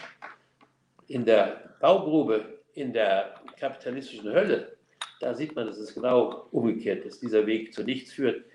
In 1.12 1.26
der 1.26 1.76
Baugrube, 1.82 2.45
in 2.74 2.93
der 2.93 3.36
kapitalistischen 3.60 4.32
Hölle, 4.32 4.78
da 5.19 5.34
sieht 5.36 5.54
man, 5.54 5.67
dass 5.67 5.78
es 5.78 5.93
genau 5.93 6.47
umgekehrt 6.52 7.04
ist. 7.04 7.21
Dieser 7.21 7.45
Weg 7.45 7.74
zu 7.74 7.84
nichts 7.84 8.13
führt, 8.13 8.45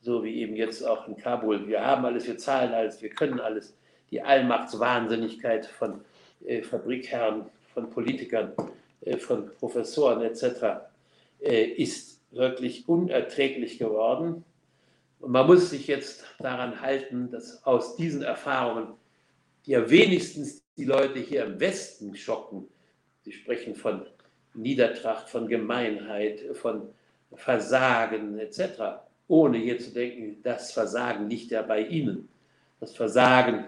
so 0.00 0.24
wie 0.24 0.40
eben 0.40 0.56
jetzt 0.56 0.82
auch 0.82 1.06
in 1.08 1.18
Kabul. 1.18 1.68
Wir 1.68 1.84
haben 1.84 2.06
alles, 2.06 2.26
wir 2.26 2.38
zahlen 2.38 2.72
alles, 2.72 3.02
wir 3.02 3.10
können 3.10 3.38
alles. 3.38 3.76
Die 4.10 4.22
Allmachtswahnsinnigkeit 4.22 5.66
von 5.66 6.00
äh, 6.46 6.62
Fabrikherren, 6.62 7.50
von 7.74 7.90
Politikern, 7.90 8.52
äh, 9.02 9.18
von 9.18 9.50
Professoren 9.50 10.22
etc. 10.22 10.86
Äh, 11.40 11.64
ist 11.64 12.22
wirklich 12.30 12.88
unerträglich 12.88 13.78
geworden. 13.78 14.42
Und 15.20 15.32
man 15.32 15.46
muss 15.46 15.68
sich 15.68 15.86
jetzt 15.86 16.24
daran 16.38 16.80
halten, 16.80 17.30
dass 17.30 17.62
aus 17.66 17.94
diesen 17.96 18.22
Erfahrungen, 18.22 18.94
ja 19.66 19.90
wenigstens 19.90 20.62
die 20.76 20.84
Leute 20.84 21.18
hier 21.18 21.44
im 21.44 21.58
Westen 21.60 22.14
schocken, 22.16 22.68
sie 23.22 23.32
sprechen 23.32 23.74
von 23.74 24.06
Niedertracht, 24.54 25.28
von 25.28 25.48
Gemeinheit, 25.48 26.40
von 26.56 26.88
Versagen 27.34 28.38
etc., 28.38 29.00
ohne 29.28 29.58
hier 29.58 29.78
zu 29.78 29.92
denken, 29.92 30.40
das 30.42 30.72
Versagen 30.72 31.28
liegt 31.28 31.50
ja 31.50 31.62
bei 31.62 31.80
Ihnen. 31.80 32.28
Das 32.78 32.94
Versagen 32.94 33.66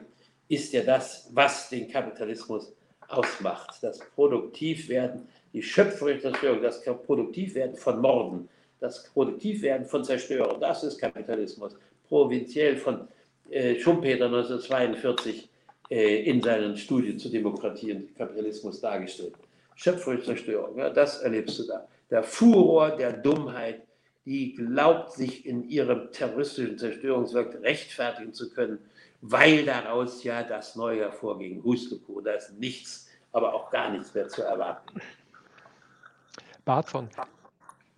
ist 0.48 0.72
ja 0.72 0.82
das, 0.82 1.28
was 1.32 1.68
den 1.68 1.88
Kapitalismus 1.88 2.72
ausmacht. 3.08 3.82
Das 3.82 3.98
Produktivwerden 3.98 5.26
die 5.52 5.62
schöpferische 5.62 6.22
Zerstörung, 6.22 6.62
das 6.62 6.82
Produktivwerden 6.84 7.76
von 7.76 8.00
Morden, 8.00 8.48
das 8.80 9.04
Produktivwerden 9.04 9.86
von 9.86 10.04
Zerstörung, 10.04 10.60
das 10.60 10.84
ist 10.84 10.98
Kapitalismus. 10.98 11.74
Provinziell 12.06 12.76
von 12.76 13.08
äh, 13.50 13.78
Schumpeter 13.80 14.26
1942 14.26 15.44
äh, 15.44 15.48
in 15.88 16.42
seinen 16.42 16.76
Studien 16.76 17.18
zur 17.18 17.30
Demokratie 17.30 17.92
und 17.92 18.14
Kapitalismus 18.16 18.80
dargestellt. 18.80 19.34
Schöpferische 19.74 20.24
Zerstörung, 20.24 20.76
ja, 20.76 20.90
das 20.90 21.22
erlebst 21.22 21.58
du 21.58 21.66
da. 21.66 21.86
Der 22.10 22.22
Furor 22.22 22.90
der 22.90 23.12
Dummheit, 23.12 23.82
die 24.24 24.54
glaubt, 24.54 25.12
sich 25.12 25.46
in 25.46 25.68
ihrem 25.68 26.12
terroristischen 26.12 26.76
Zerstörungswerk 26.78 27.62
rechtfertigen 27.62 28.34
zu 28.34 28.50
können, 28.50 28.78
weil 29.20 29.64
daraus 29.64 30.22
ja 30.24 30.42
das 30.42 30.76
Neue 30.76 31.00
hervorging. 31.00 31.62
Hustuko, 31.62 32.20
da 32.20 32.32
ist 32.32 32.52
nichts, 32.58 33.08
aber 33.32 33.54
auch 33.54 33.70
gar 33.70 33.90
nichts 33.90 34.12
mehr 34.14 34.28
zu 34.28 34.42
erwarten. 34.42 35.00
Barton, 36.64 37.08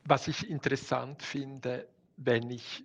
was 0.05 0.29
ich 0.29 0.49
interessant 0.49 1.23
finde, 1.23 1.89
wenn 2.17 2.51
ich 2.51 2.85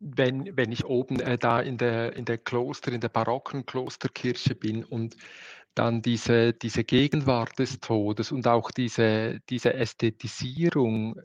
wenn, 0.00 0.56
wenn 0.56 0.72
ich 0.72 0.84
oben 0.84 1.20
äh, 1.20 1.38
da 1.38 1.60
in 1.60 1.78
der, 1.78 2.14
in 2.14 2.24
der 2.24 2.38
Kloster, 2.38 2.92
in 2.92 3.00
der 3.00 3.08
barocken 3.08 3.66
Klosterkirche 3.66 4.54
bin 4.54 4.84
und 4.84 5.16
dann 5.74 6.02
diese, 6.02 6.52
diese 6.52 6.84
Gegenwart 6.84 7.58
des 7.58 7.80
Todes 7.80 8.32
und 8.32 8.46
auch 8.48 8.70
diese, 8.70 9.38
diese 9.48 9.74
Ästhetisierung 9.74 11.20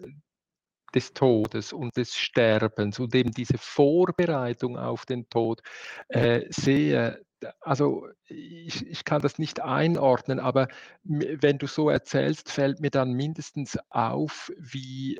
des 0.93 1.13
Todes 1.13 1.73
und 1.73 1.97
des 1.97 2.15
Sterbens 2.15 2.99
und 2.99 3.15
eben 3.15 3.31
diese 3.31 3.57
Vorbereitung 3.57 4.77
auf 4.77 5.05
den 5.05 5.27
Tod 5.29 5.61
äh, 6.07 6.41
sehe, 6.49 7.19
also 7.59 8.07
ich, 8.27 8.85
ich 8.85 9.03
kann 9.03 9.21
das 9.21 9.39
nicht 9.39 9.61
einordnen, 9.61 10.39
aber 10.39 10.67
wenn 11.03 11.57
du 11.57 11.67
so 11.67 11.89
erzählst, 11.89 12.51
fällt 12.51 12.79
mir 12.79 12.91
dann 12.91 13.13
mindestens 13.13 13.77
auf, 13.89 14.51
wie, 14.57 15.19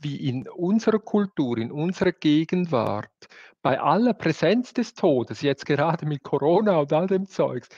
wie 0.00 0.28
in 0.28 0.48
unserer 0.48 0.98
Kultur, 0.98 1.58
in 1.58 1.72
unserer 1.72 2.12
Gegenwart, 2.12 3.28
bei 3.62 3.80
aller 3.80 4.14
Präsenz 4.14 4.72
des 4.72 4.94
Todes, 4.94 5.42
jetzt 5.42 5.66
gerade 5.66 6.06
mit 6.06 6.22
Corona 6.22 6.78
und 6.78 6.92
all 6.92 7.06
dem 7.06 7.26
Zeugs, 7.26 7.68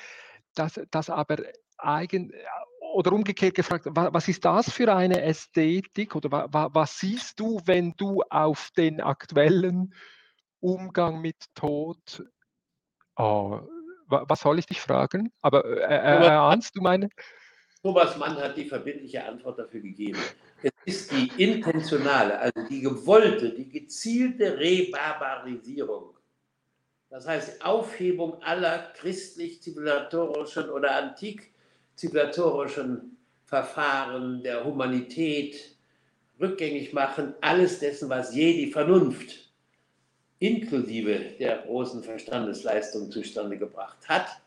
dass, 0.54 0.80
dass 0.90 1.10
aber 1.10 1.38
eigen, 1.78 2.32
oder 2.92 3.12
umgekehrt 3.12 3.54
gefragt, 3.54 3.86
was 3.88 4.28
ist 4.28 4.44
das 4.44 4.70
für 4.70 4.94
eine 4.94 5.22
Ästhetik 5.22 6.14
oder 6.14 6.48
was 6.50 6.98
siehst 6.98 7.40
du, 7.40 7.60
wenn 7.64 7.94
du 7.96 8.22
auf 8.28 8.70
den 8.76 9.00
aktuellen 9.00 9.94
Umgang 10.60 11.20
mit 11.20 11.36
Tod, 11.54 12.24
oh, 13.16 13.60
was 14.08 14.40
soll 14.40 14.58
ich 14.58 14.66
dich 14.66 14.80
fragen? 14.80 15.32
Aber 15.40 15.64
äh, 15.64 15.78
äh, 15.78 16.26
erahnst 16.26 16.76
du 16.76 16.82
meine? 16.82 17.08
Thomas 17.82 18.16
Mann 18.18 18.36
hat 18.36 18.56
die 18.56 18.66
verbindliche 18.66 19.24
Antwort 19.24 19.58
dafür 19.58 19.80
gegeben. 19.80 20.18
Es 20.62 20.72
ist 20.84 21.12
die 21.12 21.30
intentionale, 21.42 22.38
also 22.38 22.66
die 22.68 22.80
gewollte, 22.80 23.50
die 23.50 23.68
gezielte 23.68 24.58
Rebarbarisierung. 24.58 26.14
Das 27.08 27.26
heißt 27.26 27.64
Aufhebung 27.64 28.42
aller 28.42 28.92
christlich-zivilisatorischen 28.94 30.70
oder 30.70 30.96
antik 30.96 31.52
zivilisatorischen 31.96 33.16
Verfahren 33.46 34.42
der 34.42 34.64
Humanität 34.64 35.76
rückgängig 36.38 36.92
machen, 36.92 37.34
alles 37.40 37.80
dessen, 37.80 38.08
was 38.08 38.34
je 38.34 38.52
die 38.52 38.72
Vernunft 38.72 39.50
inklusive 40.38 41.36
der 41.38 41.58
großen 41.58 42.02
Verstandesleistung 42.02 43.10
zustande 43.10 43.58
gebracht 43.58 44.08
hat, 44.08 44.40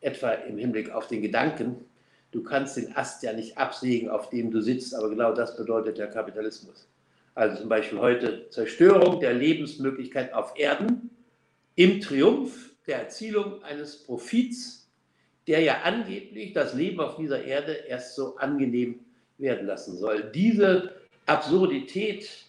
etwa 0.00 0.32
im 0.32 0.58
Hinblick 0.58 0.90
auf 0.90 1.06
den 1.06 1.22
Gedanken, 1.22 1.87
du 2.30 2.42
kannst 2.42 2.76
den 2.76 2.96
Ast 2.96 3.22
ja 3.22 3.32
nicht 3.32 3.56
absägen, 3.58 4.08
auf 4.08 4.30
dem 4.30 4.50
du 4.50 4.60
sitzt, 4.60 4.94
aber 4.94 5.08
genau 5.10 5.32
das 5.34 5.56
bedeutet 5.56 5.98
der 5.98 6.08
Kapitalismus. 6.08 6.88
Also 7.34 7.60
zum 7.60 7.68
Beispiel 7.68 7.98
heute 7.98 8.48
Zerstörung 8.50 9.20
der 9.20 9.34
Lebensmöglichkeit 9.34 10.32
auf 10.32 10.52
Erden 10.56 11.10
im 11.76 12.00
Triumph 12.00 12.70
der 12.86 13.02
Erzielung 13.02 13.62
eines 13.62 14.04
Profits 14.04 14.78
der 15.48 15.62
ja 15.62 15.80
angeblich 15.82 16.52
das 16.52 16.74
Leben 16.74 17.00
auf 17.00 17.16
dieser 17.16 17.42
Erde 17.42 17.72
erst 17.72 18.14
so 18.14 18.36
angenehm 18.36 19.00
werden 19.38 19.66
lassen 19.66 19.96
soll. 19.96 20.30
Diese 20.34 20.92
Absurdität 21.24 22.44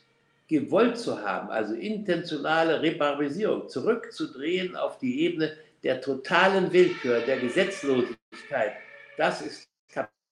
gewollt 0.48 0.98
zu 0.98 1.22
haben, 1.22 1.50
also 1.50 1.74
intentionale 1.76 2.82
Rebarbarisierung, 2.82 3.70
zurückzudrehen 3.70 4.76
auf 4.76 4.98
die 4.98 5.22
Ebene 5.22 5.56
der 5.84 6.02
totalen 6.02 6.74
Willkür, 6.74 7.22
der 7.22 7.39
Gesetzlosigkeit, 7.39 8.74
das 9.18 9.42
ist 9.42 9.68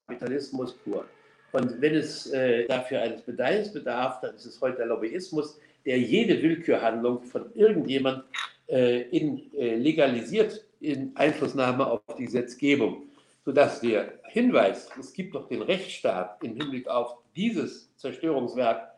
Kapitalismus 0.08 0.74
pur. 0.74 1.06
Und 1.52 1.82
wenn 1.82 1.96
es 1.96 2.28
äh, 2.32 2.66
dafür 2.68 3.02
eines 3.02 3.26
Medaillens 3.28 3.74
bedarf, 3.74 4.20
dann 4.22 4.36
ist 4.36 4.46
es 4.46 4.60
heute 4.62 4.78
der 4.78 4.88
Lobbyismus, 4.88 5.60
der 5.86 6.00
jede 6.00 6.42
Willkürhandlung 6.42 7.24
von 7.24 7.54
irgendjemand 7.56 8.24
äh, 8.68 9.02
in, 9.10 9.54
äh, 9.54 9.76
legalisiert 9.76 10.66
in 10.80 11.16
Einflussnahme 11.16 11.88
auf 11.88 12.02
die 12.18 12.26
Gesetzgebung, 12.26 13.10
sodass 13.46 13.82
der 13.82 14.20
Hinweis, 14.28 14.90
es 15.00 15.14
gibt 15.14 15.36
doch 15.36 15.48
den 15.48 15.62
Rechtsstaat 15.62 16.44
im 16.44 16.56
Hinblick 16.56 16.88
auf 16.88 17.18
dieses 17.36 17.96
Zerstörungswerk 17.98 18.92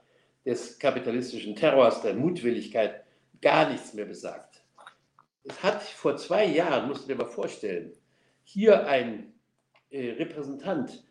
des 0.46 0.78
kapitalistischen 0.80 1.56
Terrors, 1.56 2.02
der 2.02 2.16
Mutwilligkeit, 2.16 3.04
gar 3.42 3.70
nichts 3.70 3.94
mehr 3.94 4.06
besagt. 4.06 4.62
Es 5.44 5.62
hat 5.64 5.82
vor 5.82 6.18
zwei 6.18 6.46
Jahren, 6.46 6.88
musst 6.88 7.04
du 7.04 7.08
dir 7.08 7.16
mal 7.16 7.30
vorstellen, 7.30 7.94
hier 8.44 8.88
ein 8.88 9.34
äh, 9.92 10.12
Repräsentant 10.12 11.04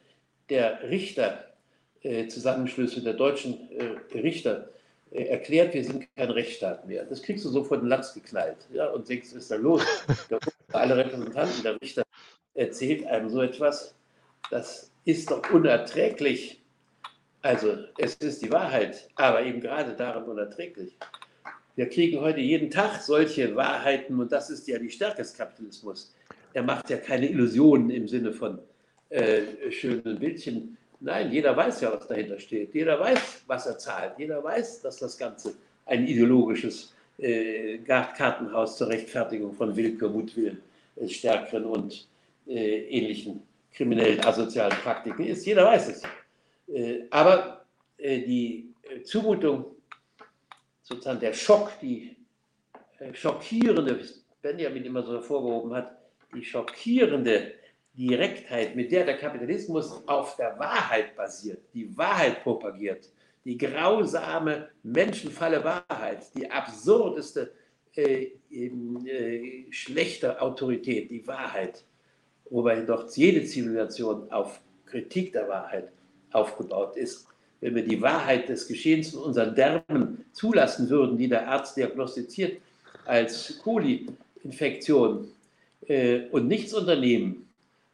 der 0.48 0.82
Richterzusammenschlüsse, 0.82 3.00
äh, 3.00 3.04
der 3.04 3.14
deutschen 3.14 3.70
äh, 3.70 4.18
Richter, 4.18 4.70
äh, 5.10 5.24
erklärt, 5.24 5.74
wir 5.74 5.84
sind 5.84 6.06
kein 6.16 6.30
Rechtsstaat 6.30 6.86
mehr. 6.86 7.04
Das 7.04 7.22
kriegst 7.22 7.44
du 7.44 7.48
so 7.48 7.64
vor 7.64 7.78
den 7.78 7.88
Latz 7.88 8.14
geknallt 8.14 8.68
ja, 8.72 8.86
und 8.88 9.08
denkst, 9.08 9.30
was 9.30 9.42
ist 9.42 9.50
da 9.50 9.56
los? 9.56 9.82
Alle 10.72 10.96
Repräsentanten 10.96 11.62
der 11.62 11.80
Richter 11.80 12.04
erzählt 12.54 13.06
einem 13.06 13.30
so 13.30 13.42
etwas. 13.42 13.94
Das 14.50 14.90
ist 15.04 15.30
doch 15.30 15.50
unerträglich. 15.50 16.62
Also 17.40 17.78
es 17.96 18.14
ist 18.16 18.42
die 18.42 18.50
Wahrheit, 18.50 19.08
aber 19.14 19.42
eben 19.42 19.60
gerade 19.60 19.94
darin 19.94 20.24
unerträglich. 20.24 20.96
Wir 21.76 21.88
kriegen 21.88 22.20
heute 22.20 22.40
jeden 22.40 22.70
Tag 22.70 23.00
solche 23.00 23.54
Wahrheiten 23.54 24.18
und 24.18 24.32
das 24.32 24.50
ist 24.50 24.66
ja 24.66 24.78
die 24.78 24.90
Stärke 24.90 25.18
des 25.18 25.34
Kapitalismus. 25.34 26.12
Er 26.58 26.64
macht 26.64 26.90
ja 26.90 26.96
keine 26.96 27.28
Illusionen 27.28 27.88
im 27.90 28.08
Sinne 28.08 28.32
von 28.32 28.58
äh, 29.10 29.70
schönen 29.70 30.18
Bildchen, 30.18 30.76
Nein, 31.00 31.30
jeder 31.30 31.56
weiß 31.56 31.82
ja, 31.82 31.92
was 31.92 32.08
dahinter 32.08 32.40
steht. 32.40 32.74
Jeder 32.74 32.98
weiß, 32.98 33.44
was 33.46 33.66
er 33.66 33.78
zahlt. 33.78 34.18
Jeder 34.18 34.42
weiß, 34.42 34.82
dass 34.82 34.96
das 34.96 35.16
Ganze 35.16 35.54
ein 35.86 36.04
ideologisches 36.04 36.92
äh, 37.18 37.78
Kartenhaus 37.78 38.76
zur 38.76 38.88
Rechtfertigung 38.88 39.54
von 39.54 39.76
Willkür, 39.76 40.10
Mutwillen, 40.10 40.60
äh, 40.96 41.08
Stärkeren 41.08 41.66
und 41.66 42.08
äh, 42.48 42.88
ähnlichen 42.88 43.40
kriminellen, 43.72 44.18
asozialen 44.24 44.76
Praktiken 44.78 45.26
ist. 45.26 45.46
Jeder 45.46 45.64
weiß 45.66 45.88
es. 45.90 46.02
Äh, 46.74 47.04
aber 47.10 47.64
äh, 47.98 48.18
die 48.18 48.74
äh, 48.82 49.02
Zumutung, 49.02 49.76
sozusagen 50.82 51.20
der 51.20 51.34
Schock, 51.34 51.70
die 51.80 52.16
schockierende, 53.12 54.00
Benjamin 54.42 54.84
immer 54.84 55.04
so 55.04 55.12
hervorgehoben 55.12 55.72
hat, 55.74 55.97
die 56.34 56.44
schockierende 56.44 57.52
Direktheit, 57.94 58.76
mit 58.76 58.92
der 58.92 59.04
der 59.04 59.18
Kapitalismus 59.18 60.02
auf 60.06 60.36
der 60.36 60.58
Wahrheit 60.58 61.16
basiert, 61.16 61.60
die 61.74 61.96
Wahrheit 61.96 62.42
propagiert, 62.42 63.08
die 63.44 63.58
grausame, 63.58 64.68
menschenfalle 64.82 65.64
Wahrheit, 65.64 66.26
die 66.36 66.48
absurdeste, 66.50 67.52
äh, 67.96 68.28
äh, 68.50 69.66
schlechte 69.70 70.40
Autorität, 70.40 71.10
die 71.10 71.26
Wahrheit, 71.26 71.82
wobei 72.50 72.80
doch 72.82 73.10
jede 73.16 73.44
Zivilisation 73.44 74.30
auf 74.30 74.60
Kritik 74.86 75.32
der 75.32 75.48
Wahrheit 75.48 75.88
aufgebaut 76.32 76.96
ist. 76.96 77.26
Wenn 77.60 77.74
wir 77.74 77.84
die 77.84 78.00
Wahrheit 78.00 78.48
des 78.48 78.68
Geschehens 78.68 79.14
in 79.14 79.20
unseren 79.20 79.54
Därmen 79.54 80.24
zulassen 80.32 80.88
würden, 80.88 81.18
die 81.18 81.28
der 81.28 81.48
Arzt 81.48 81.76
diagnostiziert 81.76 82.60
als 83.04 83.58
Koli-Infektion 83.62 85.24
äh, 85.24 85.37
und 85.82 86.48
nichts 86.48 86.74
unternehmen, 86.74 87.48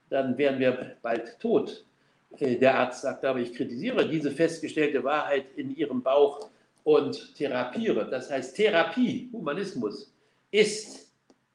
dann 0.09 0.39
wären 0.39 0.59
wir 0.59 0.97
bald 1.03 1.39
tot. 1.41 1.85
Äh, 2.39 2.57
der 2.57 2.79
Arzt 2.79 3.03
sagt 3.03 3.25
aber, 3.25 3.41
ich 3.41 3.55
kritisiere 3.55 4.09
diese 4.09 4.31
festgestellte 4.31 5.03
Wahrheit 5.05 5.47
in 5.57 5.75
Ihrem 5.77 6.03
Bauch 6.03 6.51
und 6.85 7.35
therapiere. 7.35 8.09
Das 8.11 8.31
heißt, 8.31 8.57
Therapie, 8.57 9.29
Humanismus, 9.33 10.13
ist 10.51 11.09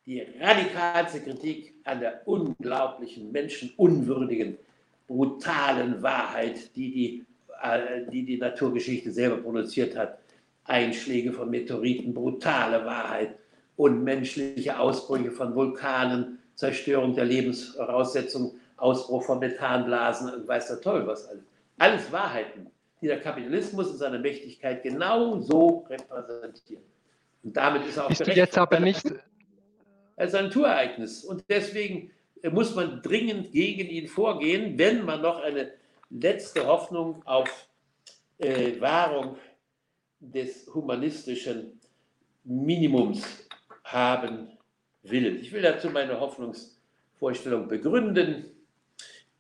die 0.05 0.25
radikalste 0.39 1.21
Kritik 1.21 1.73
an 1.83 1.99
der 1.99 2.27
unglaublichen, 2.27 3.31
menschenunwürdigen, 3.31 4.57
brutalen 5.07 6.01
Wahrheit, 6.01 6.75
die 6.75 6.91
die, 6.91 7.25
äh, 7.61 8.09
die, 8.11 8.23
die 8.23 8.37
Naturgeschichte 8.37 9.11
selber 9.11 9.37
produziert 9.37 9.95
hat. 9.95 10.19
Einschläge 10.65 11.33
von 11.33 11.49
Meteoriten, 11.49 12.13
brutale 12.13 12.85
Wahrheit, 12.85 13.35
unmenschliche 13.79 14.77
Ausbrüche 14.77 15.31
von 15.31 15.56
Vulkanen, 15.56 16.39
Zerstörung 16.56 17.15
der 17.15 17.23
Lebensvoraussetzungen, 17.23 18.60
Ausbruch 18.75 19.23
von 19.23 19.39
Methanblasen 19.39 20.33
und 20.33 20.47
weiß 20.47 20.67
der 20.67 20.81
Teufel 20.81 21.08
was 21.08 21.25
alles. 21.27 21.43
Alles 21.77 22.12
Wahrheiten, 22.12 22.67
die 23.01 23.08
der 23.08 23.21
Kapitalismus 23.21 23.91
in 23.91 23.97
seiner 23.97 24.19
Mächtigkeit 24.19 24.83
genau 24.83 25.39
so 25.39 25.85
repräsentiert. 25.89 26.83
Und 27.41 27.56
damit 27.56 27.85
ist 27.85 27.95
er 27.95 28.04
auch 28.04 28.10
Bist 28.10 28.27
du 28.27 28.33
jetzt 28.33 28.58
aber 28.58 28.81
nicht 28.81 29.06
als 30.17 30.35
ein 30.35 30.45
Naturereignis. 30.45 31.23
Und 31.23 31.45
deswegen 31.47 32.12
muss 32.51 32.75
man 32.75 33.01
dringend 33.01 33.54
gegen 33.54 33.87
ihn 33.87 34.10
vorgehen, 34.10 34.77
wenn 34.77 35.06
man 35.06 35.21
noch 35.21 35.41
eine 35.41 35.71
letzte 36.10 36.67
Hoffnung 36.67 37.21
auf 37.25 37.69
äh, 38.39 38.79
Wahrung 38.81 39.37
des 40.19 40.69
humanistischen 40.73 41.79
Minimums 42.43 43.48
haben 43.92 44.48
will. 45.04 45.37
Ich 45.37 45.52
will 45.52 45.62
dazu 45.62 45.90
meine 45.90 46.19
Hoffnungsvorstellung 46.19 47.67
begründen. 47.67 48.46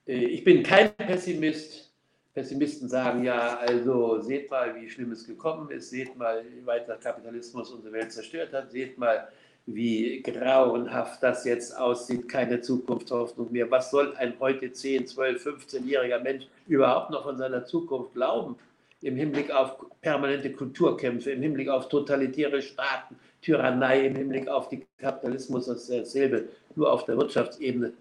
Äh, 0.07 0.25
ich 0.25 0.43
bin 0.43 0.63
kein 0.63 0.95
Pessimist. 0.95 1.91
Pessimisten 2.33 2.87
sagen 2.87 3.23
ja, 3.23 3.57
also 3.57 4.21
seht 4.21 4.49
mal, 4.51 4.75
wie 4.75 4.89
schlimm 4.89 5.11
es 5.11 5.25
gekommen 5.25 5.71
ist, 5.71 5.89
seht 5.89 6.15
mal, 6.15 6.45
wie 6.45 6.65
weit 6.65 6.87
der 6.87 6.97
Kapitalismus 6.97 7.71
unsere 7.71 7.91
Welt 7.91 8.11
zerstört 8.11 8.53
hat, 8.53 8.71
seht 8.71 8.97
mal, 8.97 9.27
wie 9.65 10.21
grauenhaft 10.21 11.21
das 11.21 11.43
jetzt 11.45 11.77
aussieht, 11.77 12.29
keine 12.29 12.61
Zukunftshoffnung 12.61 13.51
mehr. 13.51 13.69
Was 13.69 13.91
soll 13.91 14.15
ein 14.15 14.33
heute 14.39 14.71
10, 14.71 15.07
12, 15.07 15.45
15-jähriger 15.45 16.19
Mensch 16.19 16.47
überhaupt 16.67 17.11
noch 17.11 17.23
von 17.23 17.37
seiner 17.37 17.65
Zukunft 17.65 18.13
glauben? 18.13 18.57
Im 19.01 19.15
Hinblick 19.15 19.51
auf 19.51 19.77
permanente 20.01 20.51
Kulturkämpfe, 20.51 21.31
im 21.31 21.41
Hinblick 21.41 21.69
auf 21.69 21.87
totalitäre 21.87 22.61
Staaten, 22.61 23.17
Tyrannei, 23.41 24.07
im 24.07 24.15
Hinblick 24.15 24.47
auf 24.47 24.67
den 24.67 24.85
Kapitalismus, 24.97 25.67
dasselbe, 25.67 26.49
nur 26.75 26.91
auf 26.91 27.05
der 27.05 27.17
Wirtschaftsebene. 27.17 27.93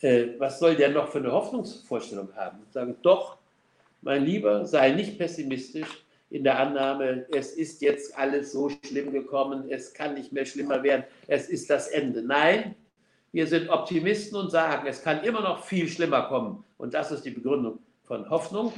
Äh, 0.00 0.28
was 0.38 0.58
soll 0.58 0.74
der 0.76 0.90
noch 0.90 1.08
für 1.08 1.18
eine 1.18 1.32
Hoffnungsvorstellung 1.32 2.28
haben? 2.34 2.58
Sagen, 2.70 2.96
doch, 3.02 3.38
mein 4.02 4.24
Lieber, 4.24 4.66
sei 4.66 4.90
nicht 4.90 5.16
pessimistisch 5.16 6.04
in 6.28 6.44
der 6.44 6.58
Annahme, 6.58 7.26
es 7.32 7.52
ist 7.52 7.82
jetzt 7.82 8.16
alles 8.18 8.52
so 8.52 8.70
schlimm 8.86 9.12
gekommen, 9.12 9.70
es 9.70 9.94
kann 9.94 10.14
nicht 10.14 10.32
mehr 10.32 10.44
schlimmer 10.44 10.82
werden, 10.82 11.04
es 11.28 11.48
ist 11.48 11.70
das 11.70 11.88
Ende. 11.88 12.22
Nein, 12.22 12.74
wir 13.32 13.46
sind 13.46 13.68
Optimisten 13.70 14.38
und 14.38 14.50
sagen, 14.50 14.86
es 14.86 15.02
kann 15.02 15.22
immer 15.24 15.40
noch 15.40 15.64
viel 15.64 15.88
schlimmer 15.88 16.22
kommen. 16.22 16.64
Und 16.78 16.94
das 16.94 17.12
ist 17.12 17.24
die 17.24 17.30
Begründung 17.30 17.78
von 18.02 18.28
Hoffnung, 18.28 18.72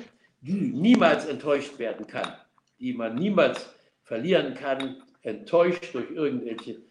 die 0.45 0.73
niemals 0.73 1.25
enttäuscht 1.25 1.79
werden 1.79 2.07
kann, 2.07 2.35
die 2.79 2.93
man 2.93 3.15
niemals 3.15 3.71
verlieren 4.03 4.55
kann, 4.55 5.03
enttäuscht 5.23 5.95
durch 5.95 6.11
irgendwelche 6.11 6.83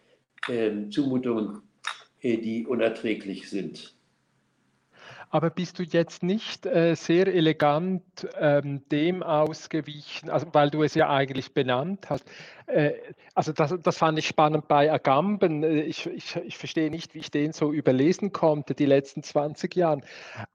äh, 0.48 0.90
Zumutungen, 0.90 1.62
äh, 2.22 2.38
die 2.38 2.66
unerträglich 2.66 3.50
sind. 3.50 3.96
Aber 5.34 5.50
bist 5.50 5.80
du 5.80 5.84
jetzt 5.84 6.22
nicht 6.22 6.68
äh, 6.68 6.94
sehr 6.94 7.26
elegant 7.26 8.04
ähm, 8.40 8.88
dem 8.90 9.24
ausgewichen, 9.24 10.30
also 10.30 10.46
weil 10.54 10.70
du 10.70 10.84
es 10.84 10.94
ja 10.94 11.10
eigentlich 11.10 11.56
benannt 11.56 12.08
hast? 12.12 12.24
Äh, 12.68 12.92
also 13.34 13.52
das, 13.52 13.74
das 13.82 13.98
fand 13.98 14.20
ich 14.20 14.28
spannend 14.28 14.68
bei 14.68 14.92
Agamben. 14.92 15.64
Äh, 15.64 15.82
ich, 15.82 16.06
ich, 16.06 16.36
ich 16.36 16.56
verstehe 16.56 16.92
nicht, 16.92 17.16
wie 17.16 17.20
ich 17.20 17.32
den 17.32 17.52
so 17.52 17.74
überlesen 17.74 18.32
konnte, 18.32 18.76
die 18.76 18.86
letzten 18.86 19.24
20 19.24 19.76
Jahre. 19.76 20.02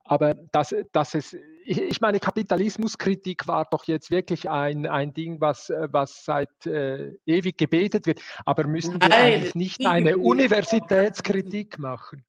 Aber 0.05 0.35
dass, 0.53 0.72
dass 0.93 1.16
es, 1.16 1.37
ich, 1.64 1.83
ich 1.83 2.01
meine, 2.01 2.20
Kapitalismuskritik 2.20 3.49
war 3.49 3.64
doch 3.64 3.83
jetzt 3.83 4.12
wirklich 4.12 4.49
ein, 4.49 4.87
ein 4.87 5.12
Ding, 5.12 5.41
was, 5.41 5.72
was 5.76 6.24
seit 6.24 6.66
äh, 6.66 7.16
ewig 7.26 7.59
gebetet 7.59 8.07
wird. 8.07 8.20
Aber 8.45 8.64
müssen 8.64 9.03
wir 9.03 9.09
Nein, 9.09 9.12
eigentlich 9.12 9.55
nicht 9.57 9.85
eine 9.85 10.18
Universitätskritik 10.18 11.81
machen? 11.81 12.22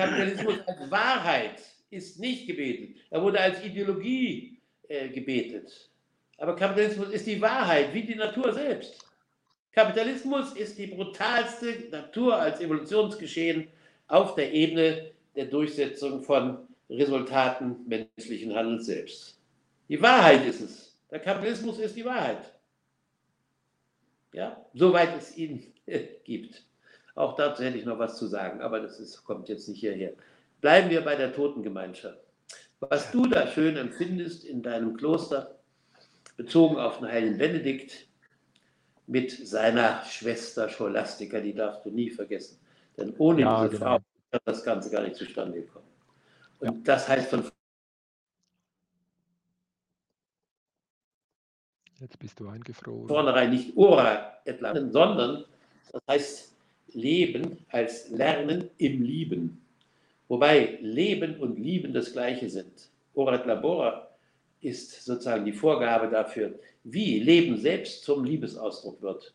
Kapitalismus 0.00 0.66
als 0.66 0.90
Wahrheit 0.90 1.62
ist 1.90 2.18
nicht 2.18 2.46
gebetet. 2.46 2.96
Er 3.10 3.22
wurde 3.22 3.40
als 3.40 3.62
Ideologie 3.64 4.58
äh, 4.88 5.08
gebetet. 5.08 5.90
Aber 6.38 6.56
Kapitalismus 6.56 7.10
ist 7.10 7.26
die 7.26 7.40
Wahrheit, 7.40 7.92
wie 7.92 8.02
die 8.02 8.14
Natur 8.14 8.52
selbst. 8.54 9.04
Kapitalismus 9.72 10.54
ist 10.54 10.78
die 10.78 10.86
brutalste 10.86 11.88
Natur 11.90 12.36
als 12.36 12.60
Evolutionsgeschehen 12.60 13.68
auf 14.08 14.34
der 14.34 14.52
Ebene 14.52 15.10
der 15.36 15.44
Durchsetzung 15.44 16.22
von 16.22 16.66
Resultaten 16.88 17.86
menschlichen 17.86 18.54
Handels 18.54 18.86
selbst. 18.86 19.38
Die 19.88 20.00
Wahrheit 20.00 20.46
ist 20.46 20.60
es. 20.60 20.96
Der 21.10 21.20
Kapitalismus 21.20 21.78
ist 21.78 21.94
die 21.94 22.04
Wahrheit. 22.04 22.52
Ja, 24.32 24.64
soweit 24.72 25.16
es 25.18 25.36
ihn 25.36 25.72
äh, 25.86 26.06
gibt. 26.24 26.64
Auch 27.20 27.36
dazu 27.36 27.62
hätte 27.62 27.76
ich 27.76 27.84
noch 27.84 27.98
was 27.98 28.16
zu 28.16 28.26
sagen, 28.26 28.62
aber 28.62 28.80
das 28.80 28.98
ist, 28.98 29.22
kommt 29.24 29.48
jetzt 29.50 29.68
nicht 29.68 29.80
hierher. 29.80 30.14
Bleiben 30.62 30.88
wir 30.88 31.02
bei 31.02 31.16
der 31.16 31.34
Totengemeinschaft. 31.34 32.18
Was 32.80 33.10
du 33.10 33.26
da 33.26 33.46
schön 33.46 33.76
empfindest 33.76 34.44
in 34.44 34.62
deinem 34.62 34.96
Kloster, 34.96 35.58
bezogen 36.38 36.78
auf 36.78 36.98
den 36.98 37.08
heiligen 37.08 37.36
Benedikt, 37.36 38.08
mit 39.06 39.30
seiner 39.46 40.02
Schwester 40.04 40.70
Scholastica, 40.70 41.40
die 41.40 41.52
darfst 41.52 41.84
du 41.84 41.90
nie 41.90 42.08
vergessen. 42.08 42.58
Denn 42.96 43.14
ohne 43.18 43.42
ja, 43.42 43.64
diese 43.64 43.78
genau. 43.78 43.98
Frau 43.98 44.04
wäre 44.30 44.42
das 44.46 44.64
Ganze 44.64 44.90
gar 44.90 45.02
nicht 45.02 45.16
zustande 45.16 45.60
gekommen. 45.60 45.88
Und 46.60 46.68
ja. 46.68 46.74
das 46.84 47.06
heißt 47.06 47.28
von 47.28 47.44
Jetzt 51.98 52.18
bist 52.18 52.40
du 52.40 52.48
eingefroren. 52.48 53.08
Vornherein 53.08 53.50
nicht 53.50 53.76
Ora 53.76 54.38
sondern 54.90 55.44
das 55.92 56.02
heißt 56.08 56.50
Leben 56.94 57.58
als 57.68 58.10
Lernen 58.10 58.70
im 58.78 59.02
Lieben. 59.02 59.60
Wobei 60.28 60.78
Leben 60.80 61.36
und 61.40 61.58
Lieben 61.58 61.92
das 61.92 62.12
gleiche 62.12 62.48
sind. 62.48 62.90
Orat 63.14 63.46
Labora 63.46 64.08
ist 64.60 65.04
sozusagen 65.04 65.44
die 65.44 65.52
Vorgabe 65.52 66.08
dafür, 66.08 66.58
wie 66.84 67.20
Leben 67.20 67.56
selbst 67.56 68.04
zum 68.04 68.24
Liebesausdruck 68.24 69.02
wird. 69.02 69.34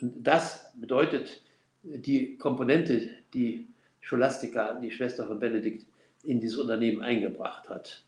Und 0.00 0.22
das 0.22 0.70
bedeutet 0.74 1.42
die 1.82 2.36
Komponente, 2.36 3.08
die 3.34 3.68
Scholastica, 4.00 4.74
die 4.74 4.90
Schwester 4.90 5.26
von 5.26 5.38
Benedikt, 5.38 5.86
in 6.24 6.40
dieses 6.40 6.58
Unternehmen 6.58 7.02
eingebracht 7.02 7.68
hat. 7.68 8.04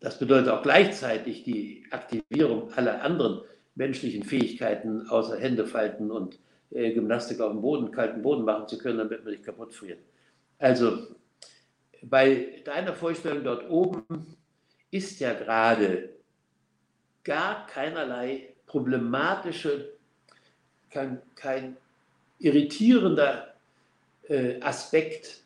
Das 0.00 0.18
bedeutet 0.18 0.48
auch 0.48 0.62
gleichzeitig 0.62 1.44
die 1.44 1.84
Aktivierung 1.90 2.72
aller 2.74 3.02
anderen 3.02 3.40
menschlichen 3.74 4.22
Fähigkeiten, 4.22 5.08
außer 5.08 5.38
Hände 5.38 5.66
falten 5.66 6.10
und 6.10 6.38
äh, 6.74 6.92
Gymnastik 6.92 7.40
auf 7.40 7.52
dem 7.52 7.62
Boden, 7.62 7.90
kalten 7.90 8.20
Boden 8.22 8.44
machen 8.44 8.68
zu 8.68 8.76
können, 8.78 8.98
damit 8.98 9.24
man 9.24 9.32
nicht 9.32 9.44
kaputt 9.44 9.72
friert. 9.72 10.00
Also 10.58 11.06
bei 12.02 12.62
deiner 12.64 12.92
Vorstellung 12.92 13.44
dort 13.44 13.70
oben 13.70 14.36
ist 14.90 15.20
ja 15.20 15.32
gerade 15.32 16.10
gar 17.22 17.66
keinerlei 17.66 18.54
problematische, 18.66 19.92
kein, 20.90 21.22
kein 21.34 21.76
irritierender 22.38 23.54
äh, 24.28 24.60
Aspekt, 24.60 25.42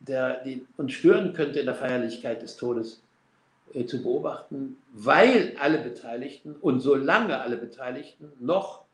der 0.00 0.42
die 0.44 0.66
uns 0.76 0.92
stören 0.92 1.34
könnte 1.34 1.60
in 1.60 1.66
der 1.66 1.74
Feierlichkeit 1.74 2.40
des 2.40 2.56
Todes 2.56 3.02
äh, 3.74 3.84
zu 3.84 4.02
beobachten, 4.02 4.76
weil 4.92 5.56
alle 5.60 5.78
Beteiligten 5.78 6.56
und 6.56 6.80
solange 6.80 7.40
alle 7.40 7.56
Beteiligten 7.56 8.32
noch 8.38 8.84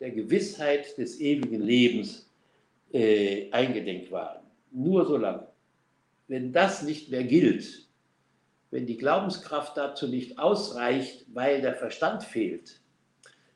der 0.00 0.10
Gewissheit 0.10 0.96
des 0.98 1.20
ewigen 1.20 1.62
Lebens 1.62 2.30
äh, 2.92 3.50
eingedenk 3.50 4.10
waren. 4.10 4.42
Nur 4.70 5.06
so 5.06 5.16
lange. 5.16 5.46
Wenn 6.28 6.52
das 6.52 6.82
nicht 6.82 7.10
mehr 7.10 7.24
gilt, 7.24 7.86
wenn 8.70 8.86
die 8.86 8.96
Glaubenskraft 8.96 9.76
dazu 9.76 10.08
nicht 10.08 10.38
ausreicht, 10.38 11.24
weil 11.32 11.62
der 11.62 11.74
Verstand 11.74 12.24
fehlt, 12.24 12.80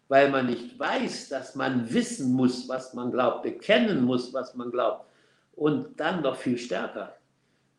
weil 0.09 0.31
man 0.31 0.47
nicht 0.47 0.79
weiß, 0.79 1.29
dass 1.29 1.55
man 1.55 1.93
wissen 1.93 2.33
muss, 2.33 2.69
was 2.69 2.95
man 2.95 3.11
glaubt, 3.11 3.43
bekennen 3.43 4.05
muss, 4.05 4.33
was 4.33 4.55
man 4.55 4.71
glaubt, 4.71 5.07
und 5.53 6.01
dann 6.01 6.23
noch 6.23 6.37
viel 6.37 6.57
stärker, 6.57 7.17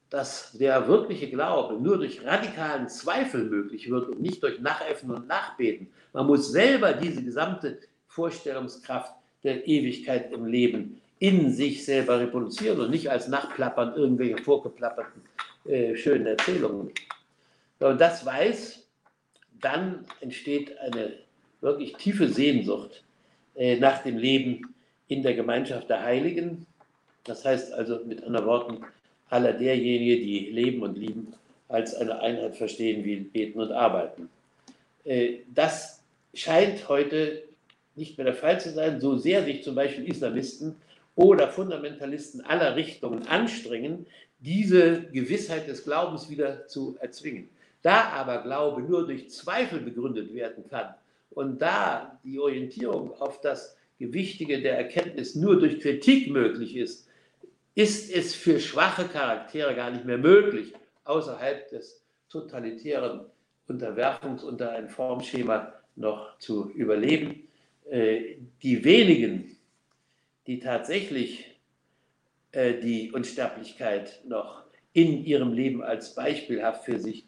dass 0.09 0.51
der 0.51 0.88
wirkliche 0.88 1.30
Glaube 1.30 1.82
nur 1.82 1.97
durch 1.97 2.24
radikalen 2.24 2.88
Zweifel 2.89 3.45
möglich 3.45 3.89
wird 3.89 4.09
und 4.09 4.22
nicht 4.22 4.43
durch 4.43 4.59
Nachäffen 4.59 5.09
und 5.09 5.28
Nachbeten. 5.28 5.91
Man 6.14 6.28
muss 6.28 6.51
selber 6.51 6.93
diese 6.93 7.24
gesamte 7.24 7.80
Vorstellungskraft 8.12 9.14
der 9.43 9.68
Ewigkeit 9.68 10.32
im 10.34 10.45
Leben 10.45 11.01
in 11.20 11.51
sich 11.51 11.86
selber 11.86 12.20
reproduzieren 12.20 12.80
und 12.80 12.91
nicht 12.91 13.09
als 13.09 13.28
Nachplappern 13.28 13.95
irgendwelche 13.95 14.38
vorgeplapperten 14.38 15.22
äh, 15.66 15.95
schönen 15.95 16.26
Erzählungen. 16.26 16.91
Wenn 17.80 17.89
man 17.89 17.97
das 17.97 18.26
weiß, 18.26 18.86
dann 19.62 20.05
entsteht 20.20 20.78
eine 20.80 21.14
wirklich 21.62 21.93
tiefe 21.93 22.28
Sehnsucht 22.28 23.03
äh, 23.55 23.80
nach 23.80 24.03
dem 24.03 24.18
Leben 24.18 24.76
in 25.07 25.24
der 25.24 25.36
Gemeinschaft 25.36 25.89
der 25.89 26.03
Heiligen. 26.03 26.66
Das 27.24 27.45
heißt 27.45 27.72
also 27.74 28.03
mit 28.05 28.24
anderen 28.24 28.45
Worten, 28.45 28.86
aller 29.30 29.53
derjenigen, 29.53 30.26
die 30.26 30.49
leben 30.49 30.82
und 30.82 30.97
lieben, 30.97 31.34
als 31.70 31.95
eine 31.95 32.20
Einheit 32.20 32.57
verstehen 32.57 33.05
wie 33.05 33.18
beten 33.18 33.62
und 33.62 33.72
arbeiten. 33.72 34.30
Äh, 35.05 35.38
das 35.53 36.03
scheint 36.34 36.89
heute 36.89 37.43
nicht 37.96 38.18
mehr 38.18 38.26
der 38.26 38.36
Fall 38.36 38.60
zu 38.60 38.72
sein, 38.72 39.00
so 39.00 39.18
sehr 39.18 39.44
sich 39.44 39.64
zum 39.64 39.76
Beispiel 39.76 40.08
Islamisten 40.08 40.76
oder 41.16 41.50
Fundamentalisten 41.50 42.42
aller 42.42 42.76
Richtungen 42.76 43.28
anstrengen, 43.28 44.06
diese 44.39 45.04
Gewissheit 45.12 45.68
des 45.68 45.84
Glaubens 45.84 46.30
wieder 46.30 46.68
zu 46.68 46.98
erzwingen. 47.00 47.50
Da 47.82 48.10
aber 48.10 48.44
Glaube 48.44 48.82
nur 48.82 49.06
durch 49.06 49.30
Zweifel 49.30 49.80
begründet 49.80 50.34
werden 50.34 50.68
kann 50.70 50.94
und 51.32 51.62
da 51.62 52.20
die 52.24 52.39
Orientierung 52.39 53.14
auf 53.20 53.42
das 53.42 53.78
Gewichtige 54.00 54.62
der 54.62 54.78
Erkenntnis 54.78 55.36
nur 55.36 55.60
durch 55.60 55.80
Kritik 55.80 56.32
möglich 56.32 56.76
ist, 56.76 57.08
ist 57.76 58.12
es 58.12 58.36
für 58.36 58.60
schwache 58.60 59.06
Charaktere 59.06 59.76
gar 59.76 59.92
nicht 59.92 60.06
mehr 60.06 60.18
möglich, 60.18 60.74
außerhalb 61.04 61.70
des 61.70 62.04
totalitären 62.30 63.22
Unterwerfungs 63.68 64.44
unter 64.44 64.72
ein 64.72 64.89
Formschema 64.89 65.74
noch 65.96 66.38
zu 66.39 66.70
überleben. 66.72 67.48
Äh, 67.92 68.38
die 68.64 68.86
wenigen, 68.86 69.58
die 70.48 70.60
tatsächlich 70.60 71.60
äh, 72.54 72.80
die 72.80 73.12
Unsterblichkeit 73.12 74.22
noch 74.26 74.64
in 74.94 75.26
ihrem 75.26 75.52
Leben 75.52 75.84
als 75.84 76.16
beispielhaft 76.16 76.86
für 76.86 77.00
sich 77.00 77.26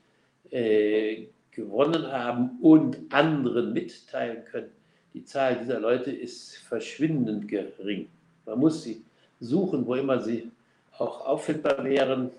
äh, 0.52 1.26
gewonnen 1.52 2.08
haben 2.08 2.60
und 2.62 2.98
anderen 3.10 3.74
mitteilen 3.74 4.46
können. 4.46 4.72
Die 5.14 5.26
Zahl 5.26 5.60
dieser 5.60 5.82
Leute 5.82 6.12
ist 6.12 6.56
verschwindend 6.60 7.50
gering. 7.50 8.08
Man 8.46 8.60
muss 8.60 8.84
sie 8.84 9.04
suchen, 9.42 9.86
wo 9.86 9.96
immer 9.96 10.22
sie 10.22 10.50
auch 10.98 11.26
auffindbar 11.26 11.84
wären, 11.84 12.32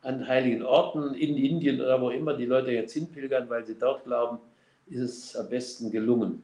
an 0.00 0.26
heiligen 0.26 0.62
Orten 0.62 1.12
in 1.12 1.36
Indien 1.36 1.82
oder 1.82 2.00
wo 2.00 2.08
immer 2.08 2.34
die 2.34 2.46
Leute 2.46 2.70
jetzt 2.72 2.94
hinpilgern, 2.94 3.50
weil 3.50 3.66
sie 3.66 3.78
dort 3.78 4.04
glauben, 4.04 4.38
ist 4.86 5.00
es 5.00 5.36
am 5.36 5.50
besten 5.50 5.90
gelungen. 5.90 6.42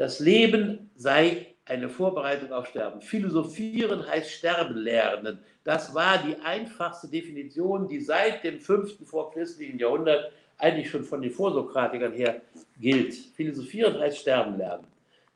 Das 0.00 0.18
Leben 0.18 0.90
sei 0.96 1.48
eine 1.66 1.90
Vorbereitung 1.90 2.54
auf 2.54 2.68
Sterben. 2.68 3.02
Philosophieren 3.02 4.08
heißt 4.08 4.30
Sterben 4.30 4.76
lernen. 4.76 5.40
Das 5.62 5.94
war 5.94 6.16
die 6.22 6.36
einfachste 6.36 7.06
Definition, 7.06 7.86
die 7.86 8.00
seit 8.00 8.42
dem 8.42 8.60
5. 8.60 9.06
vorchristlichen 9.06 9.78
Jahrhundert 9.78 10.32
eigentlich 10.56 10.88
schon 10.88 11.04
von 11.04 11.20
den 11.20 11.30
Vorsokratikern 11.30 12.14
her 12.14 12.40
gilt. 12.80 13.12
Philosophieren 13.12 13.98
heißt 13.98 14.16
Sterben 14.16 14.56
lernen. 14.56 14.86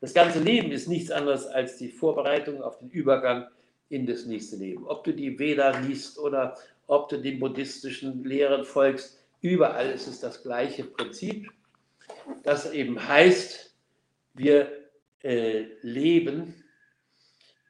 Das 0.01 0.15
ganze 0.15 0.39
Leben 0.39 0.71
ist 0.71 0.87
nichts 0.87 1.11
anderes 1.11 1.45
als 1.45 1.77
die 1.77 1.89
Vorbereitung 1.89 2.63
auf 2.63 2.79
den 2.79 2.89
Übergang 2.89 3.45
in 3.89 4.07
das 4.07 4.25
nächste 4.25 4.55
Leben. 4.55 4.87
Ob 4.87 5.03
du 5.03 5.13
die 5.13 5.37
Veda 5.37 5.77
liest 5.81 6.17
oder 6.17 6.57
ob 6.87 7.07
du 7.09 7.17
den 7.17 7.37
buddhistischen 7.37 8.23
Lehren 8.23 8.65
folgst, 8.65 9.19
überall 9.41 9.91
ist 9.91 10.07
es 10.07 10.21
das 10.21 10.41
gleiche 10.41 10.85
Prinzip, 10.85 11.51
das 12.41 12.71
eben 12.73 13.07
heißt, 13.07 13.74
wir 14.35 14.71
äh, 15.23 15.65
leben 15.81 16.53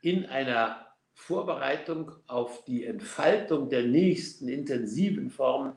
in 0.01 0.25
einer 0.25 0.85
Vorbereitung 1.13 2.11
auf 2.27 2.65
die 2.65 2.85
Entfaltung 2.85 3.69
der 3.69 3.83
nächsten 3.83 4.47
intensiven 4.47 5.29
Formen. 5.29 5.73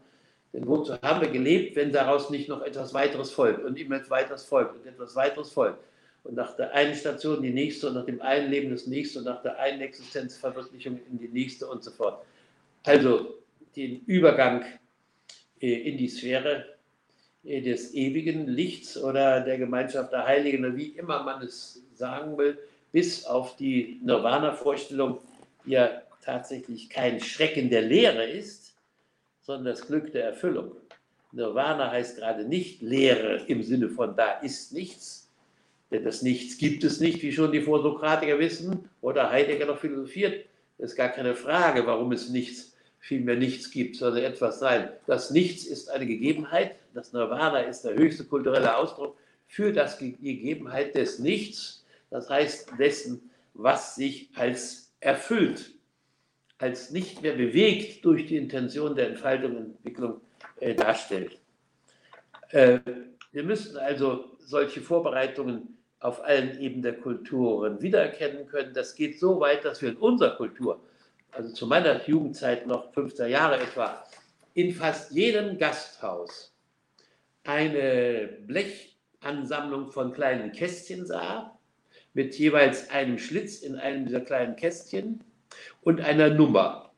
Denn 0.53 0.67
wozu 0.67 0.95
haben 1.01 1.21
wir 1.21 1.31
gelebt, 1.31 1.77
wenn 1.77 1.93
daraus 1.93 2.31
nicht 2.31 2.49
noch 2.49 2.63
etwas 2.63 2.93
weiteres 2.95 3.31
folgt 3.31 3.65
und 3.65 3.79
immer 3.79 3.97
etwas 3.97 4.11
weiteres 4.11 4.45
folgt 4.45 4.77
und 4.77 4.87
etwas 4.87 5.15
weiteres 5.15 5.53
folgt? 5.53 5.79
Und 6.25 6.35
nach 6.35 6.57
der 6.57 6.75
einen 6.75 6.95
Station 6.95 7.43
die 7.43 7.51
nächste 7.51 7.89
und 7.89 7.95
nach 7.95 8.05
dem 8.05 8.21
einen 8.21 8.51
Leben 8.51 8.71
das 8.71 8.87
nächste 8.87 9.21
und 9.21 9.27
nach 9.27 9.43
der 9.43 9.59
einen 9.59 9.81
Existenzverwirklichung 9.81 10.99
in 11.11 11.19
die 11.19 11.29
nächste 11.29 11.67
und 11.67 11.85
so 11.85 11.91
fort. 11.91 12.25
Also 12.85 13.39
den 13.77 14.01
Übergang 14.07 14.65
äh, 15.61 15.73
in 15.73 15.97
die 15.97 16.09
Sphäre 16.09 16.78
des 17.49 17.95
ewigen 17.95 18.47
Lichts 18.47 18.97
oder 18.97 19.41
der 19.41 19.59
Gemeinschaft 19.59 20.13
der 20.13 20.27
Heiligen, 20.27 20.65
oder 20.65 20.77
wie 20.77 20.89
immer 20.89 21.23
man 21.23 21.43
es 21.43 21.83
sagen 21.95 22.37
will, 22.37 22.59
bis 22.93 23.25
auf 23.25 23.57
die 23.57 24.01
Nirvana-Vorstellung, 24.05 25.19
die 25.65 25.73
ja 25.73 26.03
tatsächlich 26.23 26.91
kein 26.91 27.21
Schrecken 27.21 27.71
der 27.71 27.83
Lehre 27.83 28.25
ist, 28.29 28.75
sondern 29.41 29.73
das 29.75 29.87
Glück 29.87 30.13
der 30.13 30.25
Erfüllung. 30.25 30.73
Nirvana 31.33 31.91
heißt 31.91 32.19
gerade 32.19 32.45
nicht 32.45 32.83
Lehre 32.83 33.43
im 33.47 33.63
Sinne 33.63 33.89
von 33.89 34.15
da 34.15 34.33
ist 34.41 34.73
nichts, 34.73 35.31
denn 35.91 36.05
das 36.05 36.23
Nichts 36.23 36.59
gibt 36.59 36.85
es 36.85 37.01
nicht, 37.01 37.23
wie 37.23 37.33
schon 37.33 37.53
die 37.53 37.63
Vorsokratiker 37.63 38.39
wissen 38.39 38.91
oder 39.01 39.31
Heidegger 39.31 39.67
noch 39.67 39.79
philosophiert. 39.79 40.45
Es 40.77 40.91
ist 40.91 40.97
gar 40.97 41.09
keine 41.09 41.35
Frage, 41.35 41.87
warum 41.87 42.13
es 42.13 42.29
nichts, 42.29 42.77
vielmehr 42.99 43.37
nichts 43.37 43.71
gibt, 43.71 43.97
sondern 43.97 44.25
etwas 44.25 44.59
sein. 44.59 44.91
Das 45.07 45.31
Nichts 45.31 45.65
ist 45.65 45.91
eine 45.91 46.07
Gegebenheit, 46.07 46.77
das 46.99 47.13
Nirvana 47.13 47.61
ist 47.61 47.83
der 47.83 47.95
höchste 47.95 48.25
kulturelle 48.25 48.77
Ausdruck 48.77 49.17
für 49.47 49.73
das 49.73 49.99
Gegebenheit 49.99 50.97
des 50.97 51.21
Nichts, 51.21 51.87
das 52.11 52.29
heißt 52.29 52.73
dessen, 52.77 53.31
was 53.55 53.95
sich 53.95 54.31
als 54.35 54.93
erfüllt, 54.99 55.75
als 56.59 56.91
nicht 56.91 57.23
mehr 57.23 57.35
bewegt 57.35 58.05
durch 58.05 58.27
die 58.27 58.37
Intention 58.37 58.97
der 58.97 59.11
Entfaltung 59.11 59.57
und 59.57 59.77
Entwicklung 59.77 60.21
äh, 60.59 60.75
darstellt. 60.75 61.39
Äh, 62.51 62.81
wir 63.31 63.45
müssten 63.45 63.77
also 63.77 64.37
solche 64.41 64.81
Vorbereitungen 64.81 65.79
auf 66.01 66.25
allen 66.25 66.59
Ebenen 66.61 66.83
der 66.83 66.99
Kulturen 66.99 67.81
wiedererkennen 67.81 68.49
können. 68.49 68.75
Das 68.75 68.97
geht 68.97 69.21
so 69.21 69.39
weit, 69.39 69.65
dass 69.65 69.83
wir 69.83 69.91
in 69.91 69.97
unserer 69.99 70.37
Kultur, 70.37 70.81
also 71.31 71.53
zu 71.53 71.67
meiner 71.69 72.05
Jugendzeit 72.09 72.67
noch 72.67 72.93
15 72.93 73.31
Jahre 73.31 73.61
etwa, 73.61 74.03
in 74.55 74.73
fast 74.73 75.13
jedem 75.13 75.59
Gasthaus 75.59 76.53
eine 77.49 78.29
Blechansammlung 78.47 79.89
von 79.91 80.13
kleinen 80.13 80.53
Kästchen 80.53 81.07
sah, 81.07 81.59
mit 82.13 82.35
jeweils 82.39 82.91
einem 82.91 83.19
Schlitz 83.19 83.61
in 83.61 83.77
einem 83.77 84.05
dieser 84.05 84.21
kleinen 84.21 84.55
Kästchen 84.55 85.25
und 85.81 86.03
einer 86.03 86.29
Nummer. 86.29 86.93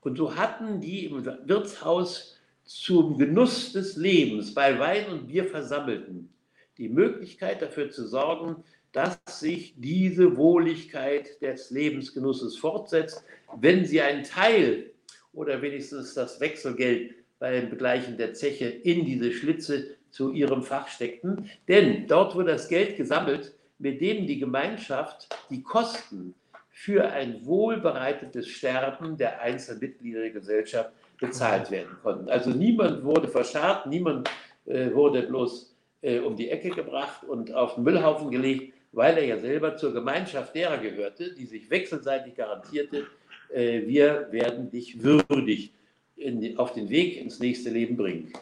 Und 0.00 0.16
so 0.16 0.36
hatten 0.36 0.80
die 0.80 1.04
im 1.04 1.24
Wirtshaus 1.24 2.40
zum 2.64 3.18
Genuss 3.18 3.72
des 3.72 3.96
Lebens 3.96 4.54
bei 4.54 4.78
Wein 4.78 5.06
und 5.08 5.28
Bier 5.28 5.44
versammelten 5.44 6.32
die 6.78 6.88
Möglichkeit 6.88 7.60
dafür 7.60 7.90
zu 7.90 8.08
sorgen, 8.08 8.64
dass 8.92 9.18
sich 9.26 9.74
diese 9.76 10.36
Wohligkeit 10.36 11.40
des 11.42 11.70
Lebensgenusses 11.70 12.56
fortsetzt, 12.56 13.22
wenn 13.56 13.84
sie 13.84 14.00
einen 14.00 14.24
Teil 14.24 14.92
oder 15.32 15.60
wenigstens 15.60 16.14
das 16.14 16.40
Wechselgeld 16.40 17.23
beim 17.44 17.68
Begleichen 17.68 18.16
der 18.16 18.32
Zeche 18.32 18.64
in 18.64 19.04
diese 19.04 19.30
Schlitze 19.30 19.96
zu 20.10 20.32
ihrem 20.32 20.62
Fach 20.62 20.88
steckten. 20.88 21.50
Denn 21.68 22.06
dort 22.06 22.34
wurde 22.34 22.52
das 22.52 22.68
Geld 22.68 22.96
gesammelt, 22.96 23.52
mit 23.78 24.00
dem 24.00 24.26
die 24.26 24.38
Gemeinschaft 24.38 25.28
die 25.50 25.62
Kosten 25.62 26.34
für 26.70 27.10
ein 27.10 27.44
wohlbereitetes 27.44 28.48
Sterben 28.48 29.18
der 29.18 29.42
einzelnen 29.42 29.80
Mitglieder 29.80 30.20
der 30.20 30.30
Gesellschaft 30.30 30.90
bezahlt 31.20 31.70
werden 31.70 31.98
konnten. 32.02 32.30
Also 32.30 32.48
niemand 32.48 33.04
wurde 33.04 33.28
verscharrt, 33.28 33.88
niemand 33.88 34.30
äh, 34.64 34.90
wurde 34.94 35.24
bloß 35.24 35.76
äh, 36.00 36.20
um 36.20 36.36
die 36.36 36.48
Ecke 36.48 36.70
gebracht 36.70 37.24
und 37.24 37.52
auf 37.52 37.74
den 37.74 37.84
Müllhaufen 37.84 38.30
gelegt, 38.30 38.72
weil 38.92 39.18
er 39.18 39.26
ja 39.26 39.38
selber 39.38 39.76
zur 39.76 39.92
Gemeinschaft 39.92 40.54
derer 40.54 40.78
gehörte, 40.78 41.34
die 41.34 41.44
sich 41.44 41.68
wechselseitig 41.68 42.36
garantierte, 42.36 43.06
äh, 43.52 43.82
wir 43.86 44.28
werden 44.30 44.70
dich 44.70 45.02
würdig 45.02 45.74
in, 46.16 46.58
auf 46.58 46.72
den 46.72 46.88
Weg 46.88 47.16
ins 47.16 47.40
nächste 47.40 47.70
Leben 47.70 47.96
bringen. 47.96 48.32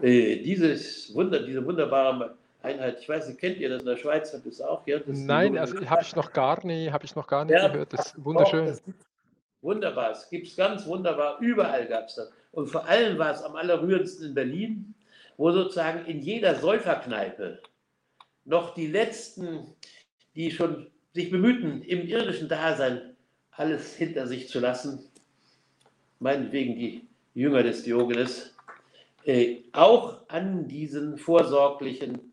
Äh, 0.00 0.36
dieses 0.36 1.14
Wunder, 1.14 1.40
diese 1.40 1.64
wunderbare 1.64 2.36
Einheit, 2.62 2.98
ich 3.00 3.08
weiß 3.08 3.28
nicht, 3.28 3.40
kennt 3.40 3.58
ihr 3.58 3.68
das 3.68 3.80
in 3.80 3.86
der 3.86 3.96
Schweiz? 3.96 4.32
Habt 4.32 4.44
ihr 4.46 4.52
es 4.52 4.60
auch? 4.60 4.86
Ja, 4.86 4.98
Nein, 5.06 5.56
also 5.58 5.78
habe 5.88 6.02
ich 6.02 6.16
noch 6.16 6.32
gar 6.32 6.64
nie, 6.66 6.90
habe 6.90 7.04
ich 7.04 7.14
noch 7.14 7.26
gar 7.26 7.44
nicht 7.44 7.54
ja, 7.54 7.68
gehört. 7.68 7.92
Das 7.92 8.06
ist 8.06 8.24
wunderschön. 8.24 8.66
Das 8.66 8.82
wunderbar, 9.60 10.12
es 10.12 10.28
gibt 10.28 10.46
es 10.46 10.56
ganz 10.56 10.86
wunderbar, 10.86 11.38
überall 11.40 11.86
gab 11.86 12.08
es 12.08 12.16
das. 12.16 12.30
Und 12.52 12.68
vor 12.68 12.86
allem 12.86 13.18
war 13.18 13.32
es 13.32 13.42
am 13.42 13.56
allerrührendsten 13.56 14.28
in 14.28 14.34
Berlin, 14.34 14.94
wo 15.36 15.50
sozusagen 15.50 16.04
in 16.06 16.20
jeder 16.20 16.54
Säuferkneipe 16.54 17.60
noch 18.44 18.74
die 18.74 18.86
letzten, 18.86 19.74
die 20.36 20.50
schon 20.50 20.90
sich 21.12 21.30
bemühten, 21.30 21.82
im 21.82 22.06
irdischen 22.06 22.48
Dasein 22.48 23.16
alles 23.50 23.94
hinter 23.94 24.26
sich 24.26 24.48
zu 24.48 24.60
lassen, 24.60 25.08
meinetwegen 26.24 26.74
die 26.74 27.06
Jünger 27.34 27.62
des 27.62 27.82
Diogenes, 27.82 28.56
äh, 29.26 29.58
auch 29.72 30.20
an 30.28 30.66
diesen 30.66 31.18
vorsorglichen 31.18 32.32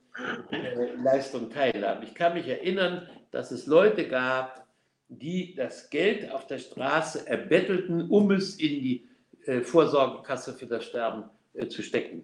äh, 0.49 0.93
Leistungen 1.03 1.49
teilhaben. 1.49 2.03
Ich 2.03 2.15
kann 2.15 2.33
mich 2.33 2.47
erinnern, 2.47 3.07
dass 3.31 3.51
es 3.51 3.67
Leute 3.67 4.07
gab, 4.07 4.65
die 5.09 5.55
das 5.55 5.89
Geld 5.89 6.31
auf 6.31 6.47
der 6.47 6.59
Straße 6.59 7.27
erbettelten, 7.27 8.09
um 8.09 8.31
es 8.31 8.55
in 8.55 8.81
die 8.81 9.09
äh, 9.45 9.59
Vorsorgekasse 9.59 10.53
für 10.53 10.67
das 10.67 10.85
Sterben 10.85 11.25
zu 11.67 11.83
stecken. 11.83 12.23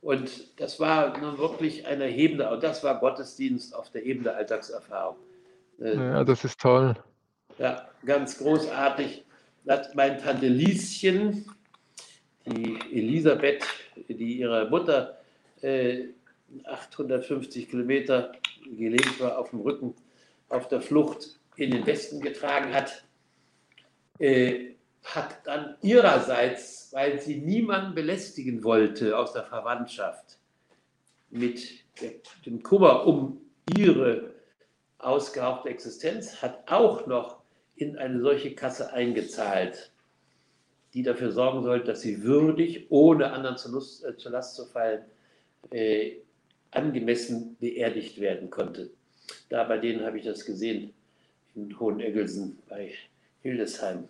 Und 0.00 0.60
das 0.60 0.78
war 0.78 1.18
nun 1.18 1.36
wirklich 1.38 1.84
ein 1.84 2.00
erhebender, 2.00 2.52
und 2.52 2.62
das 2.62 2.84
war 2.84 3.00
Gottesdienst 3.00 3.74
auf 3.74 3.90
der 3.90 4.06
Ebene 4.06 4.32
Alltagserfahrung. 4.32 5.16
Ja, 5.78 6.22
das 6.22 6.44
ist 6.44 6.60
toll. 6.60 6.94
Ja, 7.58 7.88
ganz 8.06 8.38
großartig. 8.38 9.24
Mein 9.94 10.18
Tante 10.18 10.48
Lieschen, 10.48 11.46
die 12.44 12.76
Elisabeth, 12.90 13.62
die 14.08 14.40
ihre 14.40 14.68
Mutter 14.68 15.20
äh, 15.62 16.08
850 16.64 17.68
Kilometer 17.68 18.32
gelähmt 18.64 19.20
war 19.20 19.38
auf 19.38 19.50
dem 19.50 19.60
Rücken, 19.60 19.94
auf 20.48 20.66
der 20.66 20.80
Flucht 20.80 21.38
in 21.54 21.70
den 21.70 21.86
Westen 21.86 22.20
getragen 22.20 22.74
hat, 22.74 23.04
äh, 24.18 24.70
hat 25.04 25.46
dann 25.46 25.76
ihrerseits, 25.82 26.88
weil 26.90 27.20
sie 27.20 27.36
niemanden 27.36 27.94
belästigen 27.94 28.64
wollte 28.64 29.16
aus 29.16 29.32
der 29.34 29.44
Verwandtschaft, 29.44 30.38
mit 31.30 31.84
dem 32.44 32.60
Kummer 32.64 33.06
um 33.06 33.40
ihre 33.78 34.34
ausgehauchte 34.98 35.68
Existenz, 35.68 36.42
hat 36.42 36.68
auch 36.68 37.06
noch 37.06 37.39
in 37.80 37.96
eine 37.96 38.20
solche 38.20 38.54
Kasse 38.54 38.92
eingezahlt, 38.92 39.92
die 40.94 41.02
dafür 41.02 41.32
sorgen 41.32 41.62
sollte, 41.62 41.86
dass 41.86 42.02
sie 42.02 42.22
würdig, 42.22 42.86
ohne 42.90 43.32
anderen 43.32 43.56
zur, 43.56 43.72
Lust, 43.72 44.04
äh, 44.04 44.16
zur 44.16 44.32
Last 44.32 44.56
zu 44.56 44.66
fallen, 44.66 45.02
äh, 45.70 46.16
angemessen 46.70 47.56
beerdigt 47.60 48.20
werden 48.20 48.50
konnte. 48.50 48.90
Da 49.48 49.64
bei 49.64 49.78
denen 49.78 50.04
habe 50.04 50.18
ich 50.18 50.24
das 50.24 50.44
gesehen, 50.44 50.92
in 51.54 51.78
Hoheneggelsen 51.78 52.58
bei 52.68 52.92
Hildesheim. 53.42 54.08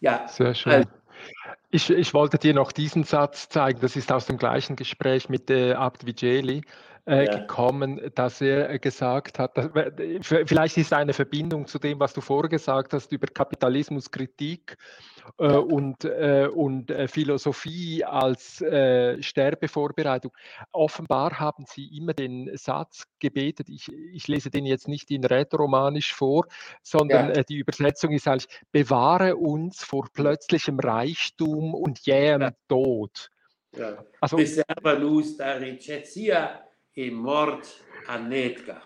Ja, 0.00 0.28
sehr 0.28 0.54
schön. 0.54 0.72
Also, 0.72 0.88
Ich, 1.70 1.90
ich, 1.90 2.14
wollte 2.14 2.38
dir 2.38 2.54
noch 2.54 2.72
diesen 2.72 3.04
Satz 3.04 3.48
zeigen, 3.48 3.80
das 3.80 3.96
ist 3.96 4.12
aus 4.12 4.26
dem 4.26 4.38
gleichen 4.38 4.76
Gespräch 4.76 5.28
mit 5.28 5.50
äh, 5.50 5.72
Abd 5.72 6.06
Vigeli 6.06 6.62
äh, 7.06 7.24
ja. 7.24 7.38
gekommen, 7.38 8.00
dass 8.14 8.40
er 8.40 8.78
gesagt 8.78 9.38
hat, 9.38 9.56
dass, 9.56 9.70
vielleicht 10.20 10.76
ist 10.76 10.92
eine 10.92 11.12
Verbindung 11.12 11.66
zu 11.66 11.78
dem, 11.78 12.00
was 12.00 12.12
du 12.12 12.20
vorgesagt 12.20 12.92
hast 12.92 13.12
über 13.12 13.26
Kapitalismuskritik 13.28 14.76
äh, 15.38 15.46
und, 15.46 16.04
äh, 16.04 16.48
und 16.52 16.90
äh, 16.90 17.06
Philosophie 17.06 18.04
als 18.04 18.60
äh, 18.60 19.22
Sterbevorbereitung. 19.22 20.32
Offenbar 20.72 21.38
haben 21.38 21.64
sie 21.66 21.86
immer 21.96 22.12
den 22.12 22.50
Satz 22.56 23.04
gebetet, 23.20 23.68
ich, 23.68 23.88
ich 24.12 24.26
lese 24.26 24.50
den 24.50 24.66
jetzt 24.66 24.88
nicht 24.88 25.10
in 25.10 25.24
rätoromanisch 25.24 26.12
vor, 26.12 26.46
sondern 26.82 27.28
ja. 27.28 27.36
Äh, 27.36 27.44
die 27.44 27.58
Übersetzung 27.58 28.10
ist 28.12 28.26
eigentlich, 28.26 28.48
bewahre 28.72 29.36
uns 29.36 29.84
vor 29.84 30.08
plötzlichem 30.12 30.80
Reichtum 30.80 31.74
und 31.74 32.00
jähem 32.00 32.42
ja. 32.42 32.50
Tod. 32.68 33.30
Ja. 33.76 34.04
Also, 34.20 34.36
Preserva 34.36 34.92
luz 34.92 35.36
da 35.36 35.52
ricchezia 35.52 36.66
e 36.96 37.10
mort 37.10 37.84
a 38.06 38.18
netka. 38.18 38.82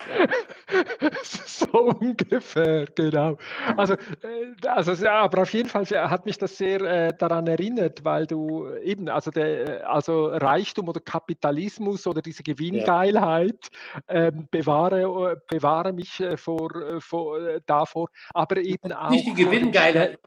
so 1.24 1.66
ungefähr, 2.00 2.86
genau. 2.94 3.36
Also, 3.76 3.94
äh, 3.94 4.66
also 4.66 4.92
ja, 4.92 5.20
aber 5.22 5.42
auf 5.42 5.52
jeden 5.52 5.68
Fall 5.68 5.84
hat 5.86 6.24
mich 6.24 6.38
das 6.38 6.56
sehr 6.56 6.80
äh, 6.80 7.12
daran 7.16 7.46
erinnert, 7.46 8.04
weil 8.04 8.26
du 8.26 8.68
eben, 8.82 9.08
also, 9.08 9.30
der, 9.30 9.88
also 9.90 10.26
Reichtum 10.26 10.88
oder 10.88 11.00
Kapitalismus 11.00 12.06
oder 12.06 12.22
diese 12.22 12.42
Gewinngeilheit 12.42 13.68
ja. 14.08 14.26
äh, 14.26 14.32
bewahre, 14.50 15.42
bewahre 15.48 15.92
mich 15.92 16.20
äh, 16.20 16.36
vor, 16.36 16.74
äh, 16.76 17.00
vor, 17.00 17.40
äh, 17.40 17.60
davor, 17.66 18.08
aber 18.34 18.58
eben 18.58 18.92
auch. 18.92 19.10
Nicht 19.10 19.26
die 19.26 19.34
Gewinngeilheit. 19.34 20.18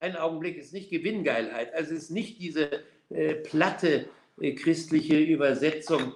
Ein 0.00 0.16
Augenblick 0.16 0.56
ist 0.58 0.72
nicht 0.72 0.90
Gewinngeilheit. 0.90 1.74
Also 1.74 1.94
es 1.94 2.04
ist 2.04 2.10
nicht 2.10 2.40
diese 2.40 2.82
platte 3.44 4.08
christliche 4.56 5.16
Übersetzung 5.16 6.14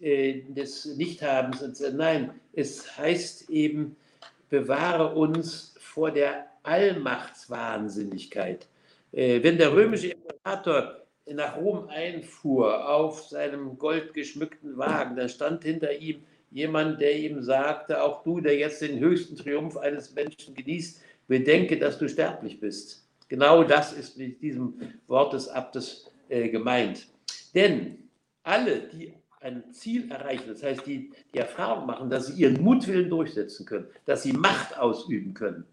äh, 0.00 0.42
des 0.48 0.96
Nichthabens. 0.96 1.80
Nein, 1.92 2.32
es 2.52 2.96
heißt 2.96 3.50
eben, 3.50 3.96
bewahre 4.48 5.14
uns 5.14 5.74
vor 5.78 6.10
der 6.10 6.46
Allmachtswahnsinnigkeit. 6.62 8.66
Äh, 9.12 9.42
wenn 9.42 9.58
der 9.58 9.72
römische 9.72 10.08
Imperator 10.08 11.02
nach 11.26 11.56
Rom 11.56 11.88
einfuhr 11.88 12.88
auf 12.88 13.24
seinem 13.24 13.76
goldgeschmückten 13.78 14.78
Wagen, 14.78 15.16
da 15.16 15.28
stand 15.28 15.64
hinter 15.64 15.98
ihm 15.98 16.22
jemand, 16.50 17.00
der 17.00 17.16
ihm 17.16 17.42
sagte, 17.42 18.02
auch 18.02 18.22
du, 18.22 18.40
der 18.40 18.56
jetzt 18.56 18.80
den 18.80 18.98
höchsten 18.98 19.36
Triumph 19.36 19.76
eines 19.76 20.14
Menschen 20.14 20.54
genießt, 20.54 21.02
bedenke, 21.26 21.78
dass 21.78 21.98
du 21.98 22.08
sterblich 22.08 22.60
bist. 22.60 23.06
Genau 23.28 23.62
das 23.62 23.92
ist 23.92 24.16
mit 24.16 24.40
diesem 24.40 24.80
Wort 25.06 25.34
des 25.34 25.48
Abtes 25.48 26.10
äh, 26.28 26.48
gemeint. 26.48 27.06
Denn 27.54 28.08
alle, 28.42 28.88
die 28.88 29.12
ein 29.40 29.72
Ziel 29.72 30.10
erreichen, 30.10 30.48
das 30.48 30.62
heißt, 30.62 30.86
die 30.86 31.12
die 31.32 31.38
Erfahrung 31.38 31.86
machen, 31.86 32.10
dass 32.10 32.26
sie 32.26 32.42
ihren 32.42 32.62
Mutwillen 32.62 33.08
durchsetzen 33.08 33.66
können, 33.66 33.86
dass 34.04 34.22
sie 34.22 34.32
Macht 34.32 34.78
ausüben 34.78 35.34
können, 35.34 35.64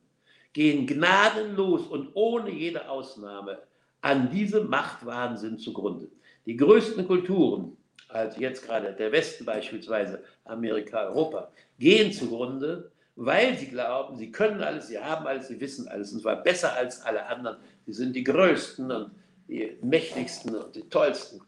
gehen 0.54 0.86
gnadenlos 0.88 1.88
und 1.88 2.12
ohne 2.14 2.52
jede 2.52 2.90
Ausnahme 2.90 3.60
an 4.02 4.30
diesem 4.30 4.70
Machtwahnsinn 4.70 5.58
zugrunde. 5.58 6.08
Die 6.46 6.56
größten 6.56 7.08
Kulturen, 7.08 7.76
also 8.08 8.40
jetzt 8.40 8.66
gerade 8.66 8.94
der 8.94 9.12
Westen 9.12 9.46
beispielsweise, 9.46 10.24
Amerika, 10.44 11.08
Europa, 11.08 11.52
gehen 11.80 12.12
zugrunde, 12.12 12.92
weil 13.16 13.58
sie 13.58 13.68
glauben, 13.68 14.18
sie 14.18 14.32
können 14.32 14.62
alles, 14.62 14.88
sie 14.88 15.00
haben 15.00 15.26
alles, 15.26 15.48
sie 15.48 15.60
wissen 15.60 15.88
alles, 15.88 16.14
und 16.14 16.22
zwar 16.22 16.44
besser 16.44 16.74
als 16.74 17.02
alle 17.02 17.26
anderen. 17.26 17.58
Sie 17.86 17.94
sind 17.94 18.16
die 18.16 18.24
Größten 18.24 18.92
und 18.92 19.12
die 19.48 19.78
Mächtigsten 19.82 20.56
und 20.56 20.76
die 20.76 20.88
Tollsten. 20.90 21.42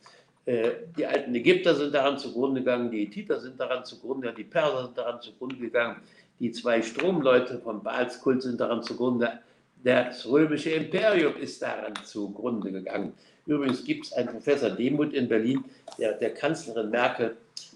Äh, 0.48 0.72
die 0.98 1.06
alten 1.06 1.36
Ägypter 1.36 1.76
sind 1.76 1.94
daran 1.94 2.18
zugrunde 2.18 2.62
gegangen, 2.62 2.90
die 2.90 3.06
Hethiter 3.06 3.38
sind 3.42 3.60
daran 3.60 3.84
zugrunde 3.84 4.28
gegangen, 4.28 4.38
die 4.38 4.50
Perser 4.50 4.86
sind 4.86 4.98
daran 4.98 5.22
zugrunde 5.22 5.58
gegangen, 5.58 5.98
die 6.40 6.54
zwei 6.54 6.82
Stromleute 6.82 7.60
vom 7.60 7.84
Baalskult 7.84 8.42
sind 8.42 8.58
daran 8.58 8.82
zugrunde, 8.82 9.40
das 9.84 10.26
römische 10.26 10.70
Imperium 10.70 11.36
ist 11.36 11.62
daran 11.62 11.94
zugrunde 12.06 12.72
gegangen. 12.72 13.12
Übrigens 13.46 13.84
gibt 13.84 14.06
es 14.06 14.14
einen 14.14 14.30
Professor 14.30 14.70
Demuth 14.70 15.14
in 15.14 15.28
Berlin, 15.28 15.66
der 16.00 16.14
der 16.14 16.34
Kanzlerin 16.34 16.92
Merkel, 16.92 17.36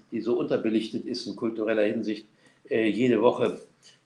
die 0.09 0.21
so 0.21 0.39
unterbelichtet 0.39 1.05
ist 1.05 1.27
in 1.27 1.35
kultureller 1.35 1.83
Hinsicht, 1.83 2.25
äh, 2.69 2.87
jede 2.87 3.21
Woche 3.21 3.59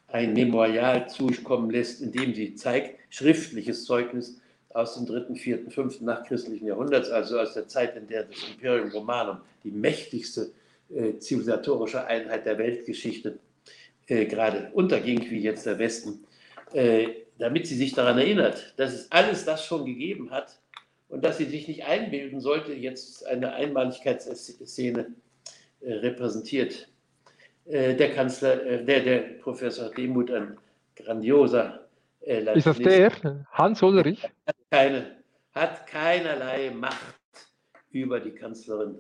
ein 0.08 0.34
Memorial 0.34 1.08
zukommen 1.08 1.70
lässt, 1.70 2.02
in 2.02 2.12
dem 2.12 2.34
sie 2.34 2.56
zeigt, 2.56 2.98
schriftliches 3.12 3.86
Zeugnis, 3.86 4.42
aus 4.76 4.96
dem 4.96 5.06
dritten, 5.06 5.38
vierten, 5.38 5.72
fünften 5.72 6.04
nachchristlichen 6.04 6.68
Jahrhunderts, 6.68 7.10
also 7.10 7.40
aus 7.40 7.54
der 7.54 7.68
Zeit, 7.68 7.96
in 7.96 8.08
der 8.08 8.26
das 8.26 8.38
Imperium 8.50 8.90
Romanum, 8.92 9.38
die 9.64 9.72
mächtigste 9.72 10.52
äh, 10.94 11.18
zivilisatorische 11.18 12.06
Einheit 12.06 12.46
der 12.46 12.58
Weltgeschichte, 12.58 13.40
äh, 14.08 14.26
gerade 14.26 14.70
unterging, 14.74 15.30
wie 15.30 15.40
jetzt 15.40 15.66
der 15.66 15.80
Westen, 15.80 16.26
äh, 16.74 17.08
damit 17.38 17.68
sie 17.68 17.76
sich 17.76 17.94
daran 17.94 18.18
erinnert, 18.18 18.74
dass 18.76 18.94
es 18.94 19.12
alles 19.14 19.46
das 19.46 19.66
schon 19.66 19.86
gegeben 19.86 20.30
hat 20.32 20.60
und 21.08 21.24
dass 21.24 21.38
sie 21.38 21.46
sich 21.46 21.70
nicht 21.70 21.86
einbilden 21.86 22.42
sollte, 22.42 22.74
jetzt 22.74 23.26
eine 23.26 23.54
Einmaligkeitsszene 23.54 25.08
äh, 25.80 25.94
repräsentiert. 25.94 26.90
Äh, 27.66 27.96
der 27.96 28.14
Kanzler, 28.14 28.62
äh, 28.66 28.84
der, 28.84 29.04
der 29.04 29.20
Professor 29.40 29.90
Demuth, 29.90 30.32
ein 30.32 30.58
grandioser 30.98 31.85
ist 32.26 32.68
das 32.68 32.78
der? 32.78 33.12
Hans 33.52 33.82
Ulrich? 33.84 34.24
Hat, 34.24 34.56
keine, 34.72 35.24
hat 35.54 35.88
keinerlei 35.88 36.72
Macht 36.72 37.16
über 37.92 38.20
die 38.20 38.32
Kanzlerin 38.32 39.00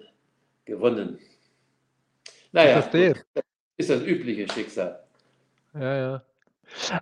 gewonnen. 0.65 1.19
Naja, 2.51 2.79
ist 2.79 2.85
das 2.85 2.91
der? 2.91 3.15
ist 3.77 3.89
das 3.89 4.01
übliche 4.03 4.51
Schicksal. 4.51 5.03
Ja, 5.73 5.97
ja. 5.97 6.25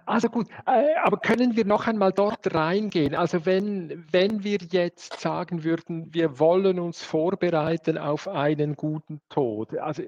Also 0.05 0.27
gut, 0.27 0.47
äh, 0.65 0.95
aber 1.03 1.17
können 1.17 1.55
wir 1.55 1.65
noch 1.65 1.87
einmal 1.87 2.11
dort 2.11 2.53
reingehen? 2.53 3.15
Also 3.15 3.45
wenn, 3.45 4.05
wenn 4.11 4.43
wir 4.43 4.57
jetzt 4.71 5.19
sagen 5.21 5.63
würden, 5.63 6.13
wir 6.13 6.37
wollen 6.37 6.79
uns 6.79 7.01
vorbereiten 7.01 7.97
auf 7.97 8.27
einen 8.27 8.75
guten 8.75 9.21
Tod, 9.29 9.77
also 9.77 10.03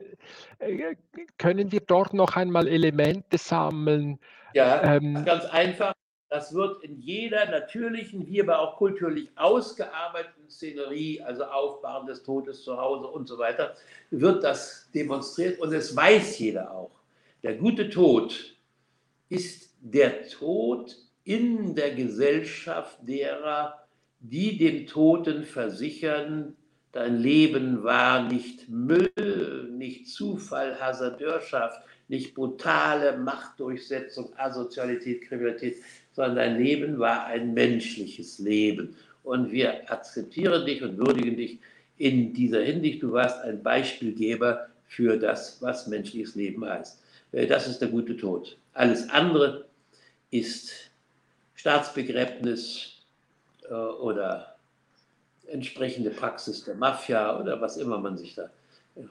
äh, 0.60 0.96
können 1.38 1.72
wir 1.72 1.80
dort 1.80 2.14
noch 2.14 2.36
einmal 2.36 2.68
Elemente 2.68 3.38
sammeln? 3.38 4.20
Ja, 4.54 4.96
ähm, 4.96 5.24
ganz 5.26 5.46
einfach. 5.46 5.94
Das 6.36 6.54
wird 6.54 6.84
in 6.84 7.00
jeder 7.00 7.50
natürlichen, 7.50 8.28
wie 8.28 8.42
aber 8.42 8.60
auch 8.60 8.76
kulturlich 8.76 9.30
ausgearbeiteten 9.38 10.50
Szenerie, 10.50 11.22
also 11.22 11.46
Aufbauen 11.46 12.08
des 12.08 12.24
Todes 12.24 12.62
zu 12.62 12.76
Hause 12.76 13.08
und 13.08 13.30
so 13.30 13.38
weiter, 13.38 13.74
wird 14.12 14.44
das 14.44 14.90
demonstriert 14.94 15.62
und 15.62 15.72
es 15.72 15.96
weiß 15.96 16.40
jeder 16.40 16.74
auch. 16.74 16.92
Der 17.42 17.56
gute 17.56 17.90
Tod 17.90 18.54
ist 19.30 19.78
der 19.80 20.28
Tod 20.28 20.98
in 21.24 21.74
der 21.74 21.96
Gesellschaft 21.96 22.98
derer, 23.04 23.88
die 24.20 24.58
dem 24.58 24.88
Toten 24.88 25.46
versichern, 25.46 26.58
dein 26.92 27.18
Leben 27.18 27.82
war 27.82 28.28
nicht 28.28 28.68
Müll, 28.68 29.70
nicht 29.72 30.10
Zufall, 30.10 30.82
Hasardeurschaft, 30.82 31.82
nicht 32.08 32.36
brutale 32.36 33.18
Machtdurchsetzung, 33.18 34.30
Asozialität, 34.38 35.24
Kriminalität, 35.24 35.78
sondern 36.14 36.36
dein 36.36 36.62
Leben 36.62 37.00
war 37.00 37.26
ein 37.26 37.54
menschliches 37.54 38.40
Leben. 38.40 38.96
Und 39.24 39.52
wir 39.52 39.92
akzeptieren 39.92 40.66
dich 40.66 40.84
und 40.84 40.98
würdigen 40.98 41.36
dich 41.36 41.60
in 41.98 42.34
dieser 42.34 42.62
Hinsicht. 42.62 43.02
Du 43.02 43.12
warst 43.12 43.42
ein 43.42 43.64
Beispielgeber 43.64 44.68
für 44.88 45.18
das, 45.18 45.62
was 45.62 45.88
menschliches 45.88 46.36
Leben 46.36 46.64
heißt. 46.64 47.00
Äh, 47.32 47.48
das 47.48 47.68
ist 47.68 47.80
der 47.80 47.90
gute 47.90 48.16
Tod. 48.16 48.58
Alles 48.74 49.10
andere 49.10 49.66
ist 50.30 50.72
Staatsbegräbnis 51.56 53.02
äh, 53.68 53.74
oder 53.74 54.56
entsprechende 55.48 56.12
Praxis 56.12 56.64
der 56.64 56.76
Mafia 56.76 57.40
oder 57.40 57.60
was 57.62 57.78
immer 57.78 57.98
man 57.98 58.18
sich 58.18 58.36
da 58.36 58.50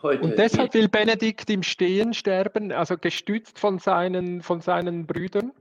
heute. 0.03 0.22
Und 0.22 0.39
deshalb 0.39 0.74
will 0.74 0.89
Benedikt 0.89 1.51
im 1.51 1.62
Stehen 1.62 2.14
sterben, 2.14 2.72
also 2.72 2.97
gestützt 2.97 3.59
von 3.59 3.78
seinen, 3.78 4.43
von 4.43 4.61
seinen 4.61 5.07
Brüdern? 5.07 5.53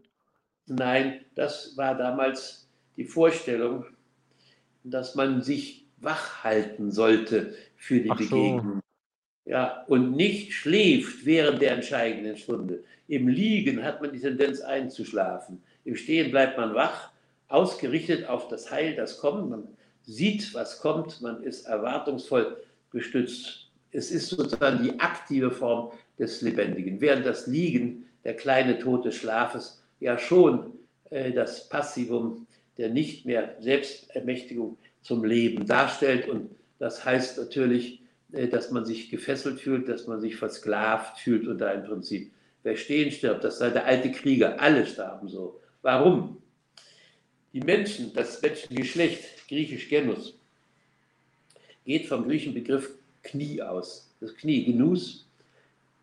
Nein, 0.67 1.25
das 1.35 1.75
war 1.75 1.95
damals 1.95 2.69
die 2.95 3.05
Vorstellung, 3.05 3.85
dass 4.83 5.15
man 5.15 5.41
sich 5.41 5.85
wach 5.97 6.43
halten 6.43 6.91
sollte 6.91 7.55
für 7.75 7.99
die 8.01 8.11
Ach 8.11 8.17
Begegnung. 8.17 8.75
So. 8.75 8.79
Ja, 9.45 9.83
und 9.87 10.15
nicht 10.15 10.53
schläft 10.53 11.25
während 11.25 11.61
der 11.61 11.73
entscheidenden 11.73 12.37
Stunde. 12.37 12.83
Im 13.07 13.27
Liegen 13.27 13.83
hat 13.83 14.01
man 14.01 14.13
die 14.13 14.19
Tendenz 14.19 14.61
einzuschlafen. 14.61 15.61
Im 15.83 15.97
Stehen 15.97 16.31
bleibt 16.31 16.57
man 16.57 16.73
wach, 16.73 17.11
ausgerichtet 17.49 18.27
auf 18.29 18.47
das 18.47 18.71
Heil, 18.71 18.95
das 18.95 19.17
kommt. 19.17 19.49
Man 19.49 19.67
sieht, 20.03 20.53
was 20.53 20.79
kommt, 20.79 21.21
man 21.21 21.43
ist 21.43 21.65
erwartungsvoll 21.65 22.57
gestützt. 22.91 23.62
Es 23.93 24.11
ist 24.11 24.29
sozusagen 24.29 24.83
die 24.83 24.99
aktive 24.99 25.51
Form 25.51 25.91
des 26.19 26.41
Lebendigen. 26.41 26.99
Während 26.99 27.25
das 27.25 27.47
Liegen, 27.47 28.05
der 28.23 28.35
kleine 28.35 28.79
Tod 28.79 29.05
des 29.05 29.15
Schlafes, 29.15 29.81
ja 29.99 30.17
schon 30.17 30.73
äh, 31.09 31.31
das 31.31 31.69
Passivum 31.69 32.47
der 32.77 32.89
nicht 32.89 33.25
mehr 33.25 33.55
Selbstermächtigung 33.59 34.77
zum 35.01 35.23
Leben 35.23 35.67
darstellt. 35.67 36.27
Und 36.27 36.49
das 36.79 37.05
heißt 37.05 37.37
natürlich, 37.37 38.01
äh, 38.31 38.47
dass 38.47 38.71
man 38.71 38.85
sich 38.85 39.09
gefesselt 39.09 39.59
fühlt, 39.59 39.87
dass 39.87 40.07
man 40.07 40.21
sich 40.21 40.35
versklavt 40.35 41.19
fühlt 41.19 41.47
unter 41.47 41.69
einem 41.69 41.85
Prinzip. 41.85 42.31
Wer 42.63 42.77
stehen 42.77 43.11
stirbt, 43.11 43.43
das 43.43 43.59
sei 43.59 43.69
der 43.69 43.85
alte 43.85 44.11
Krieger, 44.11 44.59
alle 44.59 44.85
starben 44.85 45.27
so. 45.27 45.59
Warum? 45.81 46.41
Die 47.51 47.59
Menschen, 47.59 48.13
das 48.13 48.41
Menschengeschlecht, 48.41 49.47
griechisch 49.47 49.89
Genus, 49.89 50.35
geht 51.85 52.07
vom 52.07 52.23
griechischen 52.23 52.53
Begriff 52.53 52.89
Knie 53.23 53.61
aus. 53.61 54.13
Das 54.19 54.35
Knie, 54.35 54.63
Genus, 54.65 55.27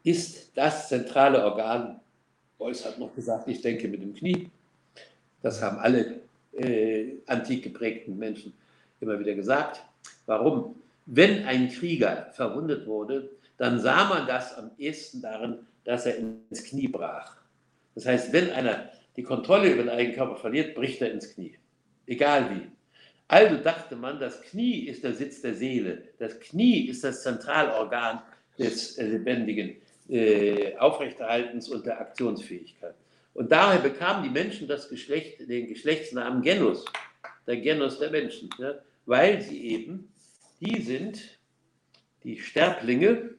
ist 0.02 0.50
das 0.56 0.88
zentrale 0.88 1.44
Organ. 1.44 2.00
Beuys 2.58 2.84
hat 2.84 2.98
noch 2.98 3.14
gesagt, 3.14 3.48
ich 3.48 3.60
denke 3.60 3.88
mit 3.88 4.02
dem 4.02 4.14
Knie. 4.14 4.50
Das 5.42 5.62
haben 5.62 5.78
alle 5.78 6.20
äh, 6.52 7.16
antik 7.26 7.62
geprägten 7.62 8.18
Menschen 8.18 8.52
immer 9.00 9.18
wieder 9.18 9.34
gesagt. 9.34 9.82
Warum? 10.26 10.76
Wenn 11.06 11.44
ein 11.44 11.70
Krieger 11.70 12.30
verwundet 12.32 12.86
wurde, 12.86 13.30
dann 13.56 13.80
sah 13.80 14.08
man 14.08 14.26
das 14.26 14.56
am 14.56 14.70
ehesten 14.78 15.22
darin, 15.22 15.58
dass 15.84 16.06
er 16.06 16.16
ins 16.16 16.64
Knie 16.64 16.88
brach. 16.88 17.36
Das 17.94 18.06
heißt, 18.06 18.32
wenn 18.32 18.50
einer 18.50 18.90
die 19.16 19.22
Kontrolle 19.22 19.72
über 19.72 19.82
den 19.82 19.90
eigenen 19.90 20.16
Körper 20.16 20.36
verliert, 20.36 20.74
bricht 20.74 21.02
er 21.02 21.12
ins 21.12 21.34
Knie. 21.34 21.58
Egal 22.06 22.50
wie. 22.50 22.70
Also 23.30 23.58
dachte 23.58 23.94
man, 23.94 24.18
das 24.18 24.42
Knie 24.42 24.88
ist 24.88 25.04
der 25.04 25.14
Sitz 25.14 25.40
der 25.40 25.54
Seele. 25.54 26.02
Das 26.18 26.40
Knie 26.40 26.88
ist 26.88 27.04
das 27.04 27.22
Zentralorgan 27.22 28.22
des 28.58 28.98
äh, 28.98 29.06
lebendigen 29.06 29.76
äh, 30.08 30.76
Aufrechterhaltens 30.76 31.68
und 31.68 31.86
der 31.86 32.00
Aktionsfähigkeit. 32.00 32.96
Und 33.32 33.52
daher 33.52 33.78
bekamen 33.78 34.24
die 34.24 34.30
Menschen 34.30 34.66
das 34.66 34.88
Geschlecht, 34.88 35.48
den 35.48 35.68
Geschlechtsnamen 35.68 36.42
Genus, 36.42 36.84
der 37.46 37.58
Genus 37.58 38.00
der 38.00 38.10
Menschen, 38.10 38.50
ja, 38.58 38.74
weil 39.06 39.40
sie 39.40 39.64
eben 39.64 40.12
die 40.58 40.82
sind, 40.82 41.38
die 42.24 42.40
Sterblinge, 42.40 43.36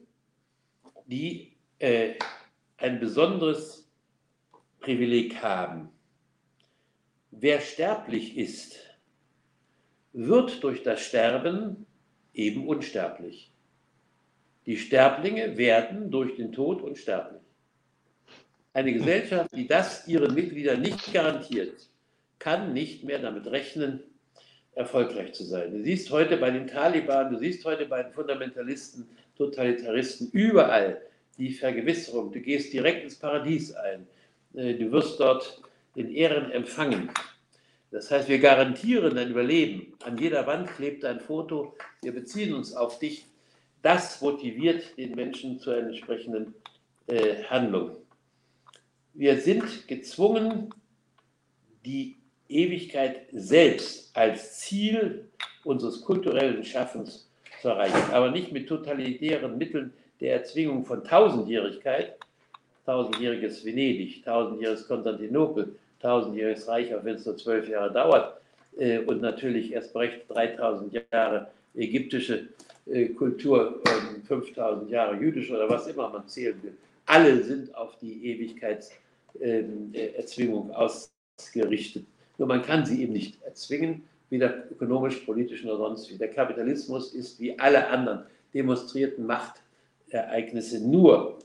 die 1.06 1.58
äh, 1.80 2.14
ein 2.78 3.02
besonderes 3.02 3.92
Privileg 4.80 5.44
haben. 5.44 5.90
Wer 7.32 7.60
sterblich 7.60 8.38
ist, 8.38 8.91
wird 10.14 10.64
durch 10.64 10.84
das 10.84 11.02
Sterben 11.02 11.86
eben 12.34 12.68
unsterblich. 12.68 13.52
Die 14.66 14.78
Sterblinge 14.78 15.58
werden 15.58 16.12
durch 16.12 16.36
den 16.36 16.52
Tod 16.52 16.82
unsterblich. 16.82 17.42
Eine 18.74 18.94
Gesellschaft, 18.94 19.52
die 19.56 19.68
das 19.68 20.08
ihren 20.08 20.34
Mitgliedern 20.34 20.82
nicht 20.82 21.12
garantiert, 21.12 21.90
kann 22.40 22.74
nicht 22.74 23.04
mehr 23.04 23.20
damit 23.20 23.48
rechnen, 23.48 24.02
erfolgreich 24.74 25.34
zu 25.34 25.44
sein. 25.44 25.72
Du 25.72 25.84
siehst 25.84 26.10
heute 26.12 26.38
bei 26.38 26.50
den 26.50 26.68
Taliban, 26.68 27.32
du 27.32 27.38
siehst 27.38 27.66
heute 27.66 27.86
bei 27.86 28.04
den 28.04 28.14
Fundamentalisten, 28.14 29.10
Totalitaristen 29.38 30.30
überall 30.32 31.02
die 31.38 31.52
Vergewisserung. 31.52 32.32
Du 32.32 32.40
gehst 32.40 32.72
direkt 32.72 33.04
ins 33.04 33.16
Paradies 33.16 33.74
ein. 33.74 34.08
Äh, 34.54 34.76
du 34.76 34.92
wirst 34.92 35.20
dort 35.20 35.62
in 35.96 36.10
Ehren 36.10 36.52
empfangen. 36.52 37.10
Das 37.92 38.10
heißt, 38.10 38.30
wir 38.30 38.40
garantieren 38.40 39.16
dein 39.16 39.32
Überleben. 39.32 39.94
An 40.04 40.18
jeder 40.18 40.48
Wand 40.48 40.70
klebt 40.76 41.04
ein 41.04 41.20
Foto. 41.20 41.76
Wir 42.02 42.14
beziehen 42.14 42.54
uns 42.54 42.74
auf 42.74 43.00
dich. 43.00 43.26
Das 43.82 44.22
motiviert 44.22 44.98
den 44.98 45.14
Menschen 45.16 45.60
zu 45.60 45.72
einer 45.72 45.88
entsprechenden 45.88 46.56
äh, 47.08 47.44
Handlung. 47.44 47.98
Wir 49.14 49.38
sind 49.42 49.88
gezwungen, 49.90 50.74
die 51.84 52.18
Ewigkeit 52.48 53.28
selbst 53.34 54.16
als 54.16 54.60
Ziel 54.60 55.30
unseres 55.66 56.02
kulturellen 56.02 56.64
Schaffens 56.64 57.30
zu 57.62 57.70
erreichen, 57.70 58.12
aber 58.14 58.32
nicht 58.32 58.52
mit 58.52 58.70
totalitären 58.70 59.58
Mitteln 59.58 59.94
der 60.22 60.34
Erzwingung 60.36 60.86
von 60.86 61.04
Tausendjährigkeit, 61.04 62.16
tausendjähriges 62.86 63.66
Venedig, 63.66 64.24
tausendjähriges 64.24 64.88
Konstantinopel, 64.88 65.76
tausendjähriges 66.02 66.68
Reich, 66.68 66.94
auch 66.96 67.04
wenn 67.04 67.16
es 67.16 67.26
nur 67.26 67.38
zwölf 67.38 67.70
Jahre 67.70 67.92
dauert, 67.92 68.42
äh, 68.78 69.00
und 69.00 69.22
natürlich 69.22 69.74
erst 69.74 69.96
recht 69.96 70.30
3000 70.30 71.02
Jahre 71.12 71.48
ägyptische 71.76 72.48
äh, 72.88 73.10
Kultur, 73.10 73.82
5000 74.28 74.90
Jahre 74.90 75.18
jüdische 75.18 75.54
oder 75.54 75.70
was 75.70 75.86
immer 75.88 76.10
man 76.10 76.28
zählen 76.28 76.58
will. 76.64 76.74
Alle 77.06 77.44
sind 77.44 77.76
auf 77.76 77.98
die 78.00 78.26
Ewigkeitserzwingung 78.26 80.70
ähm, 80.70 80.76
ausgerichtet. 80.76 82.06
Nur 82.38 82.48
man 82.48 82.62
kann 82.62 82.86
sie 82.86 83.02
eben 83.04 83.12
nicht 83.14 83.42
erzwingen, 83.44 84.04
weder 84.30 84.72
ökonomisch, 84.72 85.18
politisch 85.18 85.66
oder 85.66 85.78
sonst 85.78 86.10
wie. 86.10 86.18
Der 86.18 86.30
Kapitalismus 86.30 87.14
ist 87.14 87.38
wie 87.40 87.60
alle 87.60 87.88
anderen 87.88 88.24
demonstrierten 88.54 89.26
Machtereignisse 89.26 90.80
nur 90.80 91.40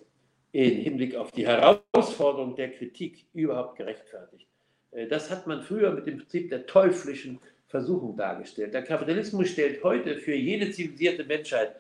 im 0.57 0.79
Hinblick 0.79 1.15
auf 1.15 1.33
die 1.33 1.47
Herausforderung 1.47 2.57
der 2.57 2.71
Kritik 2.71 3.27
überhaupt 3.35 3.77
gerechtfertigt. 3.77 4.49
Äh, 4.91 5.07
das 5.07 5.31
hat 5.31 5.47
man 5.47 5.63
früher 5.63 5.93
mit 5.93 6.07
dem 6.07 6.19
Prinzip 6.19 6.49
der 6.49 6.67
teuflischen 6.67 7.39
Versuchung 7.69 8.17
dargestellt. 8.17 8.73
Der 8.73 8.83
Kapitalismus 8.83 9.51
stellt 9.51 9.85
heute 9.85 10.17
für 10.17 10.35
jede 10.35 10.71
zivilisierte 10.71 11.25
Menschheit 11.25 11.77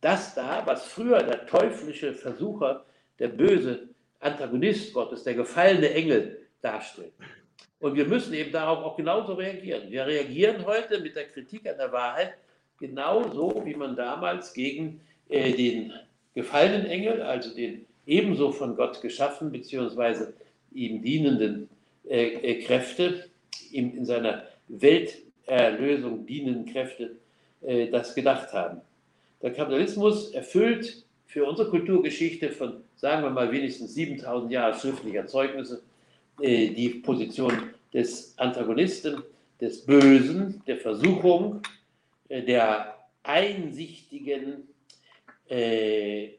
das 0.00 0.34
dar, 0.34 0.64
was 0.66 0.86
früher 0.86 1.22
der 1.22 1.46
teuflische 1.46 2.14
Versucher, 2.14 2.84
der 3.18 3.28
böse 3.28 3.88
Antagonist 4.20 4.94
Gottes, 4.94 5.24
der 5.24 5.34
gefallene 5.34 5.90
Engel 5.90 6.46
darstellt. 6.62 7.12
Und 7.80 7.96
wir 7.96 8.06
müssen 8.06 8.32
eben 8.34 8.52
darauf 8.52 8.84
auch 8.84 8.96
genauso 8.96 9.34
reagieren. 9.34 9.90
Wir 9.90 10.06
reagieren 10.06 10.64
heute 10.64 11.00
mit 11.00 11.16
der 11.16 11.26
Kritik 11.26 11.68
an 11.68 11.78
der 11.78 11.90
Wahrheit 11.90 12.34
genauso, 12.78 13.62
wie 13.64 13.74
man 13.74 13.96
damals 13.96 14.52
gegen 14.52 15.00
äh, 15.28 15.52
den 15.52 15.92
gefallenen 16.34 16.86
Engel, 16.86 17.22
also 17.22 17.54
den 17.54 17.86
ebenso 18.06 18.52
von 18.52 18.76
Gott 18.76 19.00
geschaffen 19.00 19.50
bzw. 19.50 20.32
ihm 20.72 21.02
dienenden 21.02 21.68
äh, 22.08 22.34
äh, 22.34 22.62
Kräfte, 22.62 23.28
ihm 23.70 23.96
in 23.96 24.04
seiner 24.04 24.44
Welterlösung 24.68 26.26
dienenden 26.26 26.66
Kräfte, 26.66 27.16
äh, 27.62 27.88
das 27.88 28.14
gedacht 28.14 28.52
haben. 28.52 28.80
Der 29.42 29.52
Kapitalismus 29.52 30.32
erfüllt 30.32 31.04
für 31.26 31.44
unsere 31.44 31.70
Kulturgeschichte 31.70 32.50
von, 32.50 32.82
sagen 32.96 33.22
wir 33.22 33.30
mal, 33.30 33.50
wenigstens 33.52 33.94
7000 33.94 34.52
Jahren 34.52 34.78
schriftlicher 34.78 35.26
Zeugnisse 35.26 35.82
äh, 36.40 36.68
die 36.70 36.88
Position 36.88 37.70
des 37.92 38.34
Antagonisten, 38.38 39.22
des 39.60 39.84
Bösen, 39.84 40.62
der 40.66 40.78
Versuchung, 40.78 41.62
äh, 42.28 42.42
der 42.42 42.96
einsichtigen 43.22 44.68
äh, 45.48 46.30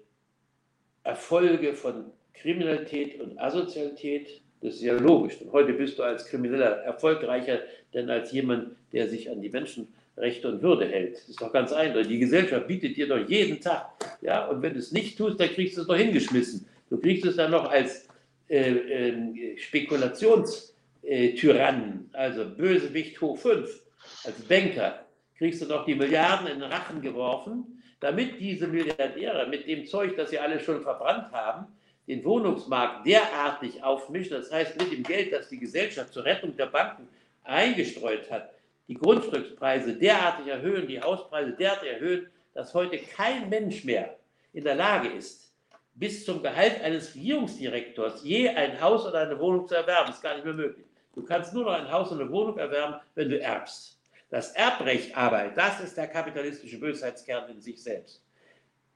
Erfolge 1.04 1.74
von 1.74 2.06
Kriminalität 2.34 3.20
und 3.20 3.38
Asozialität. 3.40 4.42
Das 4.62 4.76
ist 4.76 4.82
ja 4.82 4.94
logisch. 4.94 5.42
Und 5.42 5.52
heute 5.52 5.74
bist 5.74 6.00
du 6.00 6.04
als 6.04 6.26
Krimineller 6.26 6.84
erfolgreicher 6.84 7.60
denn 7.94 8.10
als 8.10 8.32
jemand, 8.32 8.76
der 8.94 9.10
sich 9.10 9.30
an 9.30 9.42
die 9.42 9.50
Menschenrechte 9.50 10.48
und 10.48 10.62
Würde 10.62 10.88
hält. 10.88 11.16
Das 11.16 11.28
ist 11.30 11.42
doch 11.42 11.52
ganz 11.52 11.74
eindeutig. 11.74 12.10
Die 12.10 12.20
Gesellschaft 12.20 12.68
bietet 12.68 12.96
dir 12.98 13.08
doch 13.08 13.28
jeden 13.28 13.60
Tag. 13.60 13.90
Ja, 14.22 14.46
und 14.48 14.62
wenn 14.62 14.74
du 14.74 14.80
es 14.80 14.92
nicht 14.92 15.18
tust, 15.18 15.40
dann 15.40 15.50
kriegst 15.50 15.78
du 15.78 15.82
es 15.82 15.88
doch 15.88 15.98
hingeschmissen. 15.98 16.68
Du 16.90 16.98
kriegst 16.98 17.26
es 17.26 17.36
dann 17.36 17.52
noch 17.52 17.70
als 17.70 18.08
äh, 18.50 19.10
äh, 19.10 19.58
Spekulationstyrannen, 19.58 22.10
also 22.14 22.46
Bösewicht 22.46 23.20
hoch 23.22 23.38
5, 23.38 23.84
als 24.26 24.42
Banker, 24.42 25.06
kriegst 25.38 25.62
du 25.62 25.68
noch 25.68 25.86
die 25.86 25.96
Milliarden 25.96 26.48
in 26.48 26.60
den 26.60 26.72
Rachen 26.72 27.02
geworfen, 27.02 27.81
damit 28.02 28.40
diese 28.40 28.68
Milliardäre 28.68 29.48
mit 29.48 29.68
dem 29.68 29.86
Zeug, 29.86 30.18
das 30.18 30.32
sie 30.32 30.40
alle 30.40 30.60
schon 30.60 30.82
verbrannt 30.82 31.32
haben, 31.32 31.68
den 32.08 32.24
Wohnungsmarkt 32.26 33.06
derartig 33.06 33.82
aufmischen, 33.84 34.38
das 34.38 34.52
heißt 34.52 34.78
mit 34.82 34.92
dem 34.92 35.04
Geld, 35.04 35.32
das 35.32 35.48
die 35.48 35.60
Gesellschaft 35.60 36.12
zur 36.12 36.26
Rettung 36.26 36.58
der 36.58 36.66
Banken 36.66 37.08
eingestreut 37.44 38.30
hat, 38.30 38.50
die 38.88 38.96
Grundstückspreise 38.96 39.94
derartig 39.94 40.48
erhöhen, 40.48 40.88
die 40.88 41.00
Hauspreise 41.00 41.54
derartig 41.54 41.92
erhöhen, 41.92 42.28
dass 42.54 42.74
heute 42.74 42.98
kein 42.98 43.48
Mensch 43.50 43.86
mehr 43.86 44.18
in 44.52 44.64
der 44.64 44.76
Lage 44.76 45.10
ist, 45.10 45.54
bis 45.94 46.26
zum 46.26 46.42
Gehalt 46.42 46.82
eines 46.82 47.14
Regierungsdirektors 47.14 48.24
je 48.24 48.50
ein 48.50 48.82
Haus 48.82 49.06
oder 49.06 49.20
eine 49.20 49.40
Wohnung 49.40 49.68
zu 49.68 49.76
erwerben. 49.76 50.08
Das 50.08 50.18
ist 50.18 50.24
gar 50.24 50.34
nicht 50.34 50.46
mehr 50.46 50.54
möglich. 50.54 50.86
Du 51.14 51.24
kannst 51.24 51.54
nur 51.54 51.66
noch 51.66 51.74
ein 51.74 51.92
Haus 51.92 52.12
und 52.12 52.20
eine 52.20 52.32
Wohnung 52.32 52.58
erwerben, 52.58 52.96
wenn 53.14 53.30
du 53.30 53.40
erbst. 53.40 54.01
Das 54.32 54.54
Erbrecht 54.54 55.16
aber, 55.16 55.50
das 55.50 55.82
ist 55.82 55.98
der 55.98 56.08
kapitalistische 56.08 56.80
Bösheitskern 56.80 57.50
in 57.50 57.60
sich 57.60 57.84
selbst. 57.84 58.24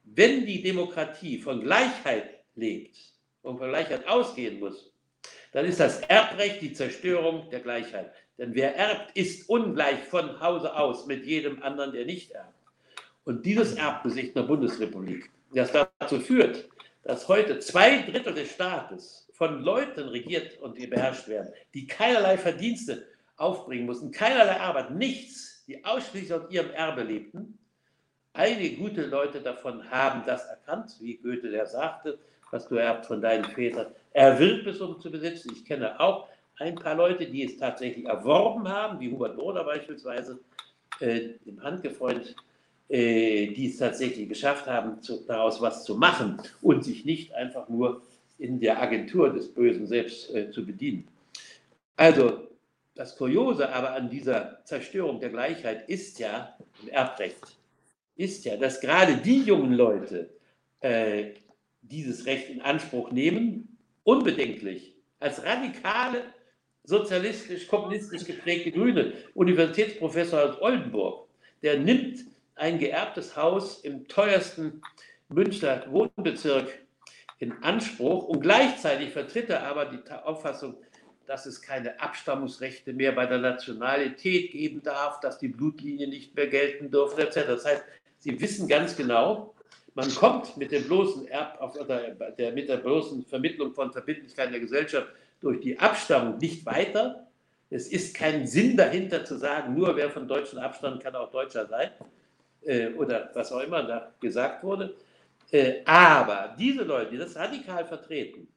Wenn 0.06 0.46
die 0.46 0.62
Demokratie 0.62 1.40
von 1.40 1.62
Gleichheit 1.62 2.40
lebt 2.56 2.98
und 3.42 3.58
von 3.58 3.68
Gleichheit 3.68 4.08
ausgehen 4.08 4.62
muss, 4.62 4.94
dann 5.52 5.66
ist 5.66 5.82
das 5.82 6.00
Erbrecht 6.02 6.62
die 6.62 6.72
Zerstörung 6.72 7.50
der 7.50 7.60
Gleichheit. 7.60 8.14
Denn 8.38 8.56
wer 8.56 8.78
erbt, 8.78 9.16
ist 9.18 9.50
ungleich 9.50 10.00
von 10.06 10.40
Hause 10.40 10.74
aus 10.74 11.06
mit 11.06 11.26
jedem 11.26 11.62
anderen, 11.62 11.92
der 11.92 12.06
nicht 12.06 12.32
erbt. 12.32 12.54
Und 13.26 13.46
dieses 13.46 13.74
Erbgesicht 13.76 14.38
der 14.38 14.44
Bundesrepublik, 14.44 15.32
das 15.54 15.72
dazu 16.00 16.22
führt, 16.22 16.70
dass 17.04 17.28
heute 17.28 17.60
zwei 17.60 18.04
Drittel 18.04 18.34
des 18.34 18.52
Staates 18.52 19.28
von 19.34 19.62
Leuten 19.62 20.08
regiert 20.08 20.58
und 20.60 20.76
beherrscht 20.90 21.28
werden, 21.28 21.54
die 21.74 21.88
keinerlei 21.88 22.38
Verdienste 22.38 23.06
aufbringen 23.38 23.86
mussten, 23.86 24.12
keinerlei 24.12 24.60
Arbeit, 24.60 24.92
nichts, 24.92 25.64
die 25.68 25.84
ausschließlich 25.84 26.34
aus 26.34 26.50
ihrem 26.50 26.72
Erbe 26.72 27.04
lebten. 27.04 27.58
Einige 28.34 28.76
gute 28.78 29.06
Leute 29.06 29.40
davon 29.40 29.90
haben 29.90 30.24
das 30.26 30.46
erkannt, 30.46 30.96
wie 31.00 31.18
Goethe 31.18 31.50
der 31.50 31.66
sagte, 31.66 32.20
was 32.52 32.68
du 32.68 32.76
erbt 32.76 33.06
von 33.06 33.22
deinen 33.22 33.46
Vätern, 33.46 33.88
erwirb 34.14 34.68
es, 34.68 34.80
um 34.82 35.00
zu 35.00 35.10
besitzen. 35.10 35.52
Ich 35.54 35.66
kenne 35.66 36.00
auch 36.00 36.28
ein 36.60 36.76
paar 36.76 36.96
Leute, 36.96 37.26
die 37.26 37.44
es 37.44 37.58
tatsächlich 37.58 38.06
erworben 38.06 38.68
haben, 38.68 39.00
wie 39.00 39.12
Hubert 39.12 39.36
Broder 39.36 39.64
beispielsweise, 39.64 40.40
äh, 41.00 41.30
dem 41.46 41.62
Handgefreund, 41.62 42.36
äh, 42.88 43.48
die 43.48 43.68
es 43.68 43.78
tatsächlich 43.78 44.30
geschafft 44.30 44.68
haben, 44.68 45.02
zu, 45.02 45.26
daraus 45.26 45.62
was 45.62 45.84
zu 45.84 45.96
machen 45.96 46.42
und 46.62 46.84
sich 46.84 47.04
nicht 47.04 47.34
einfach 47.34 47.68
nur 47.68 48.04
in 48.38 48.60
der 48.60 48.82
Agentur 48.82 49.34
des 49.34 49.54
Bösen 49.54 49.88
selbst 49.88 50.34
äh, 50.34 50.52
zu 50.52 50.66
bedienen. 50.66 51.08
Also 51.98 52.48
das 52.96 53.18
Kuriose 53.18 53.70
aber 53.70 53.91
an 53.91 54.10
dieser 54.10 54.64
Zerstörung 54.64 55.20
der 55.20 55.30
Gleichheit 55.30 55.88
ist 55.89 56.18
ja 56.20 56.58
im 56.82 56.89
Erbrecht, 56.89 57.58
ist 58.16 58.46
ja, 58.46 58.56
dass 58.56 58.80
gerade 58.80 59.18
die 59.18 59.41
jungen 59.43 59.74
Leute 59.74 60.30
äh, 60.80 61.34
dieses 61.82 62.26
Recht 62.26 62.50
in 62.50 62.62
Anspruch 62.62 63.12
nehmen, 63.12 63.78
unbedenklich, 64.04 64.96
als 65.20 65.43
radikale 65.43 66.24
sozialistisch-kommunistisch 66.84 68.24
geprägte 68.24 68.72
Grüne, 68.72 69.14
Universitätsprofessor 69.34 70.50
aus 70.50 70.62
Oldenburg, 70.62 71.28
der 71.64 71.80
nimmt 71.80 72.20
ein 72.56 72.80
geerbtes 72.80 73.36
Haus 73.36 73.80
im 73.82 74.08
teuersten 74.08 74.82
Münchner 75.28 75.86
Wohnbezirk 75.89 76.86
in 77.39 77.52
Anspruch 77.64 78.26
und 78.26 78.39
gleichzeitig 78.39 79.10
vertritt 79.10 79.50
er 79.50 79.64
aber 79.64 79.86
die 79.86 80.00
Auffassung, 80.12 80.78
dass 81.28 81.46
es 81.46 81.62
keine 81.62 82.00
Abstammungsrechte 82.00 82.94
mehr 82.94 83.12
bei 83.12 83.26
der 83.26 83.40
Nationalität 83.40 84.52
geben 84.52 84.82
darf, 84.84 85.20
dass 85.20 85.38
die 85.38 85.48
Blutlinie 85.48 86.08
nicht 86.08 86.36
mehr 86.36 86.48
gelten 86.48 86.92
dürfen, 86.92 87.20
etc. 87.20 87.48
Das 87.48 87.66
heißt, 87.66 87.84
Sie 88.20 88.42
wissen 88.42 88.68
ganz 88.68 88.96
genau, 88.96 89.54
man 89.94 90.14
kommt 90.16 90.58
mit 90.58 90.72
dem 90.72 90.84
bloßen 90.84 91.28
Erb, 91.28 91.62
oder 91.62 92.12
der, 92.32 92.52
mit 92.52 92.68
der 92.68 92.78
bloßen 92.78 93.24
Vermittlung 93.24 93.72
von 93.72 93.92
Verbindlichkeiten 93.92 94.52
der 94.52 94.62
Gesellschaft 94.62 95.08
durch 95.42 95.62
die 95.62 95.78
Abstammung 95.78 96.40
nicht 96.40 96.66
weiter. 96.66 97.28
Es 97.70 97.88
ist 97.88 98.16
kein 98.16 98.48
Sinn 98.48 98.76
dahinter 98.78 99.24
zu 99.24 99.38
sagen, 99.38 99.76
nur 99.76 99.96
wer 99.96 100.10
von 100.10 100.28
deutschem 100.28 100.60
Abstand 100.60 101.04
kann 101.04 101.16
auch 101.16 101.32
Deutscher 101.32 101.68
sein 101.68 101.92
äh, 102.64 102.90
oder 102.94 103.30
was 103.34 103.52
auch 103.52 103.62
immer 103.62 103.84
da 103.84 104.12
gesagt 104.20 104.64
wurde. 104.64 104.96
Äh, 105.52 105.82
aber 105.86 106.56
diese 106.58 106.84
Leute, 106.84 107.12
die 107.12 107.18
das 107.18 107.36
radikal 107.36 107.86
vertreten, 107.86 108.48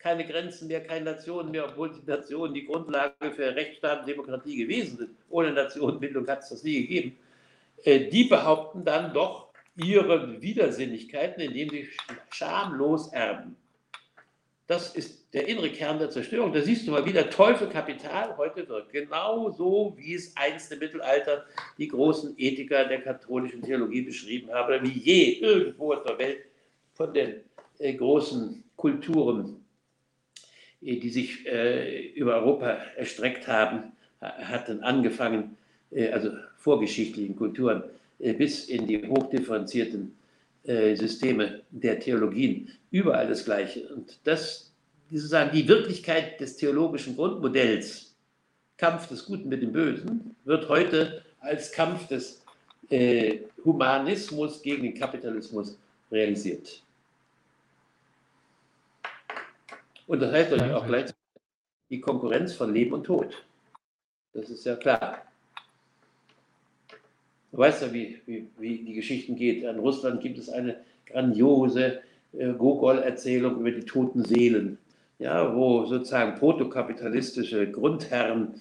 keine 0.00 0.26
Grenzen 0.26 0.68
mehr, 0.68 0.82
keine 0.82 1.04
Nationen 1.04 1.50
mehr, 1.50 1.68
obwohl 1.68 1.90
die 1.90 2.10
Nationen 2.10 2.54
die 2.54 2.64
Grundlage 2.64 3.32
für 3.32 3.54
Rechtsstaat 3.54 4.00
und 4.00 4.08
Demokratie 4.08 4.56
gewesen 4.56 4.96
sind. 4.96 5.10
Ohne 5.28 5.52
Nationenbildung 5.52 6.26
hat 6.26 6.40
es 6.40 6.48
das 6.48 6.64
nie 6.64 6.82
gegeben. 6.82 7.16
Äh, 7.84 8.08
die 8.08 8.24
behaupten 8.24 8.84
dann 8.84 9.12
doch 9.12 9.48
ihre 9.76 10.40
Widersinnigkeiten, 10.40 11.40
indem 11.40 11.68
sie 11.70 11.88
schamlos 12.30 13.12
erben. 13.12 13.56
Das 14.66 14.94
ist 14.94 15.34
der 15.34 15.48
innere 15.48 15.70
Kern 15.70 15.98
der 15.98 16.10
Zerstörung. 16.10 16.52
Da 16.52 16.62
siehst 16.62 16.86
du 16.86 16.92
mal, 16.92 17.04
wie 17.04 17.12
der 17.12 17.28
Teufel 17.28 17.68
Kapital 17.68 18.36
heute 18.36 18.68
wirkt. 18.68 18.92
Genau 18.92 19.50
so, 19.50 19.94
wie 19.96 20.14
es 20.14 20.34
einst 20.36 20.72
im 20.72 20.78
Mittelalter 20.78 21.44
die 21.76 21.88
großen 21.88 22.34
Ethiker 22.38 22.84
der 22.84 23.02
katholischen 23.02 23.62
Theologie 23.62 24.02
beschrieben 24.02 24.50
haben, 24.52 24.82
wie 24.82 24.98
je 24.98 25.32
irgendwo 25.40 25.92
auf 25.92 26.04
der 26.04 26.18
Welt 26.18 26.38
von 26.94 27.12
den 27.12 27.40
äh, 27.78 27.94
großen 27.94 28.62
Kulturen, 28.76 29.59
die 30.80 31.10
sich 31.10 31.46
äh, 31.46 32.08
über 32.12 32.36
Europa 32.36 32.78
erstreckt 32.96 33.46
haben, 33.46 33.92
hatten 34.20 34.82
angefangen, 34.82 35.56
äh, 35.90 36.10
also 36.10 36.30
vorgeschichtlichen 36.56 37.36
Kulturen, 37.36 37.82
äh, 38.18 38.32
bis 38.32 38.66
in 38.66 38.86
die 38.86 39.06
hochdifferenzierten 39.06 40.14
äh, 40.64 40.94
Systeme 40.94 41.62
der 41.70 41.98
Theologien, 42.00 42.70
überall 42.90 43.28
das 43.28 43.44
Gleiche. 43.44 43.88
Und 43.88 44.18
das, 44.24 44.70
sozusagen 45.10 45.52
die 45.52 45.66
Wirklichkeit 45.66 46.40
des 46.40 46.56
theologischen 46.56 47.16
Grundmodells, 47.16 48.14
Kampf 48.76 49.08
des 49.08 49.24
Guten 49.26 49.48
mit 49.48 49.62
dem 49.62 49.72
Bösen, 49.72 50.36
wird 50.44 50.68
heute 50.68 51.22
als 51.40 51.72
Kampf 51.72 52.06
des 52.08 52.42
äh, 52.90 53.40
Humanismus 53.64 54.62
gegen 54.62 54.82
den 54.82 54.94
Kapitalismus 54.94 55.78
realisiert. 56.10 56.82
Und 60.10 60.20
das 60.20 60.32
heißt 60.32 60.50
natürlich 60.50 60.74
auch 60.74 60.88
gleichzeitig 60.88 61.22
die 61.88 62.00
Konkurrenz 62.00 62.54
von 62.54 62.74
Leben 62.74 62.94
und 62.94 63.04
Tod. 63.04 63.46
Das 64.32 64.50
ist 64.50 64.66
ja 64.66 64.74
klar. 64.74 65.22
Du 67.52 67.58
weißt 67.58 67.82
ja, 67.82 67.92
wie, 67.92 68.20
wie, 68.26 68.48
wie 68.58 68.78
die 68.78 68.94
Geschichten 68.94 69.36
geht. 69.36 69.62
In 69.62 69.78
Russland 69.78 70.20
gibt 70.20 70.38
es 70.38 70.48
eine 70.48 70.80
grandiose 71.06 72.00
äh, 72.32 72.52
Gogol-Erzählung 72.54 73.60
über 73.60 73.70
die 73.70 73.84
toten 73.84 74.24
Seelen, 74.24 74.78
ja, 75.20 75.54
wo 75.54 75.86
sozusagen 75.86 76.34
protokapitalistische 76.40 77.70
Grundherren 77.70 78.60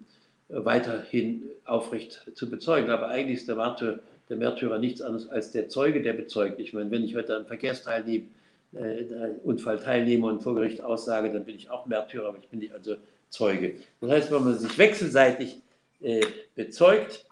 weiterhin 0.51 1.43
aufrecht 1.65 2.31
zu 2.33 2.49
bezeugen. 2.49 2.89
Aber 2.89 3.07
eigentlich 3.07 3.39
ist 3.39 3.47
der, 3.47 3.55
Martyr, 3.55 3.99
der 4.29 4.37
Märtyrer 4.37 4.79
nichts 4.79 5.01
anderes 5.01 5.29
als 5.29 5.51
der 5.51 5.69
Zeuge, 5.69 6.01
der 6.01 6.13
bezeugt. 6.13 6.59
Ich 6.59 6.73
meine, 6.73 6.91
wenn 6.91 7.03
ich 7.03 7.15
heute 7.15 7.35
an 7.35 7.45
Verkehrsteil 7.45 8.03
nehme, 8.03 8.25
äh, 8.73 9.03
Unfall 9.43 9.79
teilnehme 9.79 10.27
und 10.27 10.41
vor 10.41 10.55
Gericht 10.55 10.81
aussage, 10.81 11.31
dann 11.31 11.45
bin 11.45 11.55
ich 11.55 11.69
auch 11.69 11.85
Märtyrer, 11.85 12.29
aber 12.29 12.37
ich 12.37 12.47
bin 12.47 12.59
nicht 12.59 12.73
also 12.73 12.95
Zeuge. 13.29 13.75
Das 13.99 14.11
heißt, 14.11 14.31
wenn 14.31 14.43
man 14.43 14.57
sich 14.57 14.77
wechselseitig 14.77 15.61
äh, 16.01 16.25
bezeugt, 16.55 17.25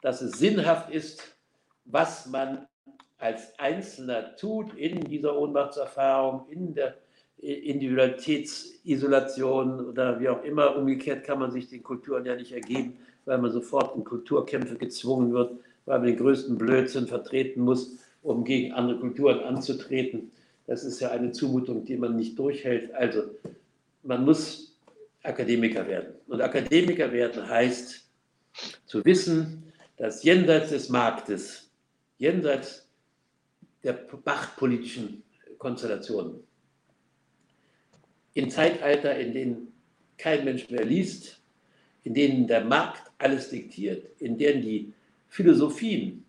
dass 0.00 0.20
es 0.20 0.38
sinnhaft 0.38 0.90
ist, 0.90 1.36
was 1.84 2.26
man 2.26 2.66
als 3.18 3.58
Einzelner 3.58 4.34
tut 4.36 4.74
in 4.74 5.04
dieser 5.04 5.38
Ohnmachtserfahrung, 5.38 6.46
in 6.50 6.74
der 6.74 6.96
Individualitätsisolation 7.42 9.86
oder 9.86 10.20
wie 10.20 10.28
auch 10.28 10.44
immer. 10.44 10.76
Umgekehrt 10.76 11.24
kann 11.24 11.40
man 11.40 11.50
sich 11.50 11.68
den 11.68 11.82
Kulturen 11.82 12.24
ja 12.24 12.36
nicht 12.36 12.52
ergeben, 12.52 12.98
weil 13.24 13.38
man 13.38 13.50
sofort 13.50 13.96
in 13.96 14.04
Kulturkämpfe 14.04 14.76
gezwungen 14.76 15.32
wird, 15.32 15.56
weil 15.84 15.98
man 15.98 16.06
den 16.06 16.18
größten 16.18 16.56
Blödsinn 16.56 17.08
vertreten 17.08 17.62
muss, 17.62 17.96
um 18.22 18.44
gegen 18.44 18.72
andere 18.72 19.00
Kulturen 19.00 19.40
anzutreten. 19.40 20.30
Das 20.68 20.84
ist 20.84 21.00
ja 21.00 21.10
eine 21.10 21.32
Zumutung, 21.32 21.84
die 21.84 21.96
man 21.96 22.14
nicht 22.14 22.38
durchhält. 22.38 22.94
Also 22.94 23.24
man 24.04 24.24
muss 24.24 24.78
Akademiker 25.24 25.88
werden. 25.88 26.14
Und 26.28 26.40
Akademiker 26.40 27.10
werden 27.12 27.48
heißt 27.48 28.06
zu 28.86 29.04
wissen, 29.04 29.64
dass 29.96 30.22
jenseits 30.22 30.70
des 30.70 30.88
Marktes, 30.88 31.68
jenseits 32.18 32.86
der 33.82 33.98
machtpolitischen 34.24 35.24
Konstellationen, 35.58 36.44
in 38.34 38.50
Zeitalter, 38.50 39.18
in 39.18 39.32
denen 39.32 39.72
kein 40.18 40.44
Mensch 40.44 40.68
mehr 40.70 40.84
liest, 40.84 41.40
in 42.04 42.14
denen 42.14 42.46
der 42.46 42.64
Markt 42.64 43.10
alles 43.18 43.50
diktiert, 43.50 44.20
in 44.20 44.38
denen 44.38 44.62
die 44.62 44.92
Philosophien 45.28 46.24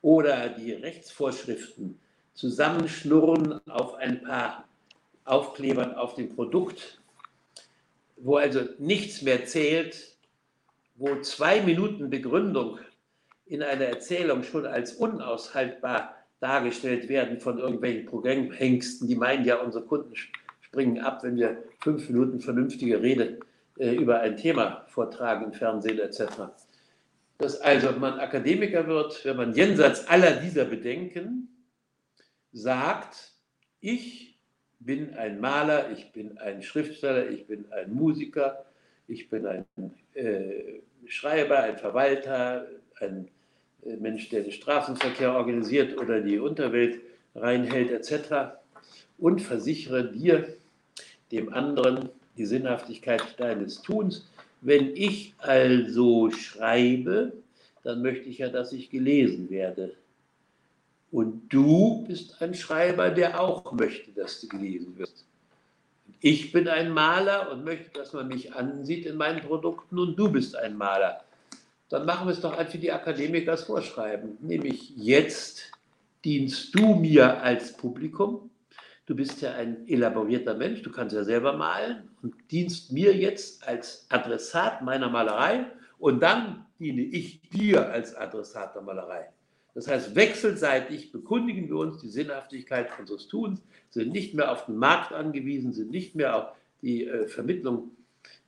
oder 0.00 0.48
die 0.48 0.72
Rechtsvorschriften 0.72 1.98
zusammenschnurren 2.34 3.60
auf 3.68 3.94
ein 3.94 4.22
paar 4.22 4.68
Aufklebern 5.24 5.94
auf 5.94 6.14
dem 6.14 6.34
Produkt, 6.34 7.00
wo 8.16 8.36
also 8.36 8.60
nichts 8.78 9.22
mehr 9.22 9.44
zählt, 9.44 10.16
wo 10.96 11.20
zwei 11.20 11.60
Minuten 11.60 12.10
Begründung 12.10 12.78
in 13.46 13.62
einer 13.62 13.84
Erzählung 13.84 14.42
schon 14.42 14.66
als 14.66 14.94
unaushaltbar 14.94 16.16
dargestellt 16.40 17.08
werden 17.08 17.40
von 17.40 17.58
irgendwelchen 17.58 18.06
Programmhengsten, 18.06 19.06
die 19.06 19.14
meinen 19.14 19.44
ja, 19.44 19.56
unsere 19.56 19.84
Kunden 19.84 20.14
springen 20.72 21.00
ab, 21.00 21.22
wenn 21.22 21.36
wir 21.36 21.62
fünf 21.80 22.08
Minuten 22.08 22.40
vernünftige 22.40 23.02
Rede 23.02 23.40
äh, 23.78 23.94
über 23.94 24.20
ein 24.20 24.38
Thema 24.38 24.86
vortragen 24.88 25.44
im 25.44 25.52
Fernsehen 25.52 25.98
etc. 25.98 26.48
Dass 27.36 27.60
also 27.60 27.92
man 27.92 28.18
Akademiker 28.18 28.86
wird, 28.86 29.22
wenn 29.26 29.36
man 29.36 29.52
jenseits 29.52 30.08
aller 30.08 30.36
dieser 30.36 30.64
Bedenken 30.64 31.48
sagt, 32.52 33.34
ich 33.80 34.38
bin 34.80 35.12
ein 35.14 35.40
Maler, 35.40 35.90
ich 35.90 36.10
bin 36.12 36.38
ein 36.38 36.62
Schriftsteller, 36.62 37.28
ich 37.28 37.46
bin 37.46 37.70
ein 37.70 37.92
Musiker, 37.92 38.64
ich 39.06 39.28
bin 39.28 39.46
ein 39.46 39.66
äh, 40.14 40.80
Schreiber, 41.06 41.58
ein 41.58 41.76
Verwalter, 41.76 42.66
ein 42.98 43.28
äh, 43.84 43.96
Mensch, 43.96 44.30
der 44.30 44.44
den 44.44 44.52
Straßenverkehr 44.52 45.34
organisiert 45.34 46.00
oder 46.00 46.22
die 46.22 46.38
Unterwelt 46.38 47.02
reinhält 47.34 47.90
etc. 47.90 48.56
Und 49.18 49.42
versichere 49.42 50.10
dir, 50.10 50.56
dem 51.32 51.52
anderen, 51.52 52.10
die 52.36 52.46
Sinnhaftigkeit 52.46 53.22
deines 53.38 53.82
Tuns. 53.82 54.28
Wenn 54.60 54.94
ich 54.94 55.34
also 55.38 56.30
schreibe, 56.30 57.32
dann 57.82 58.02
möchte 58.02 58.28
ich 58.28 58.38
ja, 58.38 58.48
dass 58.48 58.72
ich 58.72 58.90
gelesen 58.90 59.50
werde. 59.50 59.94
Und 61.10 61.52
du 61.52 62.04
bist 62.06 62.40
ein 62.40 62.54
Schreiber, 62.54 63.10
der 63.10 63.40
auch 63.40 63.72
möchte, 63.72 64.12
dass 64.12 64.40
du 64.40 64.48
gelesen 64.48 64.96
wirst. 64.96 65.26
Ich 66.20 66.52
bin 66.52 66.68
ein 66.68 66.92
Maler 66.92 67.50
und 67.50 67.64
möchte, 67.64 67.90
dass 67.90 68.12
man 68.12 68.28
mich 68.28 68.54
ansieht 68.54 69.06
in 69.06 69.16
meinen 69.16 69.40
Produkten 69.40 69.98
und 69.98 70.16
du 70.16 70.30
bist 70.30 70.54
ein 70.54 70.76
Maler. 70.76 71.24
Dann 71.88 72.06
machen 72.06 72.28
wir 72.28 72.32
es 72.32 72.40
doch 72.40 72.56
einfach 72.56 72.78
die 72.78 72.92
Akademiker 72.92 73.54
es 73.54 73.64
vorschreiben. 73.64 74.38
Nämlich 74.40 74.92
jetzt 74.96 75.72
dienst 76.24 76.74
du 76.74 76.94
mir 76.94 77.42
als 77.42 77.76
Publikum. 77.76 78.48
Du 79.06 79.16
bist 79.16 79.42
ja 79.42 79.52
ein 79.54 79.88
elaborierter 79.88 80.54
Mensch, 80.54 80.82
du 80.82 80.90
kannst 80.92 81.14
ja 81.14 81.24
selber 81.24 81.54
malen 81.54 82.08
und 82.22 82.34
dienst 82.50 82.92
mir 82.92 83.14
jetzt 83.16 83.66
als 83.66 84.06
Adressat 84.08 84.82
meiner 84.82 85.08
Malerei 85.08 85.66
und 85.98 86.22
dann 86.22 86.66
diene 86.78 87.02
ich 87.02 87.40
dir 87.50 87.90
als 87.90 88.14
Adressat 88.14 88.74
der 88.74 88.82
Malerei. 88.82 89.28
Das 89.74 89.88
heißt, 89.88 90.14
wechselseitig 90.14 91.12
bekundigen 91.12 91.68
wir 91.68 91.76
uns 91.76 92.00
die 92.00 92.10
Sinnhaftigkeit 92.10 92.88
unseres 92.98 93.26
Tuns, 93.26 93.62
sind 93.90 94.12
nicht 94.12 94.34
mehr 94.34 94.52
auf 94.52 94.66
den 94.66 94.76
Markt 94.76 95.12
angewiesen, 95.12 95.72
sind 95.72 95.90
nicht 95.90 96.14
mehr 96.14 96.36
auf 96.36 96.52
die 96.82 97.06
äh, 97.06 97.26
Vermittlung 97.26 97.90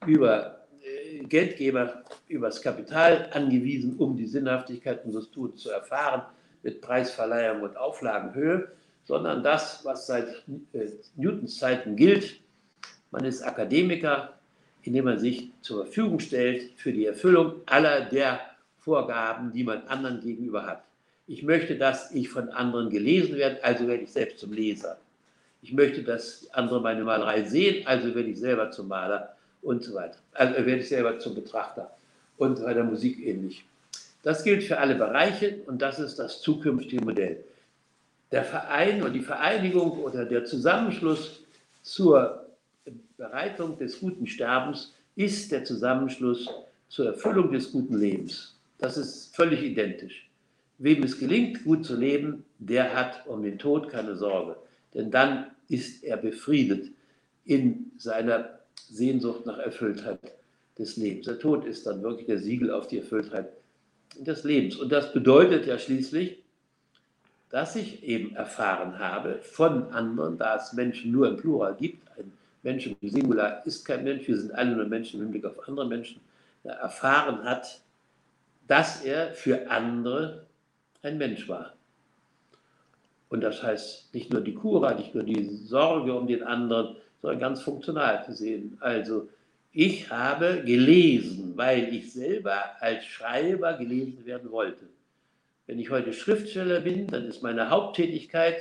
über 0.07 0.66
äh, 0.82 1.20
Geldgeber, 1.24 2.05
übers 2.28 2.61
Kapital 2.61 3.30
angewiesen, 3.32 3.96
um 3.96 4.16
die 4.16 4.26
Sinnhaftigkeit 4.26 5.05
unseres 5.05 5.30
Tuns 5.30 5.62
zu 5.62 5.70
erfahren 5.70 6.22
mit 6.62 6.80
Preisverleihung 6.80 7.62
und 7.62 7.76
Auflagenhöhe, 7.76 8.68
sondern 9.05 9.42
das, 9.42 9.84
was 9.84 10.07
seit 10.07 10.28
äh, 10.72 10.88
Newtons 11.16 11.59
Zeiten 11.59 11.96
gilt. 11.96 12.40
Man 13.11 13.24
ist 13.24 13.42
Akademiker, 13.42 14.34
indem 14.82 15.05
man 15.05 15.18
sich 15.18 15.50
zur 15.61 15.84
Verfügung 15.84 16.20
stellt 16.20 16.72
für 16.76 16.92
die 16.92 17.07
Erfüllung 17.07 17.55
aller 17.66 18.02
der 18.02 18.40
Vorgaben, 18.80 19.52
die 19.52 19.64
man 19.64 19.86
anderen 19.86 20.20
gegenüber 20.20 20.66
hat. 20.66 20.82
Ich 21.26 21.42
möchte, 21.42 21.76
dass 21.76 22.12
ich 22.12 22.28
von 22.28 22.50
anderen 22.50 22.90
gelesen 22.90 23.36
werde, 23.36 23.64
also 23.64 23.86
werde 23.86 24.02
ich 24.02 24.12
selbst 24.12 24.40
zum 24.40 24.52
Leser. 24.52 24.98
Ich 25.62 25.72
möchte, 25.72 26.02
dass 26.02 26.46
andere 26.52 26.82
meine 26.82 27.02
Malerei 27.05 27.44
sehen, 27.44 27.86
also 27.86 28.14
werde 28.14 28.28
ich 28.28 28.38
selber 28.38 28.70
zum 28.70 28.88
Maler 28.88 29.34
und 29.62 29.82
so 29.82 29.94
weiter. 29.94 30.18
Also 30.32 30.57
werde 30.57 30.80
ich 30.82 30.88
selber 30.88 31.18
zum 31.18 31.34
Betrachter 31.34 31.90
und 32.36 32.62
bei 32.62 32.74
der 32.74 32.84
Musik 32.84 33.24
ähnlich. 33.24 33.64
Das 34.22 34.44
gilt 34.44 34.64
für 34.64 34.78
alle 34.78 34.94
Bereiche 34.94 35.61
und 35.66 35.80
das 35.80 35.98
ist 35.98 36.18
das 36.18 36.42
zukünftige 36.42 37.02
Modell. 37.02 37.42
Der 38.35 38.43
Verein 38.43 39.01
und 39.05 39.12
die 39.12 39.20
Vereinigung 39.20 39.93
oder 40.03 40.24
der 40.24 40.45
Zusammenschluss 40.45 41.45
zur 41.82 42.45
Bereitung 43.16 43.78
des 43.78 44.01
guten 44.01 44.26
Sterbens 44.26 44.93
ist 45.14 45.53
der 45.53 45.62
Zusammenschluss 45.62 46.51
zur 46.89 47.07
Erfüllung 47.07 47.53
des 47.53 47.70
guten 47.70 47.97
Lebens. 47.97 48.59
Das 48.78 48.97
ist 48.97 49.37
völlig 49.37 49.62
identisch. 49.62 50.28
Wem 50.78 51.05
es 51.05 51.16
gelingt, 51.16 51.62
gut 51.62 51.87
zu 51.87 51.95
leben, 51.95 52.45
der 52.59 52.93
hat 52.93 53.24
um 53.28 53.45
den 53.45 53.57
Tod 53.57 53.89
keine 53.89 54.16
Sorge. 54.16 54.57
Denn 54.95 55.12
dann 55.12 55.53
ist 55.68 56.03
er 56.03 56.16
befriedet 56.16 56.91
in 57.45 57.93
seiner 57.99 58.59
Sehnsucht 58.91 59.47
nach 59.47 59.59
Erfülltheit 59.59 60.18
des 60.76 60.97
Lebens. 60.97 61.26
Der 61.26 61.39
Tod 61.39 61.64
ist 61.66 61.87
dann 61.87 62.03
wirklich 62.03 62.26
der 62.26 62.41
Siegel 62.41 62.72
auf 62.72 62.89
die 62.89 62.99
Erfülltheit 62.99 63.53
des 64.18 64.43
Lebens. 64.43 64.74
Und 64.74 64.91
das 64.91 65.12
bedeutet 65.12 65.66
ja 65.66 65.78
schließlich, 65.78 66.43
dass 67.55 67.76
ich 67.76 68.02
eben 68.02 68.34
erfahren 68.34 68.98
habe 68.98 69.38
von 69.40 69.92
anderen, 69.92 70.36
da 70.36 70.57
es 70.57 70.72
Menschen 70.72 71.12
nur 71.12 71.28
im 71.28 71.36
Plural 71.36 71.76
gibt, 71.76 72.05
ein 72.18 72.32
Mensch 72.64 72.88
im 72.88 72.96
Singular 73.00 73.64
ist 73.64 73.84
kein 73.84 74.02
Mensch, 74.02 74.26
wir 74.26 74.36
sind 74.36 74.52
alle 74.52 74.74
nur 74.74 74.86
Menschen 74.86 75.20
im 75.20 75.26
Hinblick 75.26 75.44
auf 75.44 75.68
andere 75.68 75.86
Menschen, 75.86 76.20
erfahren 76.64 77.44
hat, 77.44 77.80
dass 78.66 79.05
er 79.05 79.34
für 79.34 79.70
andere 79.70 80.46
ein 81.05 81.16
Mensch 81.16 81.48
war. 81.48 81.74
Und 83.28 83.42
das 83.42 83.62
heißt 83.62 84.12
nicht 84.12 84.32
nur 84.32 84.40
die 84.40 84.55
Cura, 84.55 84.92
nicht 84.92 85.14
nur 85.14 85.22
die 85.22 85.44
Sorge 85.44 86.12
um 86.12 86.26
den 86.26 86.42
anderen, 86.42 86.96
sondern 87.22 87.38
ganz 87.38 87.62
funktional 87.62 88.24
gesehen. 88.26 88.76
Also 88.80 89.28
ich 89.70 90.11
habe 90.11 90.64
gelesen, 90.66 91.52
weil 91.55 91.94
ich 91.94 92.12
selber 92.12 92.57
als 92.80 93.05
Schreiber 93.05 93.74
gelesen 93.74 94.26
werden 94.26 94.50
wollte. 94.50 94.86
Wenn 95.66 95.78
ich 95.78 95.90
heute 95.90 96.12
Schriftsteller 96.12 96.80
bin, 96.80 97.06
dann 97.06 97.26
ist 97.26 97.42
meine 97.42 97.70
Haupttätigkeit 97.70 98.56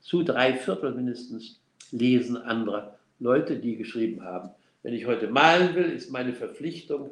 zu 0.00 0.22
drei 0.22 0.54
Viertel 0.54 0.94
mindestens 0.94 1.60
Lesen 1.90 2.36
anderer 2.36 2.98
Leute, 3.20 3.56
die 3.56 3.76
geschrieben 3.76 4.24
haben. 4.24 4.50
Wenn 4.82 4.94
ich 4.94 5.06
heute 5.06 5.28
malen 5.28 5.74
will, 5.74 5.90
ist 5.90 6.10
meine 6.10 6.34
Verpflichtung, 6.34 7.10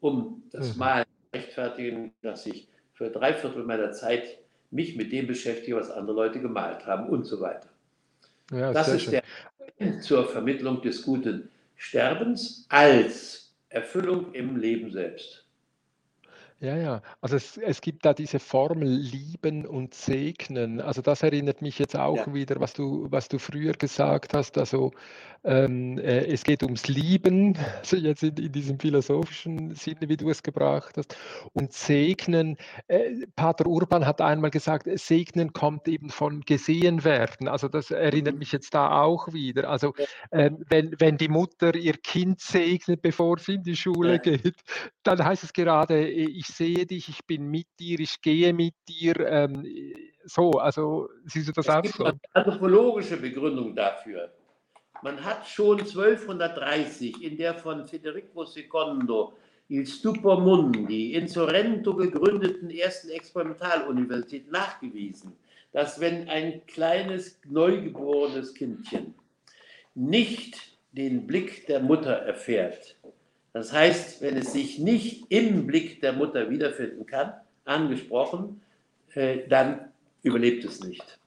um 0.00 0.42
das 0.50 0.74
mhm. 0.74 0.78
Malen 0.78 1.04
zu 1.04 1.38
rechtfertigen, 1.38 2.12
dass 2.22 2.46
ich 2.46 2.68
für 2.94 3.10
drei 3.10 3.34
Viertel 3.34 3.64
meiner 3.64 3.92
Zeit 3.92 4.38
mich 4.70 4.96
mit 4.96 5.12
dem 5.12 5.26
beschäftige, 5.26 5.76
was 5.76 5.90
andere 5.90 6.16
Leute 6.16 6.40
gemalt 6.40 6.86
haben 6.86 7.08
und 7.08 7.24
so 7.24 7.40
weiter. 7.40 7.68
Ja, 8.50 8.72
das 8.72 8.88
ist 8.88 9.02
schön. 9.02 9.20
der 9.78 10.00
zur 10.00 10.26
Vermittlung 10.26 10.82
des 10.82 11.02
guten 11.02 11.50
Sterbens 11.76 12.66
als 12.68 13.52
Erfüllung 13.68 14.32
im 14.34 14.56
Leben 14.56 14.92
selbst. 14.92 15.41
Ja, 16.62 16.76
ja. 16.76 17.02
Also 17.20 17.34
es, 17.34 17.56
es 17.56 17.80
gibt 17.80 18.04
da 18.04 18.14
diese 18.14 18.38
Formel 18.38 18.88
lieben 18.88 19.66
und 19.66 19.94
segnen. 19.94 20.80
Also 20.80 21.02
das 21.02 21.24
erinnert 21.24 21.60
mich 21.60 21.80
jetzt 21.80 21.96
auch 21.96 22.28
Ja. 22.28 22.34
wieder, 22.34 22.60
was 22.60 22.72
du, 22.72 23.08
was 23.10 23.28
du 23.28 23.40
früher 23.40 23.72
gesagt 23.72 24.32
hast. 24.32 24.56
Also 24.56 24.92
ähm, 25.44 25.98
äh, 25.98 26.26
es 26.26 26.44
geht 26.44 26.62
ums 26.62 26.86
Lieben, 26.86 27.58
also 27.80 27.96
jetzt 27.96 28.22
in, 28.22 28.36
in, 28.36 28.52
diesem 28.52 28.78
philosophischen 28.78 29.74
Sinne, 29.74 30.08
wie 30.08 30.16
du 30.16 30.30
es 30.30 30.42
gebracht 30.42 30.96
hast. 30.96 31.16
Und 31.52 31.72
segnen, 31.72 32.56
äh, 32.86 33.26
Pater 33.34 33.66
Urban 33.66 34.06
hat 34.06 34.20
einmal 34.20 34.50
gesagt, 34.50 34.86
segnen 35.00 35.52
kommt 35.52 35.88
eben 35.88 36.10
von 36.10 36.42
gesehen 36.42 37.02
werden. 37.02 37.48
Also 37.48 37.66
das 37.66 37.90
erinnert 37.90 38.34
mhm. 38.34 38.38
mich 38.38 38.52
jetzt 38.52 38.72
da 38.72 39.02
auch 39.02 39.32
wieder. 39.32 39.68
Also 39.68 39.94
äh, 40.30 40.52
wenn, 40.68 40.94
wenn 41.00 41.16
die 41.16 41.28
Mutter 41.28 41.74
ihr 41.74 41.94
Kind 41.94 42.40
segnet, 42.40 43.02
bevor 43.02 43.38
sie 43.38 43.54
in 43.54 43.64
die 43.64 43.76
Schule 43.76 44.12
ja. 44.12 44.18
geht, 44.18 44.54
dann 45.02 45.24
heißt 45.24 45.42
es 45.42 45.52
gerade, 45.52 46.08
äh, 46.08 46.30
ich 46.30 46.46
sehe 46.56 46.86
dich, 46.86 47.08
ich 47.08 47.24
bin 47.26 47.50
mit 47.50 47.66
dir, 47.78 48.00
ich 48.00 48.20
gehe 48.20 48.52
mit 48.52 48.74
dir. 48.88 49.18
Ähm, 49.20 49.66
so, 50.24 50.52
also 50.52 51.08
siehst 51.26 51.48
du 51.48 51.52
das 51.52 51.66
es 51.66 51.74
auch 51.74 51.82
gibt 51.82 51.94
so? 51.94 52.04
Eine 52.04 52.20
anthropologische 52.32 53.16
Begründung 53.16 53.74
dafür. 53.74 54.32
Man 55.02 55.22
hat 55.24 55.48
schon 55.48 55.80
1230 55.80 57.22
in 57.22 57.36
der 57.36 57.54
von 57.54 57.84
Federico 57.84 58.44
II. 58.44 59.32
Il 59.68 59.86
Stupor 59.86 60.40
Mundi 60.40 61.14
in 61.14 61.26
Sorrento 61.26 61.96
gegründeten 61.96 62.70
ersten 62.70 63.08
Experimentaluniversität 63.08 64.50
nachgewiesen, 64.50 65.32
dass 65.72 65.98
wenn 65.98 66.28
ein 66.28 66.64
kleines 66.66 67.40
neugeborenes 67.48 68.54
Kindchen 68.54 69.14
nicht 69.94 70.56
den 70.92 71.26
Blick 71.26 71.66
der 71.66 71.80
Mutter 71.80 72.12
erfährt, 72.12 72.96
das 73.52 73.72
heißt, 73.72 74.22
wenn 74.22 74.36
es 74.36 74.52
sich 74.52 74.78
nicht 74.78 75.26
im 75.30 75.66
Blick 75.66 76.00
der 76.00 76.12
Mutter 76.12 76.48
wiederfinden 76.50 77.04
kann, 77.06 77.34
angesprochen, 77.64 78.62
äh, 79.14 79.48
dann 79.48 79.92
überlebt 80.22 80.64
es 80.64 80.80
nicht. 80.80 81.18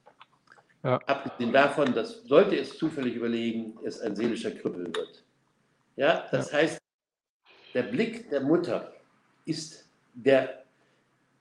Ja. 0.82 0.98
Abgesehen 1.06 1.52
davon, 1.52 1.94
dass 1.94 2.24
sollte 2.24 2.56
es 2.56 2.76
zufällig 2.78 3.14
überlegen, 3.14 3.78
es 3.84 4.00
ein 4.00 4.16
seelischer 4.16 4.50
Krüppel 4.50 4.86
wird. 4.94 5.24
Ja, 5.96 6.26
das 6.30 6.50
ja. 6.50 6.58
heißt, 6.58 6.78
der 7.74 7.82
Blick 7.82 8.30
der 8.30 8.40
Mutter 8.40 8.94
ist 9.44 9.86
der 10.14 10.64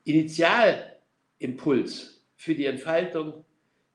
Initialimpuls 0.04 2.22
für 2.36 2.56
die 2.56 2.66
Entfaltung 2.66 3.46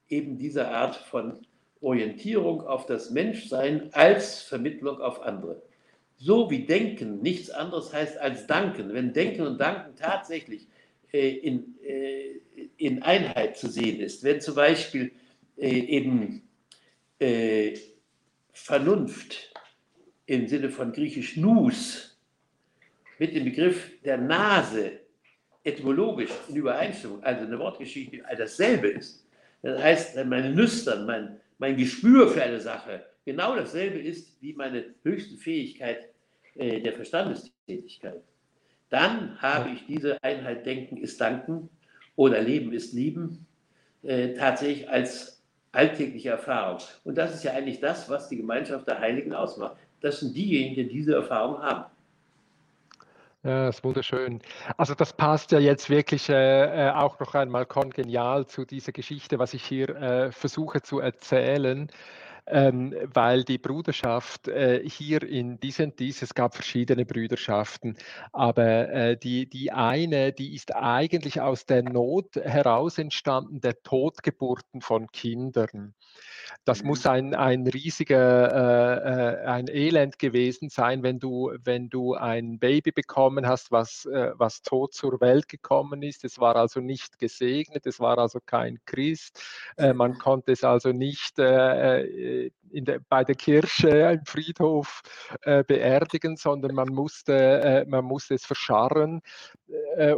eben 0.09 0.39
dieser 0.39 0.71
Art 0.71 0.97
von 0.97 1.47
Orientierung 1.81 2.67
auf 2.67 2.87
das 2.87 3.11
Menschsein 3.11 3.91
als 3.93 4.43
Vermittlung 4.43 5.01
auf 5.01 5.23
andere. 5.23 5.63
So 6.23 6.51
wie 6.51 6.67
Denken 6.67 7.23
nichts 7.23 7.49
anderes 7.51 7.95
heißt 7.95 8.19
als 8.19 8.47
Danken. 8.47 8.93
Wenn 8.93 9.15
Denken 9.15 9.41
und 9.47 9.59
Danken 9.59 9.97
tatsächlich 9.97 10.69
äh, 11.13 11.31
in, 11.31 11.75
äh, 11.83 12.41
in 12.77 13.03
Einheit 13.03 13.57
zu 13.57 13.69
sehen 13.69 14.01
ist, 14.01 14.23
wenn 14.23 14.39
zum 14.39 14.55
Beispiel 14.55 15.13
äh, 15.57 15.71
eben 15.71 16.43
äh, 17.19 17.75
Vernunft 18.53 19.51
im 20.27 20.47
Sinne 20.47 20.69
von 20.69 20.93
griechisch 20.93 21.39
Nus 21.39 22.19
mit 23.19 23.35
dem 23.35 23.45
Begriff 23.45 23.91
der 24.05 24.19
Nase 24.19 25.01
etymologisch 25.65 26.31
in 26.49 26.57
Übereinstimmung, 26.57 27.25
also 27.25 27.47
eine 27.47 27.59
Wortgeschichte, 27.59 28.23
dasselbe 28.37 28.89
ist. 28.89 29.27
Das 29.63 29.83
heißt, 29.83 30.17
meine 30.27 30.51
Nüstern, 30.51 31.07
mein, 31.07 31.41
mein 31.59 31.79
Gespür 31.79 32.29
für 32.29 32.43
eine 32.43 32.61
Sache 32.61 33.07
genau 33.31 33.55
dasselbe 33.55 34.01
ist 34.01 34.37
wie 34.43 34.55
meine 34.55 34.85
höchste 35.05 35.37
Fähigkeit 35.37 36.09
äh, 36.57 36.81
der 36.81 36.95
Verstandestätigkeit, 36.95 38.23
dann 38.89 39.41
habe 39.41 39.71
ich 39.71 39.87
diese 39.87 40.21
Einheit 40.25 40.67
Denken 40.67 40.97
ist 40.97 41.21
Danken 41.21 41.69
oder 42.17 42.41
Leben 42.41 42.73
ist 42.73 42.93
Lieben 42.93 43.47
äh, 44.03 44.35
tatsächlich 44.35 44.91
als 44.91 45.41
alltägliche 45.71 46.31
Erfahrung. 46.31 46.81
Und 47.05 47.17
das 47.17 47.33
ist 47.33 47.45
ja 47.45 47.53
eigentlich 47.53 47.79
das, 47.79 48.11
was 48.11 48.29
die 48.29 48.37
Gemeinschaft 48.37 48.89
der 48.89 48.99
Heiligen 48.99 49.33
ausmacht. 49.33 49.77
Das 50.01 50.19
sind 50.19 50.35
diejenigen, 50.35 50.75
die 50.75 50.89
diese 50.89 51.15
Erfahrung 51.15 51.63
haben. 51.63 51.85
Ja, 53.45 53.67
das 53.67 53.77
ist 53.77 53.85
wunderschön. 53.85 54.41
Also 54.77 54.95
das 54.97 55.13
passt 55.13 55.53
ja 55.53 55.61
jetzt 55.61 55.89
wirklich 55.89 56.29
äh, 56.29 56.89
äh 56.89 56.91
auch 56.91 57.21
noch 57.21 57.35
einmal 57.35 57.65
kongenial 57.65 58.45
zu 58.47 58.65
dieser 58.65 58.91
Geschichte, 58.91 59.39
was 59.39 59.55
ich 59.55 59.65
hier 59.65 59.89
äh, 59.91 60.33
versuche 60.33 60.83
zu 60.83 60.99
erzählen 60.99 61.89
ähm, 62.51 62.95
weil 63.05 63.45
die 63.45 63.59
Bruderschaft 63.59 64.49
äh, 64.49 64.83
hier 64.89 65.23
in 65.23 65.59
diesem 65.61 65.95
dies, 65.97 66.23
es 66.23 66.35
gab 66.35 66.55
verschiedene 66.55 67.05
Brüderschaften, 67.05 67.97
aber 68.33 68.89
äh, 68.91 69.17
die, 69.17 69.49
die 69.49 69.73
eine, 69.73 70.33
die 70.33 70.55
ist 70.55 70.75
eigentlich 70.75 71.41
aus 71.41 71.67
der 71.67 71.83
Not 71.83 72.37
heraus 72.37 72.99
entstanden, 72.99 73.61
der 73.61 73.83
Totgeburten 73.83 74.81
von 74.81 75.07
Kindern. 75.13 75.95
Das 76.65 76.83
mhm. 76.83 76.89
muss 76.89 77.07
ein, 77.07 77.35
ein 77.35 77.67
riesiger, 77.67 78.53
äh, 78.53 79.45
äh, 79.45 79.47
ein 79.47 79.69
Elend 79.69 80.19
gewesen 80.19 80.69
sein, 80.69 81.03
wenn 81.03 81.19
du, 81.19 81.53
wenn 81.65 81.89
du 81.89 82.15
ein 82.15 82.59
Baby 82.59 82.93
bekommen 82.93 83.47
hast, 83.47 83.71
was, 83.71 84.07
äh, 84.07 84.33
was 84.35 84.63
tot 84.63 84.95
zur 84.95 85.21
Welt 85.21 85.49
gekommen 85.49 86.03
ist. 86.03 86.25
Es 86.25 86.39
war 86.39 86.57
also 86.57 86.81
nicht 86.81 87.19
gesegnet, 87.19 87.87
es 87.87 88.01
war 88.01 88.19
also 88.19 88.39
kein 88.45 88.79
Christ. 88.87 89.43
Äh, 89.77 89.93
man 89.93 90.19
konnte 90.19 90.53
es 90.53 90.65
also 90.65 90.93
nicht 90.93 91.39
äh, 91.39 92.03
äh, 92.03 92.51
der, 92.73 93.01
bei 93.09 93.25
der 93.25 93.35
Kirche 93.35 93.89
im 93.89 94.25
Friedhof 94.25 95.03
beerdigen, 95.45 96.37
sondern 96.37 96.75
man 96.75 96.89
musste, 96.89 97.85
man 97.89 98.05
musste 98.05 98.35
es 98.35 98.45
verscharren. 98.45 99.23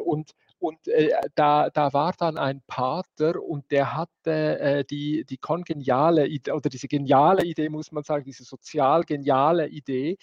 und 0.05 0.33
und 0.63 0.87
äh, 0.87 1.11
da, 1.35 1.71
da 1.71 1.93
war 1.93 2.13
dann 2.17 2.39
ein 2.39 2.63
Pater 2.69 3.43
und 3.43 3.71
der 3.73 3.97
hatte 3.97 4.61
äh, 4.61 4.85
die, 4.85 5.25
die 5.25 5.39
kongeniale 5.39 6.27
Idee, 6.29 6.53
oder 6.53 6.71
diese 6.71 6.87
geniale 6.87 7.45
Idee, 7.45 7.69
muss 7.69 7.91
man 7.91 8.05
sagen, 8.05 8.25
diese 8.25 8.45
sozial 8.45 9.03
geniale 9.03 9.69
Idee, 9.69 10.19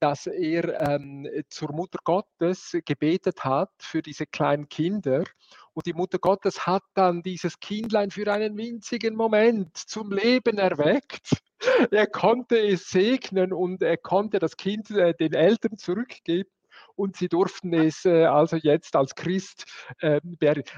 dass 0.00 0.26
er 0.26 0.80
ähm, 0.88 1.26
zur 1.48 1.72
Mutter 1.72 1.98
Gottes 2.04 2.76
gebetet 2.84 3.44
hat 3.44 3.70
für 3.78 4.02
diese 4.02 4.26
kleinen 4.26 4.68
Kinder. 4.68 5.24
Und 5.72 5.86
die 5.86 5.94
Mutter 5.94 6.18
Gottes 6.18 6.66
hat 6.66 6.82
dann 6.94 7.22
dieses 7.22 7.58
Kindlein 7.58 8.10
für 8.10 8.30
einen 8.30 8.56
winzigen 8.56 9.16
Moment 9.16 9.76
zum 9.76 10.12
Leben 10.12 10.58
erweckt. 10.58 11.42
Er 11.90 12.06
konnte 12.06 12.58
es 12.58 12.90
segnen 12.90 13.54
und 13.54 13.82
er 13.82 13.96
konnte 13.96 14.38
das 14.38 14.58
Kind 14.58 14.90
äh, 14.90 15.14
den 15.14 15.32
Eltern 15.32 15.78
zurückgeben 15.78 16.50
und 16.96 17.16
sie 17.16 17.28
durften 17.28 17.72
es 17.74 18.04
äh, 18.04 18.24
also 18.24 18.56
jetzt 18.56 18.96
als 18.96 19.14
Christ 19.14 19.64
äh, 20.00 20.20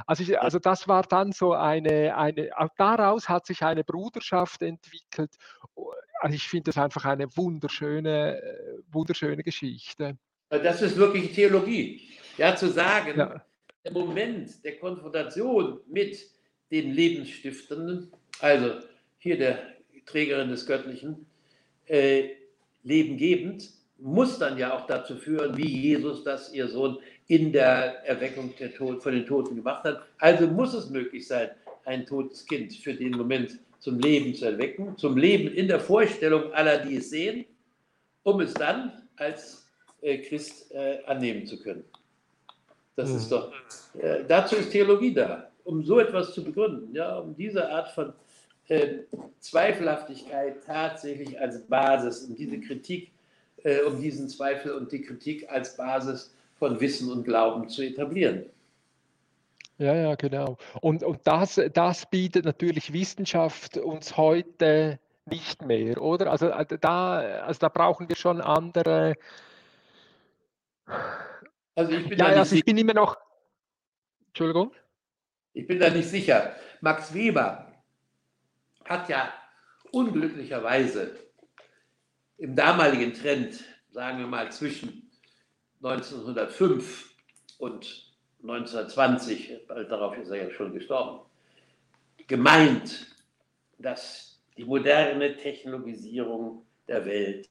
also, 0.07 0.23
ich, 0.23 0.41
also 0.41 0.59
das 0.59 0.89
war 0.89 1.03
dann 1.03 1.33
so 1.33 1.53
eine, 1.53 2.17
eine, 2.17 2.51
daraus 2.77 3.29
hat 3.29 3.47
sich 3.47 3.63
eine 3.63 3.85
Bruderschaft 3.85 4.63
entwickelt. 4.63 5.33
Also 6.21 6.35
ich 6.35 6.49
finde 6.49 6.71
das 6.71 6.79
einfach 6.79 7.05
eine 7.05 7.27
wunderschöne, 7.37 8.41
äh, 8.43 8.79
wunderschöne 8.91 9.43
Geschichte. 9.43 10.19
Das 10.49 10.83
ist 10.83 10.97
wirklich 10.97 11.33
Theologie. 11.35 12.09
Ja, 12.39 12.55
zu 12.55 12.69
sagen, 12.69 13.19
ja. 13.19 13.45
der 13.85 13.93
Moment 13.93 14.65
der 14.65 14.79
Konfrontation 14.79 15.81
mit 15.87 16.19
den 16.71 16.93
Lebensstiftenden, 16.93 18.13
also 18.41 18.81
hier 19.19 19.39
der 19.39 19.59
Trägerin 20.07 20.49
des 20.49 20.67
Göttlichen, 20.67 21.27
äh, 21.87 22.31
lebengebend, 22.83 23.71
muss 23.99 24.39
dann 24.39 24.59
ja 24.59 24.77
auch 24.77 24.87
dazu 24.87 25.17
führen, 25.17 25.57
wie 25.57 25.69
Jesus 25.69 26.23
das, 26.23 26.53
ihr 26.53 26.69
Sohn, 26.69 26.99
in 27.29 27.53
der 27.53 28.07
Erweckung 28.07 28.55
der 28.59 28.75
Tod, 28.75 29.03
von 29.03 29.13
den 29.13 29.27
Toten 29.27 29.57
gemacht 29.57 29.85
hat. 29.85 30.03
Also 30.19 30.47
muss 30.47 30.75
es 30.75 30.91
möglich 30.91 31.27
sein, 31.27 31.51
ein 31.85 32.05
totes 32.07 32.47
Kind 32.47 32.75
für 32.75 32.95
den 32.95 33.13
Moment 33.13 33.59
zum 33.79 33.99
Leben 33.99 34.35
zu 34.35 34.47
erwecken, 34.47 34.97
zum 34.97 35.17
Leben 35.17 35.49
in 35.55 35.69
der 35.69 35.81
Vorstellung 35.81 36.53
aller, 36.53 36.79
die 36.79 36.97
es 36.97 37.11
sehen, 37.11 37.45
um 38.23 38.41
es 38.41 38.53
dann 38.55 38.93
als 39.17 39.67
äh, 40.03 40.19
Christ 40.19 40.73
äh, 40.73 40.99
annehmen 41.07 41.47
zu 41.47 41.59
können. 41.59 41.85
Das 42.97 43.11
mhm. 43.11 43.17
ist 43.17 43.31
doch, 43.31 43.53
äh, 43.99 44.25
dazu 44.27 44.57
ist 44.57 44.71
Theologie 44.71 45.15
da, 45.15 45.51
um 45.65 45.85
so 45.85 45.99
etwas 46.01 46.33
zu 46.33 46.43
begründen, 46.43 46.95
ja, 46.95 47.19
um 47.19 47.37
diese 47.37 47.69
Art 47.71 47.91
von 47.91 48.13
äh, 48.69 48.99
Zweifelhaftigkeit 49.39 50.65
tatsächlich 50.65 51.39
als 51.39 51.61
Basis, 51.67 52.25
um 52.25 52.35
diese 52.35 52.61
Kritik 52.61 53.11
äh, 53.67 53.81
um 53.81 54.01
diesen 54.01 54.29
Zweifel 54.29 54.73
und 54.73 54.93
die 54.93 55.03
Kritik 55.03 55.51
als 55.51 55.77
Basis 55.77 56.33
von 56.55 56.81
Wissen 56.81 57.11
und 57.11 57.25
Glauben 57.25 57.69
zu 57.69 57.83
etablieren. 57.83 58.47
Ja, 59.79 59.93
ja, 59.93 60.15
genau. 60.15 60.57
Und, 60.81 61.03
und 61.03 61.19
das, 61.25 61.61
das 61.75 62.09
bietet 62.09 62.45
natürlich 62.45 62.93
Wissenschaft 62.93 63.77
uns 63.77 64.17
heute 64.17 65.01
nicht 65.27 65.63
mehr, 65.67 66.01
oder? 66.01 66.31
Also 66.31 66.49
äh, 66.49 66.79
da, 66.81 67.19
also 67.45 67.59
da 67.59 67.69
brauchen 67.69 68.09
wir 68.09 68.15
schon 68.15 68.41
andere. 68.41 69.17
Also 71.75 71.93
ich 71.93 72.09
bin, 72.09 72.19
ja, 72.19 72.27
also 72.27 72.55
ich 72.55 72.65
bin 72.65 72.79
immer 72.79 72.95
noch. 72.95 73.19
Entschuldigung. 74.29 74.73
Ich 75.55 75.67
bin 75.67 75.81
da 75.81 75.91
nicht 75.91 76.09
sicher. 76.09 76.55
Max 76.81 77.13
Weber 77.13 77.67
hat 78.85 79.09
ja 79.09 79.33
unglücklicherweise 79.91 81.26
im 82.39 82.55
damaligen 82.55 83.15
Trend, 83.15 83.65
sagen 83.91 84.19
wir 84.19 84.27
mal 84.27 84.51
zwischen 84.53 85.11
1905 85.83 87.15
und 87.59 88.13
1920, 88.43 89.67
bald 89.67 89.91
darauf 89.91 90.17
ist 90.17 90.31
er 90.31 90.49
ja 90.49 90.51
schon 90.51 90.73
gestorben, 90.73 91.21
gemeint, 92.27 93.07
dass 93.79 94.39
die 94.57 94.65
moderne 94.65 95.37
Technologisierung 95.37 96.65
der 96.89 97.05
Welt 97.07 97.49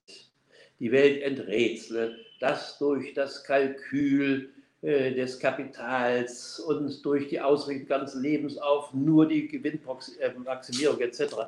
die 0.79 0.91
Welt 0.91 1.21
enträtsle, 1.21 2.17
dass 2.39 2.77
durch 2.77 3.13
das 3.13 3.43
Kalkül 3.45 4.53
äh, 4.81 5.13
des 5.13 5.39
Kapitals 5.39 6.59
und 6.59 7.03
durch 7.05 7.29
die 7.29 7.39
Ausrichtung 7.39 7.87
des 7.87 7.89
ganzen 7.89 8.21
Lebens 8.21 8.57
auf 8.57 8.93
nur 8.93 9.25
die 9.27 9.47
Gewinnmaximierung 9.47 10.99
etc 10.99 11.47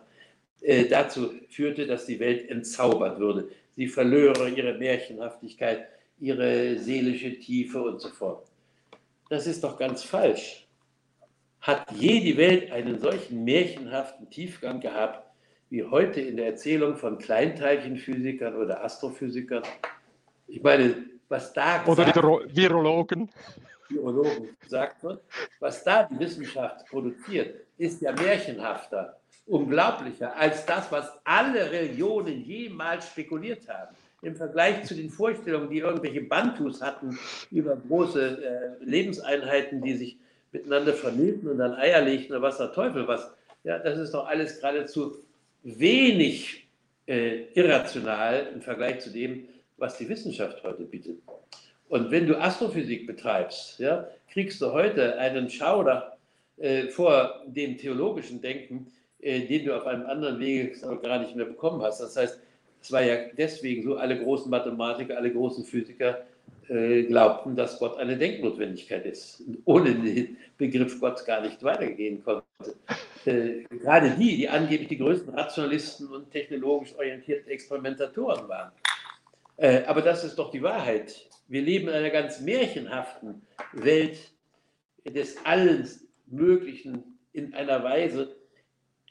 äh, 0.62 0.86
dazu 0.86 1.32
führte, 1.50 1.86
dass 1.88 2.06
die 2.06 2.20
Welt 2.20 2.50
entzaubert 2.50 3.20
würde. 3.20 3.50
Sie 3.76 3.88
verlöre 3.88 4.50
ihre 4.50 4.74
Märchenhaftigkeit, 4.78 5.88
ihre 6.20 6.78
seelische 6.80 7.40
Tiefe 7.40 7.82
und 7.82 8.00
so 8.02 8.10
fort. 8.10 8.48
Das 9.30 9.46
ist 9.46 9.64
doch 9.64 9.78
ganz 9.78 10.04
falsch. 10.04 10.68
Hat 11.62 11.92
je 11.94 12.20
die 12.22 12.38
Welt 12.38 12.72
einen 12.72 13.00
solchen 13.00 13.44
märchenhaften 13.44 14.30
Tiefgang 14.30 14.80
gehabt, 14.80 15.28
wie 15.70 15.84
heute 15.84 16.22
in 16.22 16.38
der 16.38 16.48
Erzählung 16.48 16.96
von 16.96 17.18
Kleinteilchenphysikern 17.18 18.56
oder 18.56 18.84
Astrophysikern? 18.84 19.64
Ich 20.48 20.64
meine, 20.64 20.96
was 21.28 21.52
da 21.52 21.84
Oder 21.86 22.06
Virologen. 22.06 23.30
Virologen 23.90 24.58
gesagt 24.60 25.04
wird, 25.04 25.22
was 25.60 25.84
da 25.84 26.04
die 26.04 26.20
Wissenschaft 26.20 26.88
produziert, 26.88 27.56
ist 27.78 28.02
ja 28.02 28.12
märchenhafter, 28.14 29.20
unglaublicher 29.48 30.36
als 30.36 30.66
das, 30.66 30.92
was 30.92 31.12
alle 31.24 31.72
Religionen 31.72 32.44
jemals 32.44 33.08
spekuliert 33.08 33.68
haben. 33.68 33.96
Im 34.22 34.36
Vergleich 34.36 34.84
zu 34.84 34.96
den 34.96 35.10
Vorstellungen, 35.10 35.70
die 35.70 35.80
irgendwelche 35.80 36.22
Bantus 36.22 36.82
hatten 36.82 37.18
über 37.52 37.76
große 37.76 38.78
äh, 38.82 38.84
Lebenseinheiten, 38.84 39.82
die 39.82 39.96
sich 39.96 40.18
miteinander 40.52 40.94
vermählten 40.94 41.50
und 41.50 41.60
dann 41.60 41.76
Eier 41.76 42.02
legten 42.02 42.34
oder 42.34 42.42
was 42.42 42.58
der 42.58 42.72
Teufel 42.72 43.08
was. 43.08 43.32
Ja, 43.64 43.78
das 43.80 44.00
ist 44.00 44.14
doch 44.14 44.28
alles 44.28 44.60
geradezu 44.60 45.24
wenig 45.64 46.68
äh, 47.06 47.44
irrational 47.54 48.48
im 48.54 48.62
Vergleich 48.62 49.00
zu 49.00 49.12
dem, 49.12 49.48
was 49.78 49.98
die 49.98 50.10
Wissenschaft 50.10 50.64
heute 50.64 50.84
bietet. 50.84 51.20
Und 51.90 52.12
wenn 52.12 52.28
du 52.28 52.36
Astrophysik 52.40 53.08
betreibst, 53.08 53.80
ja, 53.80 54.08
kriegst 54.30 54.62
du 54.62 54.72
heute 54.72 55.18
einen 55.18 55.50
Schauder 55.50 56.18
äh, 56.58 56.88
vor 56.88 57.44
dem 57.46 57.78
theologischen 57.78 58.42
Denken, 58.42 58.92
den 59.20 59.66
du 59.66 59.76
auf 59.76 59.86
einem 59.86 60.06
anderen 60.06 60.40
Wege 60.40 60.72
gar 61.02 61.20
nicht 61.20 61.36
mehr 61.36 61.46
bekommen 61.46 61.82
hast. 61.82 62.00
Das 62.00 62.16
heißt, 62.16 62.40
es 62.82 62.92
war 62.92 63.02
ja 63.02 63.18
deswegen 63.38 63.84
so, 63.84 63.96
alle 63.96 64.22
großen 64.22 64.50
Mathematiker, 64.50 65.18
alle 65.18 65.32
großen 65.32 65.66
Physiker 65.66 66.26
äh, 66.70 67.04
glaubten, 67.04 67.56
dass 67.56 67.80
Gott 67.80 67.98
eine 67.98 68.18
Denknotwendigkeit 68.18 69.06
ist, 69.06 69.44
ohne 69.66 69.96
den 69.96 70.38
Begriff 70.58 71.00
Gott 71.00 71.26
gar 71.26 71.42
nicht 71.42 71.62
weitergehen 71.64 72.24
konnte. 72.24 72.44
Äh, 73.26 73.64
gerade 73.70 74.12
die, 74.12 74.38
die 74.38 74.48
angeblich 74.48 74.88
die 74.88 74.98
größten 74.98 75.34
Rationalisten 75.34 76.08
und 76.08 76.32
technologisch 76.32 76.96
orientierten 76.96 77.50
Experimentatoren 77.50 78.48
waren. 78.48 78.72
Äh, 79.58 79.84
aber 79.86 80.02
das 80.02 80.24
ist 80.24 80.38
doch 80.38 80.52
die 80.52 80.62
Wahrheit. 80.62 81.28
Wir 81.48 81.62
leben 81.62 81.88
in 81.88 81.94
einer 81.94 82.10
ganz 82.10 82.40
märchenhaften 82.40 83.42
Welt 83.74 84.18
des 85.06 85.38
Allen 85.46 85.88
Möglichen 86.28 87.20
in 87.34 87.54
einer 87.54 87.84
Weise 87.84 88.37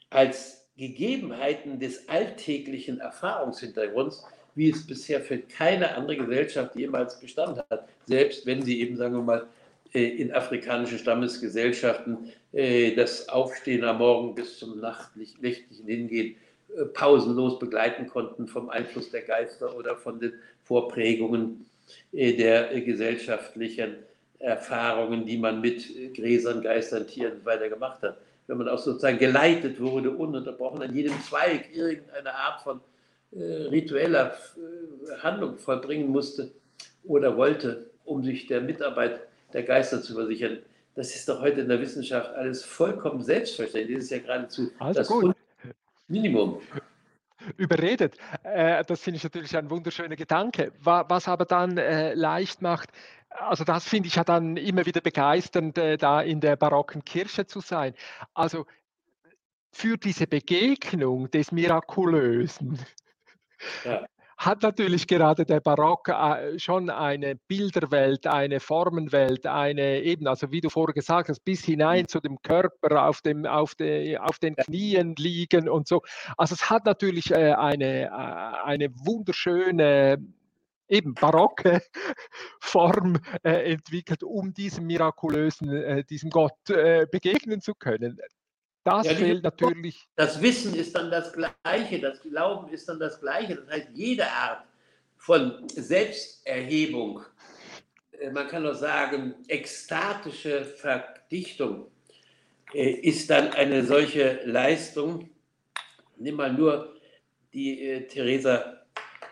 als 0.09 0.65
Gegebenheiten 0.77 1.79
des 1.79 2.07
alltäglichen 2.07 2.99
Erfahrungshintergrunds, 2.99 4.23
wie 4.55 4.69
es 4.69 4.85
bisher 4.85 5.21
für 5.21 5.39
keine 5.39 5.95
andere 5.95 6.17
Gesellschaft 6.17 6.75
jemals 6.75 7.19
bestanden 7.19 7.63
hat. 7.69 7.87
Selbst 8.05 8.45
wenn 8.45 8.61
sie 8.61 8.81
eben, 8.81 8.97
sagen 8.97 9.15
wir 9.15 9.23
mal, 9.23 9.47
äh, 9.93 10.17
in 10.17 10.33
afrikanischen 10.33 10.99
Stammesgesellschaften 10.99 12.31
äh, 12.53 12.93
das 12.93 13.29
Aufstehen 13.29 13.83
am 13.83 13.99
Morgen 13.99 14.35
bis 14.35 14.59
zum 14.59 14.81
nächtlichen 15.15 15.87
Hingehen 15.87 16.35
äh, 16.75 16.85
pausenlos 16.85 17.57
begleiten 17.57 18.07
konnten 18.07 18.47
vom 18.47 18.69
Einfluss 18.69 19.11
der 19.11 19.21
Geister 19.21 19.75
oder 19.75 19.95
von 19.95 20.19
den 20.19 20.33
Vorprägungen 20.63 21.65
der 22.11 22.81
gesellschaftlichen 22.81 23.95
Erfahrungen, 24.39 25.25
die 25.25 25.37
man 25.37 25.61
mit 25.61 25.87
Gräsern, 26.15 26.61
Geistern, 26.61 27.07
Tieren 27.07 27.45
weiter 27.45 27.69
gemacht 27.69 28.01
hat. 28.01 28.17
Wenn 28.47 28.57
man 28.57 28.69
auch 28.69 28.79
sozusagen 28.79 29.19
geleitet 29.19 29.79
wurde, 29.79 30.11
ununterbrochen 30.11 30.81
an 30.81 30.95
jedem 30.95 31.13
Zweig 31.21 31.75
irgendeine 31.75 32.33
Art 32.33 32.61
von 32.61 32.81
ritueller 33.33 34.35
Handlung 35.21 35.57
vollbringen 35.57 36.09
musste 36.09 36.51
oder 37.03 37.35
wollte, 37.35 37.91
um 38.05 38.23
sich 38.23 38.47
der 38.47 38.61
Mitarbeit 38.61 39.21
der 39.53 39.63
Geister 39.63 40.01
zu 40.01 40.13
versichern. 40.13 40.59
Das 40.95 41.13
ist 41.15 41.29
doch 41.29 41.41
heute 41.41 41.61
in 41.61 41.69
der 41.69 41.79
Wissenschaft 41.79 42.33
alles 42.33 42.63
vollkommen 42.63 43.21
selbstverständlich. 43.21 43.97
Das 43.97 44.05
ist 44.05 44.11
ja 44.11 44.19
geradezu 44.19 44.71
also 44.79 44.99
das 44.99 45.07
gut. 45.07 45.35
Minimum. 46.07 46.61
Überredet. 47.57 48.17
Äh, 48.43 48.83
das 48.83 49.01
finde 49.01 49.17
ich 49.17 49.23
natürlich 49.23 49.55
ein 49.55 49.69
wunderschöner 49.69 50.15
Gedanke. 50.15 50.71
Was 50.79 51.27
aber 51.27 51.45
dann 51.45 51.77
äh, 51.77 52.13
leicht 52.13 52.61
macht, 52.61 52.89
also 53.29 53.63
das 53.63 53.87
finde 53.87 54.07
ich 54.07 54.15
ja 54.15 54.23
dann 54.23 54.57
immer 54.57 54.85
wieder 54.85 55.01
begeisternd, 55.01 55.77
äh, 55.77 55.97
da 55.97 56.21
in 56.21 56.39
der 56.41 56.55
barocken 56.55 57.03
Kirche 57.03 57.45
zu 57.45 57.59
sein. 57.59 57.93
Also 58.33 58.65
für 59.71 59.97
diese 59.97 60.27
Begegnung 60.27 61.29
des 61.29 61.51
Mirakulösen 61.51 62.79
ja 63.83 64.05
hat 64.37 64.61
natürlich 64.61 65.07
gerade 65.07 65.45
der 65.45 65.59
Barock 65.59 66.09
äh, 66.09 66.59
schon 66.59 66.91
eine 66.91 67.35
Bilderwelt, 67.35 68.27
eine 68.27 68.59
Formenwelt, 68.59 69.47
eine 69.47 70.01
eben, 70.03 70.27
also 70.27 70.51
wie 70.51 70.61
du 70.61 70.69
vorher 70.69 70.93
gesagt 70.93 71.29
hast, 71.29 71.43
bis 71.43 71.65
hinein 71.65 72.03
mhm. 72.03 72.07
zu 72.07 72.19
dem 72.19 72.41
Körper 72.43 73.07
auf, 73.07 73.21
dem, 73.21 73.45
auf, 73.45 73.73
de, 73.73 74.17
auf 74.17 74.37
den 74.37 74.55
Knien 74.55 75.15
liegen 75.17 75.67
und 75.67 75.87
so. 75.87 76.03
Also 76.37 76.53
es 76.53 76.69
hat 76.69 76.85
natürlich 76.85 77.31
äh, 77.31 77.53
eine, 77.53 78.13
eine 78.63 78.89
wunderschöne 78.93 80.17
eben 80.87 81.13
barocke 81.13 81.81
Form 82.59 83.19
äh, 83.43 83.71
entwickelt, 83.71 84.23
um 84.23 84.53
diesem 84.53 84.85
mirakulösen, 84.85 85.69
äh, 85.69 86.03
diesem 86.03 86.29
Gott 86.29 86.69
äh, 86.69 87.05
begegnen 87.11 87.61
zu 87.61 87.73
können. 87.73 88.19
Das 88.83 89.05
ja, 89.05 89.15
fehlt 89.15 89.43
natürlich. 89.43 90.07
Das 90.15 90.41
Wissen 90.41 90.73
ist 90.73 90.95
dann 90.95 91.11
das 91.11 91.33
Gleiche, 91.33 91.99
das 91.99 92.21
Glauben 92.21 92.69
ist 92.69 92.87
dann 92.87 92.99
das 92.99 93.19
Gleiche. 93.19 93.55
Das 93.55 93.69
heißt, 93.69 93.89
jede 93.93 94.25
Art 94.25 94.65
von 95.17 95.67
Selbsterhebung, 95.67 97.21
äh, 98.11 98.29
man 98.31 98.47
kann 98.47 98.65
auch 98.65 98.73
sagen, 98.73 99.35
ekstatische 99.47 100.63
Verdichtung, 100.63 101.91
äh, 102.73 102.91
ist 102.91 103.29
dann 103.29 103.51
eine 103.51 103.83
solche 103.83 104.39
Leistung. 104.45 105.29
Nimm 106.15 106.35
mal 106.35 106.53
nur 106.53 106.95
die 107.53 107.81
äh, 107.81 108.07
Theresa 108.07 108.76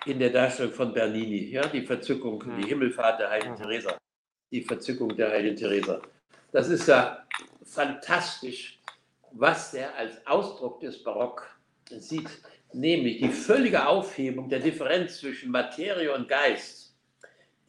in 0.05 0.19
der 0.19 0.29
Darstellung 0.29 0.73
von 0.73 0.93
Bernini, 0.93 1.49
ja, 1.49 1.67
die 1.67 1.81
Verzückung, 1.81 2.39
die 2.57 2.63
hm. 2.63 2.67
Himmelfahrt 2.69 3.19
der 3.19 3.29
heiligen 3.29 3.55
Theresa, 3.55 3.97
die 4.51 4.61
Verzückung 4.61 5.15
der 5.15 5.31
heiligen 5.31 5.55
Theresa. 5.55 6.01
Das 6.51 6.69
ist 6.69 6.87
ja 6.87 7.25
fantastisch 7.63 8.75
was 9.35 9.73
er 9.73 9.95
als 9.95 10.25
Ausdruck 10.25 10.79
des 10.79 11.03
Barock 11.03 11.47
sieht, 11.89 12.29
nämlich 12.73 13.19
die 13.19 13.29
völlige 13.29 13.85
Aufhebung 13.85 14.49
der 14.49 14.59
Differenz 14.59 15.19
zwischen 15.19 15.51
Materie 15.51 16.13
und 16.13 16.27
Geist, 16.27 16.95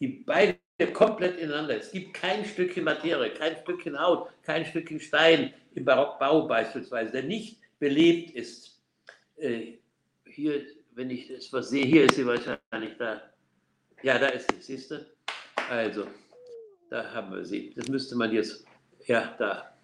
die 0.01 0.09
beide 0.09 0.59
komplett 0.93 1.39
ineinander. 1.39 1.77
Es 1.77 1.91
gibt 1.91 2.15
kein 2.15 2.45
Stückchen 2.45 2.85
Materie, 2.85 3.31
kein 3.31 3.57
Stückchen 3.57 4.01
Haut, 4.01 4.31
kein 4.43 4.65
Stückchen 4.65 5.01
Stein 5.01 5.53
im 5.75 5.85
Barockbau 5.85 6.47
beispielsweise, 6.47 7.13
der 7.13 7.25
nicht 7.25 7.59
belebt 7.79 8.31
ist. 8.31 8.81
Äh, 9.37 9.79
hier, 10.25 10.65
wenn 10.97 11.11
ich 11.11 11.29
das 11.29 11.53
was 11.53 11.69
sehe, 11.69 11.85
hier 11.85 12.05
ist 12.05 12.17
sie 12.17 12.27
wahrscheinlich 12.27 12.97
da. 12.99 13.21
Ja, 14.03 14.19
da 14.19 14.29
ist 14.29 14.51
sie, 14.51 14.63
siehst 14.63 14.91
du? 14.91 15.07
Also, 15.69 16.07
da 16.91 17.13
haben 17.13 17.33
wir 17.33 17.45
sie. 17.45 17.75
Das 17.77 17.89
müsste 17.89 18.17
man 18.17 18.33
jetzt, 18.33 18.65
ja, 19.07 19.35
da. 19.39 19.77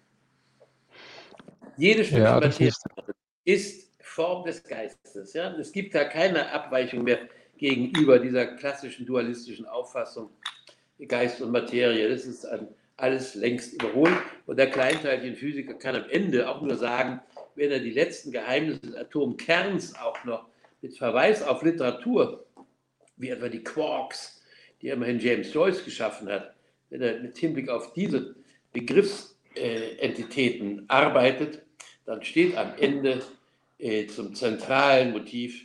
Jede 1.77 2.03
Stück 2.03 2.19
ja, 2.19 2.39
Materie 2.39 2.71
ist 3.45 3.91
Form 4.01 4.43
des 4.45 4.63
Geistes. 4.63 5.33
Ja? 5.33 5.55
Es 5.55 5.71
gibt 5.71 5.93
da 5.93 6.05
keine 6.05 6.51
Abweichung 6.51 7.03
mehr 7.03 7.29
gegenüber 7.57 8.17
dieser 8.17 8.47
klassischen 8.55 9.05
dualistischen 9.05 9.67
Auffassung 9.67 10.31
Geist 11.07 11.41
und 11.41 11.51
Materie. 11.51 12.09
Das 12.09 12.25
ist 12.25 12.47
alles 12.97 13.35
längst 13.35 13.73
überholt. 13.73 14.17
Und 14.47 14.57
der 14.57 14.69
kleinteiligen 14.69 15.35
Physiker 15.35 15.75
kann 15.75 15.95
am 15.95 16.09
Ende 16.09 16.49
auch 16.49 16.61
nur 16.61 16.75
sagen, 16.75 17.21
wenn 17.55 17.71
er 17.71 17.79
die 17.79 17.91
letzten 17.91 18.31
Geheimnisse 18.31 18.81
des 18.81 18.95
Atomkerns 18.95 19.95
auch 19.95 20.23
noch 20.23 20.52
mit 20.83 20.95
Verweis 20.97 21.41
auf 21.41 21.63
Literatur, 21.63 22.45
wie 23.15 23.29
etwa 23.29 23.47
die 23.47 23.63
Quarks, 23.63 24.43
die 24.81 24.89
immerhin 24.89 25.19
James 25.19 25.53
Joyce 25.53 25.85
geschaffen 25.85 26.27
hat, 26.29 26.53
wenn 26.89 27.01
er 27.01 27.19
mit 27.19 27.37
Hinblick 27.37 27.69
auf 27.69 27.93
diese 27.93 28.35
Begriffsentitäten 28.73 30.83
arbeitet, 30.89 31.61
dann 32.05 32.21
steht 32.21 32.57
am 32.57 32.73
Ende 32.77 33.21
äh, 33.79 34.07
zum 34.07 34.35
zentralen 34.35 35.13
Motiv 35.13 35.63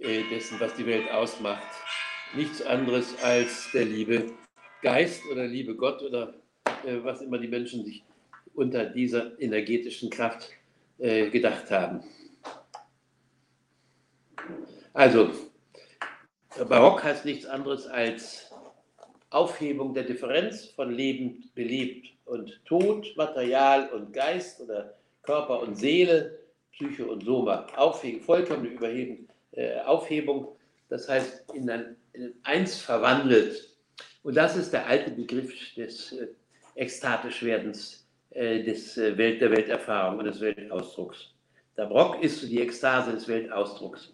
äh, 0.00 0.24
dessen, 0.30 0.58
was 0.58 0.74
die 0.74 0.86
Welt 0.86 1.08
ausmacht, 1.12 1.62
nichts 2.34 2.60
anderes 2.60 3.14
als 3.22 3.70
der 3.72 3.84
liebe 3.84 4.32
Geist 4.82 5.22
oder 5.30 5.46
liebe 5.46 5.76
Gott 5.76 6.02
oder 6.02 6.34
äh, 6.84 6.96
was 7.02 7.22
immer 7.22 7.38
die 7.38 7.46
Menschen 7.46 7.84
sich 7.84 8.02
unter 8.54 8.84
dieser 8.84 9.40
energetischen 9.40 10.10
Kraft 10.10 10.50
äh, 10.98 11.30
gedacht 11.30 11.70
haben. 11.70 12.02
Also, 14.92 15.30
Barock 16.68 17.04
heißt 17.04 17.24
nichts 17.24 17.46
anderes 17.46 17.86
als 17.86 18.50
Aufhebung 19.30 19.94
der 19.94 20.02
Differenz 20.02 20.66
von 20.66 20.90
Leben, 20.90 21.48
belebt 21.54 22.08
und 22.24 22.60
Tod, 22.64 23.06
Material 23.16 23.88
und 23.90 24.12
Geist 24.12 24.60
oder 24.60 24.94
Körper 25.22 25.60
und 25.60 25.76
Seele, 25.76 26.40
Psyche 26.72 27.06
und 27.06 27.22
Soma. 27.22 27.66
Aufhebung, 27.76 28.20
vollkommene 28.22 28.70
Überhebung, 28.70 29.28
äh, 29.52 29.78
Aufhebung, 29.82 30.48
das 30.88 31.08
heißt 31.08 31.44
in 31.54 31.70
ein, 31.70 31.96
in 32.12 32.34
Eins 32.42 32.80
verwandelt. 32.80 33.76
Und 34.24 34.34
das 34.36 34.56
ist 34.56 34.72
der 34.72 34.86
alte 34.86 35.12
Begriff 35.12 35.52
des 35.76 36.12
äh, 36.12 36.26
ekstatisch 36.74 37.44
Werdens, 37.44 38.08
äh, 38.30 38.64
des 38.64 38.98
äh, 38.98 39.16
Welt, 39.16 39.40
der 39.40 39.52
Welterfahrung 39.52 40.18
und 40.18 40.24
des 40.24 40.40
Weltausdrucks. 40.40 41.32
Der 41.76 41.86
Brock 41.86 42.20
ist 42.24 42.42
die 42.42 42.60
Ekstase 42.60 43.12
des 43.12 43.28
Weltausdrucks 43.28 44.12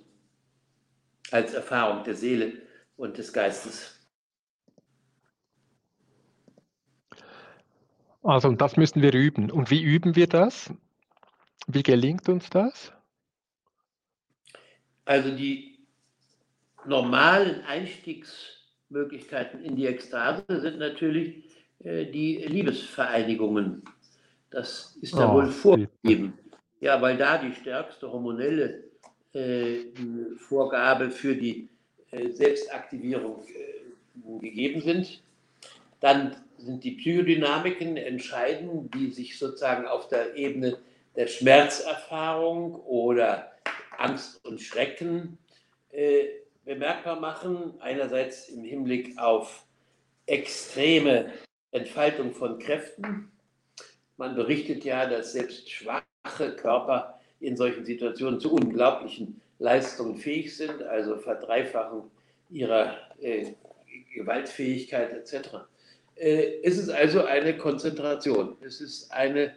als 1.31 1.55
Erfahrung 1.55 2.05
der 2.05 2.15
Seele 2.15 2.53
und 2.97 3.19
des 3.19 3.33
Geistes. 3.33 3.93
Also, 8.23 8.49
und 8.49 8.61
das 8.61 8.77
müssen 8.77 9.03
wir 9.03 9.13
üben. 9.15 9.51
Und 9.51 9.71
wie 9.71 9.83
üben 9.83 10.17
wir 10.17 10.27
das? 10.27 10.73
Wie 11.69 11.83
gelingt 11.83 12.29
uns 12.29 12.51
das? 12.51 12.93
Also 15.05 15.31
die 15.35 15.87
normalen 16.85 17.63
Einstiegsmöglichkeiten 17.65 19.63
in 19.63 19.77
die 19.77 19.87
Ekstase 19.87 20.45
sind 20.49 20.79
natürlich 20.79 21.45
äh, 21.81 22.07
die 22.07 22.39
Liebesvereinigungen. 22.39 23.85
Das 24.51 24.97
ist 25.01 25.15
ja 25.15 25.31
Oh, 25.31 25.35
wohl 25.35 25.47
vorgegeben. 25.47 26.39
Ja, 26.81 27.01
weil 27.01 27.17
da 27.17 27.39
die 27.39 27.55
stärkste 27.55 28.11
hormonelle 28.11 28.85
Vorgabe 30.39 31.11
für 31.11 31.35
die 31.35 31.69
äh, 32.11 32.31
Selbstaktivierung 32.31 33.45
äh, 33.49 34.41
gegeben 34.41 34.81
sind. 34.81 35.23
Dann 36.01 36.37
sind 36.59 36.85
die 36.85 36.93
Psychodynamiken 36.93 37.97
entscheidend, 37.97 38.95
die 38.95 39.11
sich 39.11 39.39
sozusagen 39.39 39.87
auf 39.87 40.09
der 40.09 40.37
Ebene 40.37 40.79
der 41.17 41.27
Schmerzerfahrung 41.27 42.77
oder 42.77 43.53
Angst 43.99 44.45
und 44.45 44.61
Schrecken 44.61 45.39
äh, 45.91 46.27
bemerkbar 46.65 47.21
machen. 47.21 47.75
Einerseits 47.81 48.49
im 48.49 48.65
Hinblick 48.65 49.19
auf 49.19 49.65
extreme 50.27 51.33
Entfaltung 51.71 52.33
von 52.33 52.59
Kräften. 52.59 53.31
Man 54.17 54.35
berichtet 54.35 54.85
ja, 54.85 55.07
dass 55.07 55.33
selbst 55.33 55.71
schwache 55.71 56.57
Körper 56.57 57.16
in 57.41 57.57
solchen 57.57 57.85
Situationen 57.85 58.41
zu 58.41 58.53
unglaublichen 58.53 59.41
Leistungen 59.59 60.17
fähig 60.17 60.57
sind, 60.57 60.83
also 60.83 61.17
Verdreifachung 61.17 62.11
ihrer 62.51 62.97
äh, 63.21 63.53
Gewaltfähigkeit 64.15 65.13
etc. 65.13 65.49
Äh, 66.17 66.61
es 66.63 66.79
ist 66.79 66.91
also 66.91 67.25
eine 67.25 67.57
Konzentration. 67.57 68.57
Es 68.61 68.81
ist 68.81 69.11
eine 69.13 69.53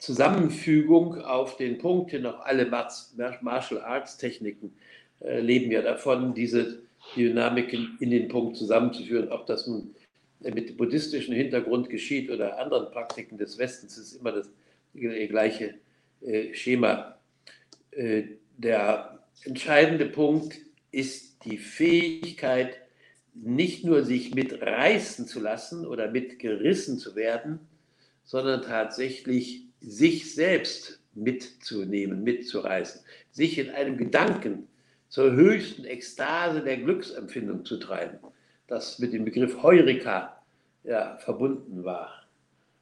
Zusammenfügung 0.00 1.20
auf 1.22 1.56
den 1.56 1.78
Punkt, 1.78 2.12
denn 2.12 2.26
auch 2.26 2.40
alle 2.40 2.66
Martial 2.66 3.80
Arts 3.82 4.16
Techniken 4.16 4.74
äh, 5.20 5.40
leben 5.40 5.70
ja 5.70 5.82
davon, 5.82 6.34
diese 6.34 6.82
Dynamiken 7.14 7.96
in 8.00 8.10
den 8.10 8.28
Punkt 8.28 8.56
zusammenzuführen. 8.56 9.30
Ob 9.30 9.46
das 9.46 9.66
nun 9.66 9.94
mit 10.40 10.76
buddhistischem 10.76 11.34
Hintergrund 11.34 11.88
geschieht 11.88 12.30
oder 12.30 12.58
anderen 12.58 12.90
Praktiken 12.90 13.38
des 13.38 13.58
Westens, 13.58 13.96
ist 13.96 14.14
immer 14.14 14.32
das 14.32 14.50
gleiche 14.94 15.66
äh, 15.66 15.74
Schema. 16.52 17.18
Äh, 17.90 18.24
der 18.56 19.20
entscheidende 19.44 20.06
Punkt 20.06 20.58
ist 20.90 21.44
die 21.44 21.58
Fähigkeit, 21.58 22.78
nicht 23.34 23.84
nur 23.84 24.02
sich 24.02 24.34
mitreißen 24.34 25.26
zu 25.26 25.40
lassen 25.40 25.86
oder 25.86 26.10
mitgerissen 26.10 26.98
zu 26.98 27.16
werden, 27.16 27.60
sondern 28.24 28.62
tatsächlich 28.62 29.64
sich 29.80 30.34
selbst 30.34 31.00
mitzunehmen, 31.14 32.24
mitzureißen, 32.24 33.02
sich 33.30 33.58
in 33.58 33.70
einem 33.70 33.96
Gedanken 33.98 34.68
zur 35.08 35.32
höchsten 35.32 35.84
Ekstase 35.84 36.62
der 36.62 36.78
Glücksempfindung 36.78 37.64
zu 37.64 37.78
treiben, 37.78 38.18
das 38.66 38.98
mit 38.98 39.12
dem 39.12 39.24
Begriff 39.24 39.62
Heurika 39.62 40.42
ja, 40.82 41.16
verbunden 41.18 41.84
war. 41.84 42.22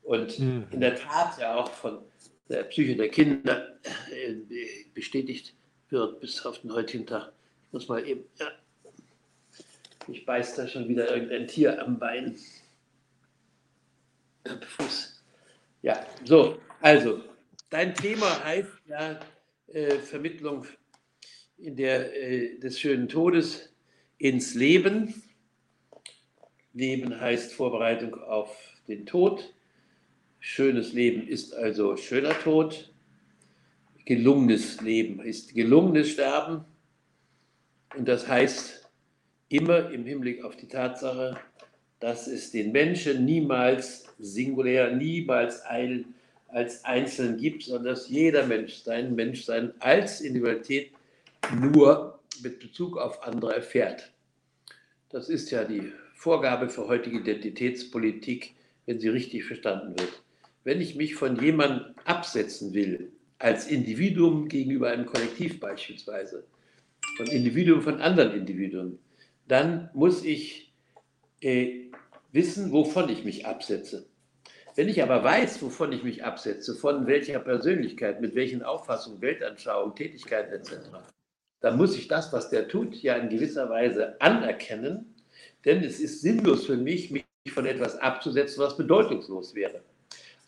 Und 0.03 0.39
mhm. 0.39 0.67
in 0.71 0.81
der 0.81 0.95
Tat 0.97 1.39
ja 1.39 1.57
auch 1.57 1.71
von 1.71 1.99
der 2.49 2.65
Psyche 2.65 2.97
der 2.97 3.09
Kinder 3.09 3.79
äh, 4.11 4.35
bestätigt 4.93 5.55
wird 5.91 6.21
bis 6.21 6.45
auf 6.45 6.61
den 6.61 6.73
heutigen 6.73 7.07
Tag. 7.07 7.33
Ich 7.67 7.73
muss 7.73 7.89
mal 7.89 8.07
eben, 8.07 8.25
ja, 8.39 8.49
ich 10.09 10.25
beiß 10.27 10.57
da 10.57 10.69
schon 10.69 10.89
wieder 10.89 11.11
irgendein 11.11 11.47
Tier 11.47 11.83
am 11.83 11.99
Bein. 11.99 12.39
Am 14.45 14.61
Fuß. 14.61 15.23
Ja, 15.83 16.07
so, 16.25 16.59
also, 16.81 17.23
dein 17.71 17.95
Thema 17.95 18.45
heißt 18.45 18.73
ja 18.87 19.21
äh, 19.69 19.99
Vermittlung 19.99 20.67
in 21.57 21.77
der, 21.77 22.15
äh, 22.15 22.59
des 22.59 22.79
schönen 22.79 23.09
Todes 23.09 23.75
ins 24.19 24.55
Leben. 24.55 25.23
Leben 26.73 27.21
heißt 27.21 27.55
Vorbereitung 27.55 28.15
auf 28.23 28.57
den 28.89 29.07
Tod. 29.07 29.54
Schönes 30.47 30.93
Leben 30.93 31.27
ist 31.27 31.55
also 31.55 31.97
schöner 31.97 32.39
Tod. 32.39 32.93
Gelungenes 34.05 34.79
Leben 34.83 35.21
ist 35.21 35.55
gelungenes 35.55 36.11
Sterben. 36.11 36.67
Und 37.97 38.07
das 38.07 38.29
heißt 38.29 38.87
immer 39.49 39.91
im 39.91 40.05
Hinblick 40.05 40.45
auf 40.45 40.55
die 40.55 40.69
Tatsache, 40.69 41.39
dass 41.99 42.27
es 42.27 42.51
den 42.51 42.73
Menschen 42.73 43.25
niemals 43.25 44.05
singulär, 44.19 44.95
niemals 44.95 45.63
ein, 45.63 46.15
als 46.49 46.85
Einzelnen 46.85 47.39
gibt, 47.39 47.63
sondern 47.63 47.95
dass 47.95 48.11
jeder 48.11 48.47
Mensch 48.47 48.75
sein 48.75 49.15
Menschsein 49.15 49.73
als 49.81 50.21
Individualität 50.21 50.93
nur 51.59 52.21
mit 52.43 52.61
Bezug 52.61 52.99
auf 52.99 53.23
andere 53.23 53.55
erfährt. 53.55 54.13
Das 55.09 55.31
ist 55.31 55.51
ja 55.51 55.65
die 55.65 55.91
Vorgabe 56.15 56.69
für 56.69 56.87
heutige 56.87 57.21
Identitätspolitik, 57.21 58.55
wenn 58.85 59.01
sie 59.01 59.09
richtig 59.09 59.45
verstanden 59.45 59.99
wird. 59.99 60.24
Wenn 60.65 60.81
ich 60.81 60.97
mich 60.97 61.15
von 61.15 61.41
jemandem 61.41 61.95
absetzen 62.05 62.73
will, 62.75 63.13
als 63.39 63.67
Individuum 63.67 64.49
gegenüber 64.49 64.89
einem 64.91 65.07
Kollektiv 65.07 65.61
beispielsweise, 65.61 66.45
von 67.17 67.27
Individuum 67.27 67.83
von 67.83 68.01
anderen 68.01 68.33
Individuen, 68.33 68.99
dann 69.47 69.91
muss 69.93 70.25
ich 70.25 70.73
äh, 71.41 71.91
wissen, 72.33 72.73
wovon 72.73 73.09
ich 73.11 73.25
mich 73.25 73.47
absetze. 73.47 74.07
Wenn 74.75 74.89
ich 74.89 75.03
aber 75.03 75.23
weiß, 75.23 75.63
wovon 75.63 75.93
ich 75.93 76.03
mich 76.03 76.25
absetze, 76.25 76.75
von 76.75 77.07
welcher 77.07 77.39
Persönlichkeit, 77.39 78.21
mit 78.21 78.35
welchen 78.35 78.63
Auffassungen, 78.63 79.21
Weltanschauungen, 79.21 79.95
Tätigkeiten 79.95 80.53
etc., 80.55 80.89
dann 81.61 81.77
muss 81.77 81.97
ich 81.97 82.09
das, 82.09 82.33
was 82.33 82.51
der 82.51 82.69
tut, 82.69 82.95
ja 82.97 83.15
in 83.17 83.29
gewisser 83.29 83.71
Weise 83.71 84.21
anerkennen, 84.21 85.15
denn 85.65 85.83
es 85.83 86.01
ist 86.01 86.21
sinnlos 86.21 86.67
für 86.67 86.77
mich, 86.77 87.11
mich 87.11 87.25
von 87.49 87.67
etwas 87.67 87.97
abzusetzen, 87.97 88.63
was 88.63 88.77
bedeutungslos 88.77 89.55
wäre. 89.55 89.83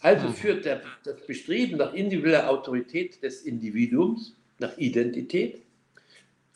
Also 0.01 0.28
mhm. 0.28 0.35
führt 0.35 0.64
der, 0.64 0.82
das 1.05 1.27
Bestreben 1.27 1.78
nach 1.78 1.94
individueller 1.94 2.51
Autorität 2.51 3.23
des 3.23 3.43
Individuums, 3.43 4.36
nach 4.59 4.77
Identität, 4.78 5.62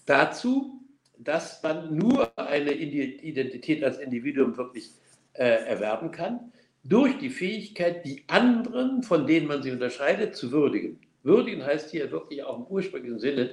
dazu, 0.07 0.81
dass 1.19 1.62
man 1.62 1.97
nur 1.97 2.37
eine 2.39 2.73
Identität 2.73 3.85
als 3.85 3.99
Individuum 3.99 4.57
wirklich 4.57 4.91
äh, 5.35 5.45
erwerben 5.45 6.11
kann, 6.11 6.53
durch 6.83 7.19
die 7.19 7.31
Fähigkeit, 7.31 8.07
die 8.07 8.25
anderen, 8.27 9.03
von 9.03 9.27
denen 9.27 9.47
man 9.47 9.62
sie 9.62 9.71
unterscheidet, 9.71 10.35
zu 10.35 10.51
würdigen. 10.51 10.99
Würdigen 11.23 11.65
heißt 11.65 11.91
hier 11.91 12.11
wirklich 12.11 12.43
auch 12.43 12.59
im 12.59 12.67
ursprünglichen 12.67 13.19
Sinne 13.19 13.51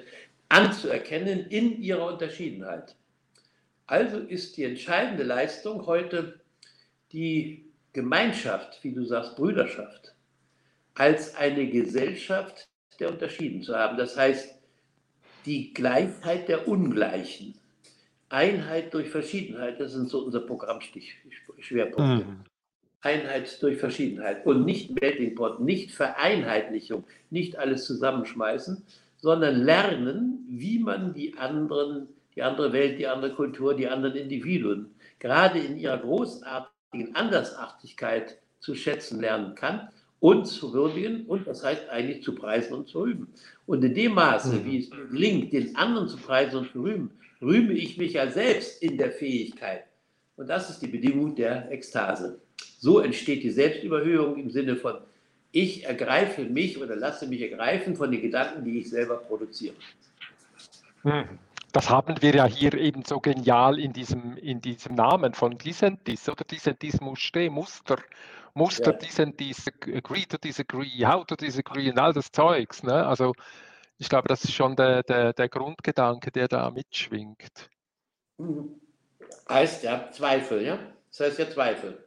anzuerkennen 0.48 1.48
in 1.50 1.82
ihrer 1.82 2.08
Unterschiedenheit. 2.14 2.96
Also 3.86 4.20
ist 4.20 4.58
die 4.58 4.64
entscheidende 4.64 5.24
Leistung 5.24 5.86
heute 5.86 6.40
die 7.12 7.67
Gemeinschaft, 7.98 8.78
wie 8.84 8.92
du 8.94 9.04
sagst, 9.06 9.36
Brüderschaft, 9.36 10.14
als 10.94 11.36
eine 11.36 11.68
Gesellschaft 11.68 12.68
der 13.00 13.10
Unterschieden 13.10 13.64
zu 13.64 13.76
haben. 13.76 13.98
Das 13.98 14.16
heißt, 14.16 14.54
die 15.48 15.74
Gleichheit 15.74 16.48
der 16.48 16.68
Ungleichen. 16.68 17.56
Einheit 18.30 18.94
durch 18.94 19.10
Verschiedenheit, 19.10 19.80
das 19.80 19.94
sind 19.94 20.10
so 20.10 20.20
unsere 20.20 20.46
Programmschwerpunkte. 20.46 22.26
Mhm. 22.26 22.44
Einheit 23.02 23.64
durch 23.64 23.80
Verschiedenheit 23.80 24.46
und 24.46 24.64
nicht 24.64 25.02
Melting 25.02 25.34
Pot, 25.34 25.60
nicht 25.60 25.92
Vereinheitlichung, 25.92 27.04
nicht 27.32 27.58
alles 27.58 27.86
zusammenschmeißen, 27.86 28.84
sondern 29.18 29.64
lernen, 29.64 30.46
wie 30.50 30.78
man 30.78 31.16
die 31.16 31.36
anderen, 31.36 32.10
die 32.36 32.44
andere 32.44 32.74
Welt, 32.74 33.00
die 33.00 33.08
andere 33.08 33.34
Kultur, 33.34 33.76
die 33.76 33.88
anderen 33.88 34.16
Individuen 34.16 34.92
gerade 35.18 35.58
in 35.58 35.78
ihrer 35.78 35.98
großartigen 36.92 37.16
Andersartigkeit 37.16 38.38
zu 38.60 38.76
schätzen 38.76 39.20
lernen 39.20 39.56
kann 39.56 39.90
und 40.20 40.46
zu 40.46 40.74
würdigen 40.74 41.26
und 41.26 41.48
das 41.48 41.64
heißt 41.64 41.90
eigentlich 41.90 42.24
zu 42.24 42.34
preisen 42.34 42.74
und 42.74 42.88
zu 42.88 43.02
rühmen. 43.02 43.28
Und 43.66 43.84
in 43.84 43.94
dem 43.94 44.14
Maße, 44.14 44.56
mhm. 44.56 44.66
wie 44.66 44.80
es 44.80 44.90
mir 44.90 45.06
gelingt, 45.08 45.54
den 45.54 45.76
anderen 45.76 46.08
zu 46.08 46.18
preisen 46.18 46.60
und 46.60 46.72
zu 46.72 46.82
rühmen, 46.82 47.12
rühme 47.42 47.74
ich 47.74 47.98
mich 47.98 48.14
ja 48.14 48.30
selbst 48.30 48.82
in 48.82 48.98
der 48.98 49.12
Fähigkeit. 49.12 49.84
Und 50.38 50.48
das 50.48 50.70
ist 50.70 50.82
die 50.82 50.88
Bedingung 50.88 51.36
der 51.36 51.72
Ekstase. 51.72 52.40
So 52.80 53.00
entsteht 53.00 53.44
die 53.44 53.52
Selbstüberhöhung 53.52 54.38
im 54.38 54.50
Sinne 54.50 54.76
von, 54.76 54.98
ich 55.52 55.86
ergreife 55.86 56.44
mich 56.44 56.80
oder 56.82 56.96
lasse 56.96 57.28
mich 57.28 57.42
ergreifen 57.42 57.96
von 57.96 58.12
den 58.12 58.22
Gedanken, 58.22 58.64
die 58.64 58.80
ich 58.80 58.90
selber 58.90 59.18
produziere. 59.18 59.76
Hm. 61.04 61.40
Das 61.78 61.92
haben 61.92 62.20
wir 62.24 62.34
ja 62.34 62.46
hier 62.46 62.74
eben 62.74 63.06
so 63.06 63.20
genial 63.20 63.78
in 63.78 63.94
diesem, 63.94 64.36
in 64.38 64.60
diesem 64.62 64.96
Namen 64.96 65.36
von 65.36 65.60
Disentis 65.60 66.28
oder 66.28 66.44
Disentis 66.44 67.00
Muster, 67.02 67.52
Muster, 67.52 67.98
Muster, 68.56 68.94
ja. 68.94 68.98
Disentis, 68.98 69.68
agree 69.94 70.26
to 70.26 70.38
disagree, 70.40 71.06
how 71.06 71.24
to 71.24 71.36
disagree 71.36 71.92
und 71.92 72.00
all 72.00 72.14
das 72.14 72.32
Zeugs. 72.32 72.82
Ne? 72.82 73.06
Also 73.06 73.36
ich 74.00 74.10
glaube, 74.10 74.28
das 74.28 74.44
ist 74.44 74.54
schon 74.54 74.76
der, 74.76 75.04
der, 75.04 75.34
der 75.34 75.50
Grundgedanke, 75.50 76.32
der 76.32 76.48
da 76.48 76.72
mitschwingt. 76.72 77.70
Mhm. 78.40 78.82
Heißt 79.48 79.84
ja 79.84 80.10
Zweifel, 80.10 80.64
ja? 80.64 80.80
Das 81.12 81.20
heißt 81.20 81.38
ja 81.38 81.48
Zweifel. 81.48 82.04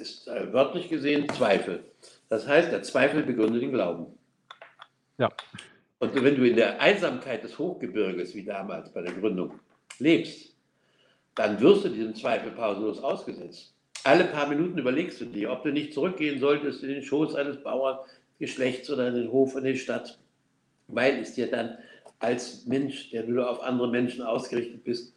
ist 0.00 0.26
äh, 0.26 0.52
wörtlich 0.52 0.88
gesehen 0.88 1.28
Zweifel. 1.28 1.84
Das 2.28 2.44
heißt, 2.44 2.72
der 2.72 2.82
Zweifel 2.82 3.22
begründet 3.22 3.62
den 3.62 3.70
Glauben. 3.70 4.18
Ja. 5.16 5.28
Und 5.98 6.14
wenn 6.14 6.36
du 6.36 6.46
in 6.46 6.56
der 6.56 6.80
Einsamkeit 6.80 7.42
des 7.42 7.58
Hochgebirges, 7.58 8.34
wie 8.34 8.44
damals 8.44 8.92
bei 8.92 9.02
der 9.02 9.14
Gründung, 9.14 9.58
lebst, 9.98 10.54
dann 11.34 11.60
wirst 11.60 11.84
du 11.84 11.88
diesem 11.88 12.14
Zweifel 12.14 12.50
pausenlos 12.50 12.98
ausgesetzt. 13.02 13.72
Alle 14.04 14.24
paar 14.24 14.48
Minuten 14.48 14.78
überlegst 14.78 15.20
du 15.20 15.24
dir, 15.24 15.50
ob 15.50 15.62
du 15.62 15.72
nicht 15.72 15.94
zurückgehen 15.94 16.38
solltest 16.38 16.82
in 16.82 16.90
den 16.90 17.02
Schoß 17.02 17.34
eines 17.34 17.62
Bauerngeschlechts 17.62 18.90
oder 18.90 19.08
in 19.08 19.14
den 19.14 19.32
Hof 19.32 19.56
in 19.56 19.64
die 19.64 19.76
Stadt, 19.76 20.18
weil 20.88 21.18
es 21.18 21.34
dir 21.34 21.50
dann 21.50 21.78
als 22.18 22.66
Mensch, 22.66 23.10
der 23.10 23.24
nur 23.24 23.50
auf 23.50 23.62
andere 23.62 23.90
Menschen 23.90 24.22
ausgerichtet 24.22 24.84
bist 24.84 25.14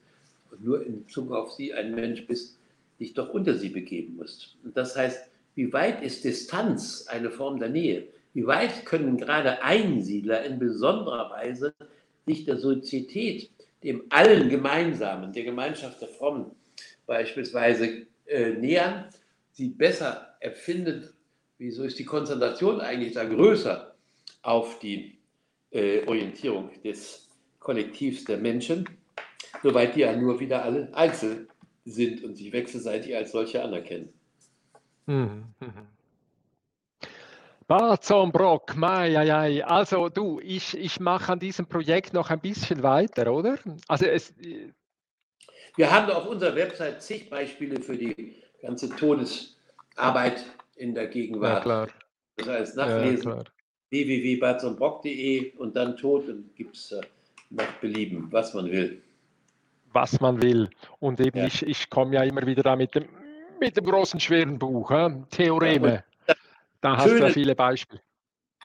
und 0.52 0.64
nur 0.64 0.86
in 0.86 1.06
Bezug 1.06 1.32
auf 1.32 1.52
sie 1.54 1.74
ein 1.74 1.94
Mensch 1.94 2.26
bist, 2.26 2.58
dich 3.00 3.14
doch 3.14 3.30
unter 3.30 3.54
sie 3.54 3.70
begeben 3.70 4.16
musst. 4.18 4.58
Und 4.64 4.76
das 4.76 4.96
heißt, 4.96 5.30
wie 5.56 5.72
weit 5.72 6.02
ist 6.02 6.24
Distanz 6.24 7.06
eine 7.08 7.30
Form 7.32 7.60
der 7.60 7.70
Nähe? 7.70 8.08
Wie 8.34 8.46
weit 8.46 8.86
können 8.86 9.18
gerade 9.18 9.64
Einsiedler 9.64 10.44
in 10.46 10.60
besonderer 10.60 11.30
Weise 11.32 11.74
sich 12.26 12.46
der 12.46 12.58
Sozietät, 12.58 13.50
dem 13.84 14.04
allen 14.10 14.50
Gemeinsamen, 14.50 15.34
der 15.34 15.44
Gemeinschaft 15.44 16.02
der 16.02 16.10
Frommen 16.10 16.52
beispielsweise 17.06 18.06
äh, 18.28 18.52
nähern, 18.52 19.06
sie 19.52 19.70
besser 19.70 20.36
erfinden, 20.40 21.10
wieso 21.58 21.84
ist 21.84 21.98
die 21.98 22.06
Konzentration 22.06 22.82
eigentlich 22.82 23.14
da 23.14 23.24
größer 23.24 23.96
auf 24.44 24.80
die 24.80 25.18
äh, 25.72 26.06
Orientierung 26.06 26.70
des 26.84 27.28
Kollektivs 27.60 28.26
der 28.26 28.38
Menschen, 28.38 28.88
soweit 29.64 29.96
die 29.96 30.02
ja 30.02 30.16
nur 30.16 30.40
wieder 30.40 30.64
alle 30.64 30.94
einzeln 30.94 31.48
sind 31.86 32.24
und 32.24 32.36
sich 32.36 32.54
wechselseitig 32.54 33.16
als 33.16 33.32
solche 33.32 33.64
anerkennen. 33.64 34.14
Mhm. 35.08 35.44
Mhm. 37.70 38.32
Brock, 38.32 38.76
mai, 38.76 39.18
ai, 39.18 39.34
ai. 39.34 39.66
Also 39.66 40.10
du, 40.10 40.40
ich, 40.42 40.78
ich 40.78 41.00
mache 41.00 41.32
an 41.34 41.40
diesem 41.40 41.66
Projekt 41.66 42.14
noch 42.14 42.30
ein 42.30 42.40
bisschen 42.40 42.84
weiter, 42.84 43.32
oder? 43.32 43.58
Also 43.88 44.06
es, 44.06 44.34
Wir 45.76 45.92
haben 45.92 46.12
auf 46.12 46.28
unserer 46.28 46.56
Website 46.56 47.02
zig 47.02 47.30
Beispiele 47.30 47.80
für 47.80 47.96
die 47.96 48.36
ganze 48.62 48.90
Todesarbeit 48.90 50.46
in 50.76 50.96
der 50.96 51.08
Gegenwart. 51.08 51.58
Ja, 51.58 51.62
klar. 51.62 51.88
Das 52.38 52.48
heißt, 52.48 52.78
nachlesen 52.78 53.32
ja, 53.32 53.44
www.batzonbrock.de 53.92 55.56
und 55.58 55.76
dann 55.76 55.98
Tod 55.98 56.28
und 56.28 56.56
gibt 56.56 56.76
es 56.76 56.92
äh, 56.92 57.02
nach 57.50 57.72
Belieben, 57.82 58.28
was 58.32 58.54
man 58.54 58.72
will. 58.72 59.02
Was 59.94 60.20
man 60.20 60.42
will. 60.42 60.70
Und 61.00 61.20
eben, 61.20 61.40
ja. 61.40 61.46
ich, 61.48 61.66
ich 61.66 61.90
komme 61.90 62.16
ja 62.16 62.24
immer 62.24 62.46
wieder 62.46 62.64
da 62.64 62.76
mit 62.76 62.96
dem, 62.96 63.06
mit 63.60 63.76
dem 63.76 63.86
großen, 63.86 64.20
schweren 64.20 64.58
Buch, 64.58 64.90
äh? 64.92 65.12
Theoreme. 65.32 66.04
Da 66.82 66.98
hast 66.98 67.10
schöne, 67.10 67.28
du 67.28 67.34
viele 67.34 67.56
Beispiele. 67.56 68.02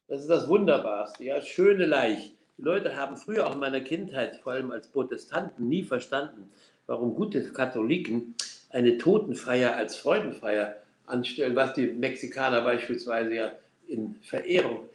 Das 0.08 0.20
ist 0.20 0.30
das 0.30 0.48
Wunderbarste, 0.48 1.24
ja, 1.24 1.40
schöne 1.42 1.86
Leich. 1.86 2.34
Die 2.56 2.62
Leute 2.62 2.96
haben 2.96 3.16
früher 3.16 3.46
auch 3.46 3.54
in 3.54 3.60
meiner 3.60 3.80
Kindheit, 3.80 4.36
vor 4.36 4.52
allem 4.52 4.70
als 4.70 4.88
Protestanten, 4.88 5.68
nie 5.68 5.82
verstanden, 5.82 6.50
warum 6.86 7.14
gute 7.14 7.42
Katholiken 7.52 8.36
eine 8.70 8.98
Totenfeier 8.98 9.74
als 9.74 9.96
Freudenfeier 9.96 10.76
anstellen, 11.06 11.56
was 11.56 11.74
die 11.74 11.86
Mexikaner 11.86 12.62
beispielsweise 12.62 13.34
ja 13.34 13.52
in 13.88 14.16
Verehrung, 14.22 14.88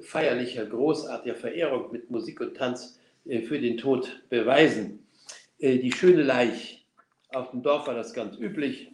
feierlicher, 0.00 0.66
großartiger 0.66 1.34
Verehrung 1.34 1.92
mit 1.92 2.10
Musik 2.10 2.40
und 2.40 2.56
Tanz 2.56 2.98
äh, 3.26 3.42
für 3.42 3.58
den 3.58 3.76
Tod 3.76 4.22
beweisen. 4.28 5.06
Äh, 5.58 5.78
die 5.78 5.92
schöne 5.92 6.22
Leich. 6.22 6.86
Auf 7.30 7.50
dem 7.50 7.62
Dorf 7.62 7.86
war 7.86 7.94
das 7.94 8.12
ganz 8.12 8.36
üblich. 8.38 8.92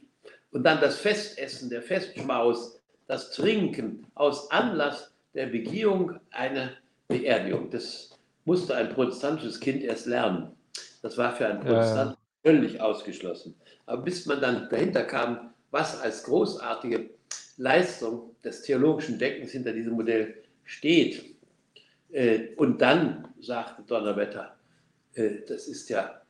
Und 0.51 0.63
dann 0.65 0.81
das 0.81 0.99
Festessen, 0.99 1.71
der 1.71 1.83
Festschmaus, 1.83 2.78
das 3.09 3.33
Trinken 3.33 4.07
aus 4.15 4.51
Anlass 4.53 5.13
der 5.35 5.47
Begehung 5.47 6.21
einer 6.31 6.71
Beerdigung. 7.09 7.71
Das 7.71 8.11
musste 8.45 8.77
ein 8.77 8.91
protestantisches 8.91 9.59
Kind 9.59 9.83
erst 9.83 10.07
lernen. 10.07 10.53
Das 11.03 11.19
war 11.19 11.35
für 11.35 11.47
einen 11.47 11.61
Protestant 11.61 12.13
ja. 12.13 12.19
völlig 12.43 12.81
ausgeschlossen. 12.81 13.57
Aber 13.87 14.03
bis 14.03 14.27
man 14.27 14.41
dann 14.41 14.69
dahinter 14.69 15.03
kam, 15.05 15.55
was 15.71 16.01
als 16.01 16.23
großartige 16.25 17.11
Leistung 17.57 18.37
des 18.45 18.63
theologischen 18.63 19.19
Denkens 19.19 19.53
hinter 19.53 19.73
diesem 19.73 19.95
Modell 19.95 20.43
steht, 20.65 21.35
äh, 22.11 22.55
und 22.57 22.81
dann 22.81 23.29
sagte 23.41 23.83
Donnerwetter, 23.83 24.55
äh, 25.15 25.31
das 25.47 25.67
ist 25.67 25.89
ja 25.91 26.21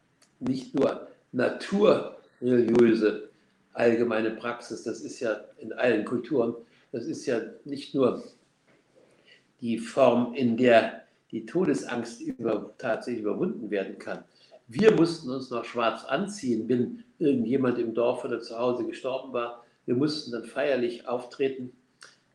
nicht 0.40 0.74
nur 0.74 1.08
naturreligiöse 1.32 3.30
allgemeine 3.72 4.32
Praxis, 4.32 4.82
das 4.82 5.00
ist 5.00 5.20
ja 5.20 5.40
in 5.58 5.72
allen 5.72 6.04
Kulturen, 6.04 6.54
das 6.92 7.04
ist 7.04 7.26
ja 7.26 7.40
nicht 7.64 7.94
nur 7.94 8.24
die 9.60 9.78
Form, 9.78 10.34
in 10.34 10.56
der 10.56 11.04
die 11.30 11.44
Todesangst 11.44 12.22
über, 12.22 12.74
tatsächlich 12.78 13.22
überwunden 13.22 13.70
werden 13.70 13.98
kann. 13.98 14.24
Wir 14.66 14.92
mussten 14.92 15.30
uns 15.30 15.50
noch 15.50 15.64
schwarz 15.64 16.04
anziehen, 16.04 16.68
wenn 16.68 17.04
irgendjemand 17.18 17.78
im 17.78 17.94
Dorf 17.94 18.24
oder 18.24 18.40
zu 18.40 18.58
Hause 18.58 18.86
gestorben 18.86 19.32
war. 19.32 19.64
Wir 19.86 19.94
mussten 19.94 20.32
dann 20.32 20.44
feierlich 20.44 21.06
auftreten 21.08 21.72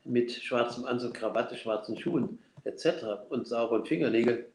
mit 0.03 0.31
schwarzem 0.31 0.85
Anzug, 0.85 1.13
Krawatte, 1.13 1.55
schwarzen 1.55 1.97
Schuhen 1.97 2.39
etc. 2.63 3.30
und 3.30 3.47
sauberen 3.47 3.85
Fingernägeln. 3.85 4.45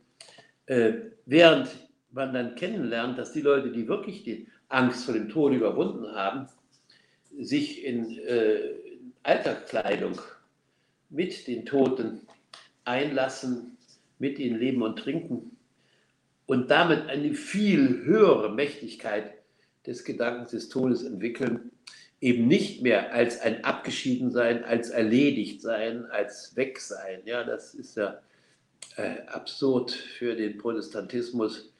Äh, 0.66 0.92
während 1.24 1.68
man 2.10 2.34
dann 2.34 2.54
kennenlernt, 2.54 3.18
dass 3.18 3.32
die 3.32 3.40
Leute, 3.40 3.70
die 3.70 3.88
wirklich 3.88 4.22
die 4.24 4.48
Angst 4.68 5.04
vor 5.04 5.14
dem 5.14 5.28
Tod 5.28 5.52
überwunden 5.52 6.14
haben, 6.14 6.48
sich 7.38 7.84
in 7.84 8.18
äh, 8.18 8.74
Alltagskleidung 9.28 10.18
mit 11.10 11.46
den 11.46 11.66
Toten 11.66 12.22
einlassen, 12.84 13.76
mit 14.18 14.38
ihnen 14.38 14.58
leben 14.58 14.80
und 14.80 14.98
trinken 14.98 15.56
und 16.46 16.70
damit 16.70 17.10
eine 17.10 17.34
viel 17.34 18.04
höhere 18.04 18.50
Mächtigkeit 18.50 19.34
des 19.86 20.04
Gedankens 20.04 20.52
des 20.52 20.70
Todes 20.70 21.02
entwickeln, 21.02 21.70
eben 22.22 22.48
nicht 22.48 22.82
mehr 22.82 23.12
als 23.12 23.38
ein 23.40 23.64
Abgeschiedensein, 23.64 24.64
als 24.64 24.88
erledigt 24.88 25.60
sein, 25.60 26.06
als 26.06 26.56
weg 26.56 26.80
sein. 26.80 27.20
Ja, 27.26 27.44
das 27.44 27.74
ist 27.74 27.96
ja 27.96 28.22
äh, 28.96 29.26
absurd 29.26 29.90
für 29.90 30.34
den 30.36 30.56
Protestantismus. 30.56 31.70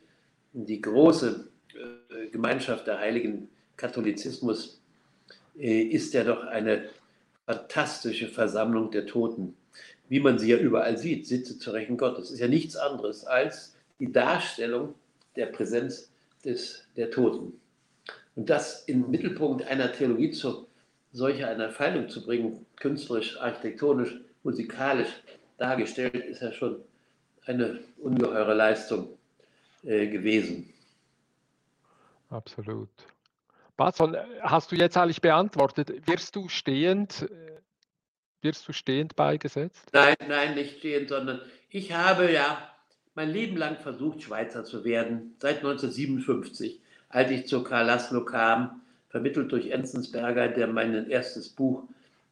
Die 0.53 0.83
große 0.83 1.49
äh, 1.75 2.29
Gemeinschaft 2.29 2.87
der 2.87 2.99
heiligen 2.99 3.49
Katholizismus 3.77 4.83
äh, 5.59 5.81
ist 5.81 6.13
ja 6.13 6.25
doch 6.25 6.45
eine 6.45 6.91
fantastische 7.49 8.29
Versammlung 8.29 8.91
der 8.91 9.07
Toten, 9.07 9.57
wie 10.11 10.21
man 10.21 10.39
sie 10.39 10.51
ja 10.51 10.59
überall 10.59 10.99
sieht, 10.99 11.27
sitze 11.27 11.59
zu 11.59 11.71
Rechten 11.71 11.97
Gottes. 11.97 12.31
Ist 12.31 12.41
ja 12.41 12.47
nichts 12.47 12.77
anderes 12.77 13.25
als 13.25 13.75
die 13.99 14.13
Darstellung 14.13 14.95
der 15.35 15.47
Präsenz 15.47 16.13
des, 16.45 16.87
der 16.97 17.11
Toten. 17.11 17.59
Und 18.37 18.51
das 18.51 18.85
im 18.85 19.11
Mittelpunkt 19.11 19.67
einer 19.67 19.91
Theologie 19.91 20.31
zu 20.31 20.67
solcher 21.13 21.49
einer 21.49 21.67
Entfaltung 21.67 22.11
zu 22.11 22.23
bringen, 22.23 22.67
künstlerisch, 22.77 23.41
architektonisch, 23.41 24.15
musikalisch 24.43 25.09
dargestellt, 25.57 26.17
ist 26.17 26.43
ja 26.43 26.53
schon 26.53 26.83
eine 27.47 27.81
ungeheure 27.97 28.53
Leistung 28.53 29.09
äh, 29.85 30.07
gewesen. 30.07 30.71
Absolut. 32.29 32.91
Batson, 33.79 34.17
hast 34.43 34.73
du 34.73 34.77
jetzt 34.77 34.97
eigentlich 34.97 35.23
beantwortet? 35.23 36.07
Wirst 36.07 36.35
du 36.35 36.49
stehend, 36.49 37.23
äh, 37.23 37.61
wirst 38.43 38.67
du 38.69 38.73
stehend 38.73 39.15
beigesetzt? 39.15 39.89
Nein, 39.93 40.17
nein, 40.29 40.57
nicht 40.57 40.79
stehend, 40.79 41.09
sondern 41.09 41.41
ich 41.71 41.93
habe 41.93 42.31
ja 42.31 42.59
mein 43.15 43.31
Leben 43.31 43.57
lang 43.57 43.79
versucht, 43.79 44.23
Schweizer 44.23 44.65
zu 44.65 44.85
werden, 44.85 45.37
seit 45.39 45.59
1957, 45.59 46.81
als 47.09 47.31
ich 47.31 47.47
zu 47.47 47.63
Karl 47.63 47.87
Laszlo 47.87 48.25
kam, 48.25 48.83
vermittelt 49.09 49.53
durch 49.53 49.71
Enzensberger, 49.71 50.49
der 50.49 50.67
mein 50.67 51.09
erstes 51.09 51.49
Buch 51.49 51.85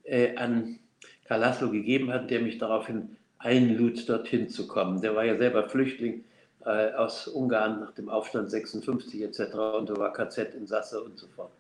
äh, 0.03 0.37
an 0.37 0.81
Karl 1.27 1.41
Laszlo 1.41 1.71
gegeben 1.71 2.13
hat, 2.13 2.29
der 2.29 2.41
mich 2.41 2.59
daraufhin 2.59 3.17
einlud, 3.39 4.09
dorthin 4.09 4.49
zu 4.49 4.67
kommen. 4.67 5.01
Der 5.01 5.15
war 5.15 5.25
ja 5.25 5.37
selber 5.37 5.69
Flüchtling 5.69 6.25
äh, 6.67 6.93
aus 6.95 7.29
Ungarn 7.29 7.81
nach 7.81 7.93
dem 7.93 8.09
Aufstand 8.09 8.51
56 8.51 9.23
etc. 9.23 9.55
und 9.79 9.97
war 9.97 10.13
KZ-Insasse 10.13 11.01
und 11.01 11.19
so 11.19 11.29
fort. 11.29 11.53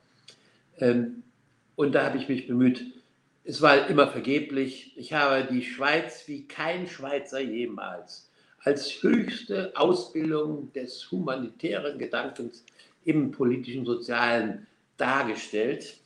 Ähm, 0.78 1.22
und 1.76 1.94
da 1.94 2.04
habe 2.04 2.18
ich 2.18 2.28
mich 2.28 2.46
bemüht. 2.46 2.84
Es 3.44 3.62
war 3.62 3.88
immer 3.88 4.08
vergeblich. 4.08 4.92
Ich 4.96 5.12
habe 5.12 5.46
die 5.48 5.62
Schweiz 5.62 6.24
wie 6.26 6.48
kein 6.48 6.88
Schweizer 6.88 7.40
jemals 7.40 8.28
als 8.58 9.00
höchste 9.00 9.72
Ausbildung 9.76 10.72
des 10.72 11.08
humanitären 11.12 11.98
Gedankens 11.98 12.64
im 13.04 13.30
politischen, 13.30 13.86
sozialen 13.86 14.66
dargestellt, 14.96 15.98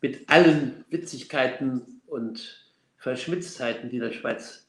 mit 0.00 0.30
allen 0.30 0.86
Witzigkeiten 0.88 2.00
und 2.06 2.72
Verschmitztheiten, 2.96 3.90
die 3.90 3.96
in 3.96 4.02
der 4.02 4.12
Schweiz 4.12 4.66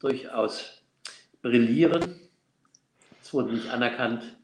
durchaus 0.00 0.82
brillieren. 1.42 2.19
Es 3.30 3.34
wurde 3.34 3.52
nicht 3.52 3.70
anerkannt. 3.70 4.36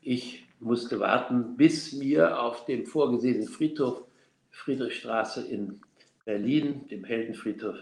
Ich 0.00 0.46
musste 0.60 1.00
warten, 1.00 1.56
bis 1.56 1.92
mir 1.92 2.40
auf 2.40 2.64
dem 2.66 2.86
vorgesehenen 2.86 3.48
Friedhof 3.48 4.04
Friedrichstraße 4.50 5.44
in 5.44 5.80
Berlin, 6.24 6.86
dem 6.86 7.02
Heldenfriedhof 7.02 7.74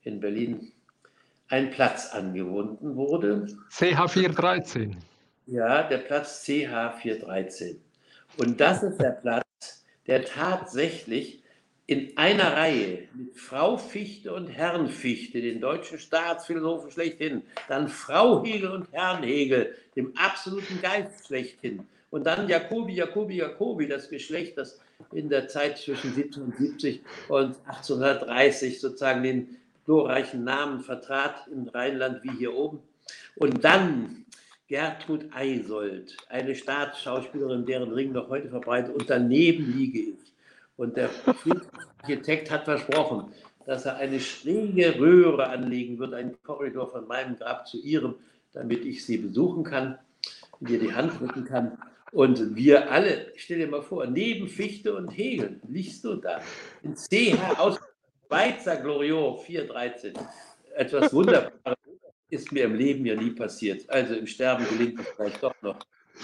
in 0.00 0.18
Berlin, 0.18 0.72
ein 1.48 1.70
Platz 1.70 2.08
angebunden 2.14 2.96
wurde. 2.96 3.46
CH413. 3.70 4.96
Ja, 5.44 5.82
der 5.82 5.98
Platz 5.98 6.42
CH413. 6.46 7.76
Und 8.38 8.58
das 8.58 8.82
ist 8.82 8.98
der 8.98 9.10
Platz, 9.10 9.84
der 10.06 10.24
tatsächlich 10.24 11.41
in 11.86 12.16
einer 12.16 12.56
Reihe 12.56 13.08
mit 13.14 13.36
Frau 13.36 13.76
Fichte 13.76 14.32
und 14.32 14.48
Herrn 14.48 14.88
Fichte, 14.88 15.40
den 15.40 15.60
deutschen 15.60 15.98
Staatsphilosophen 15.98 16.90
schlechthin, 16.90 17.42
dann 17.68 17.88
Frau 17.88 18.44
Hegel 18.44 18.70
und 18.70 18.92
Herrn 18.92 19.22
Hegel, 19.22 19.74
dem 19.96 20.16
absoluten 20.16 20.80
Geist 20.80 21.26
schlechthin, 21.26 21.86
und 22.12 22.26
dann 22.26 22.46
Jacobi, 22.46 22.94
Jacobi, 22.94 23.36
Jacobi, 23.36 23.88
das 23.88 24.10
Geschlecht, 24.10 24.58
das 24.58 24.78
in 25.12 25.30
der 25.30 25.48
Zeit 25.48 25.78
zwischen 25.78 26.14
1770 26.14 27.00
und 27.28 27.56
1830 27.66 28.80
sozusagen 28.80 29.22
den 29.22 29.56
glorreichen 29.86 30.44
Namen 30.44 30.80
vertrat 30.80 31.46
im 31.50 31.66
Rheinland 31.68 32.22
wie 32.22 32.36
hier 32.36 32.54
oben. 32.54 32.80
Und 33.34 33.64
dann 33.64 34.26
Gertrud 34.68 35.24
Eisold, 35.32 36.16
eine 36.28 36.54
Staatsschauspielerin, 36.54 37.64
deren 37.64 37.92
Ring 37.92 38.12
noch 38.12 38.28
heute 38.28 38.50
verbreitet, 38.50 38.94
und 38.94 39.08
daneben 39.08 39.76
liege 39.78 39.98
ich. 39.98 40.31
Und 40.76 40.96
der 40.96 41.10
Architekt 42.00 42.50
hat 42.50 42.64
versprochen, 42.64 43.32
dass 43.66 43.86
er 43.86 43.96
eine 43.96 44.20
schräge 44.20 44.98
Röhre 44.98 45.48
anlegen 45.48 45.98
wird, 45.98 46.14
einen 46.14 46.40
Korridor 46.42 46.90
von 46.90 47.06
meinem 47.06 47.36
Grab 47.36 47.68
zu 47.68 47.78
ihrem, 47.78 48.16
damit 48.52 48.84
ich 48.84 49.04
sie 49.04 49.18
besuchen 49.18 49.64
kann, 49.64 49.98
ihr 50.60 50.78
die 50.78 50.92
Hand 50.92 51.20
drücken 51.20 51.44
kann. 51.44 51.78
Und 52.12 52.54
wir 52.54 52.90
alle, 52.90 53.32
stell 53.36 53.58
dir 53.58 53.68
mal 53.68 53.82
vor, 53.82 54.06
neben 54.06 54.48
Fichte 54.48 54.94
und 54.94 55.08
Hegel 55.08 55.60
liegst 55.68 56.04
du 56.04 56.16
da 56.16 56.40
in 56.82 56.94
CH 56.94 57.58
aus 57.58 57.80
Schweizer 58.26 58.76
Gloriot 58.76 59.42
413. 59.42 60.14
Etwas 60.74 61.12
Wunderbares 61.12 61.78
ist 62.28 62.52
mir 62.52 62.64
im 62.64 62.74
Leben 62.74 63.06
ja 63.06 63.14
nie 63.14 63.30
passiert. 63.30 63.88
Also 63.88 64.14
im 64.14 64.26
Sterben 64.26 64.66
gelingt 64.68 65.00
es 65.00 65.06
vielleicht 65.08 65.42
doch 65.42 65.54
noch, 65.62 65.78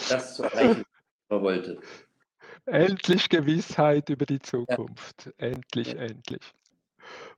das 0.08 0.34
zu 0.36 0.42
erreichen, 0.42 0.84
was 0.86 1.36
man 1.36 1.42
wollte. 1.42 1.78
Endlich 2.70 3.28
Gewissheit 3.28 4.08
über 4.10 4.26
die 4.26 4.40
Zukunft. 4.40 5.26
Ja. 5.26 5.48
Endlich, 5.48 5.92
ja. 5.92 6.00
endlich. 6.00 6.42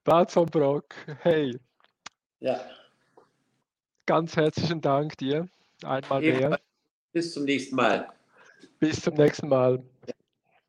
Barzon 0.05 0.47
Brock, 0.47 0.94
hey. 1.23 1.59
Ja. 2.40 2.61
Ganz 4.07 4.36
herzlichen 4.36 4.81
Dank 4.81 5.16
dir. 5.19 5.48
Einmal 5.85 6.20
mehr. 6.20 6.59
Bis 7.12 7.32
zum 7.32 7.44
nächsten 7.44 7.77
Mal. 7.77 8.09
Bis 8.78 9.02
zum 9.02 9.15
nächsten 9.15 9.48
Mal. 9.48 9.82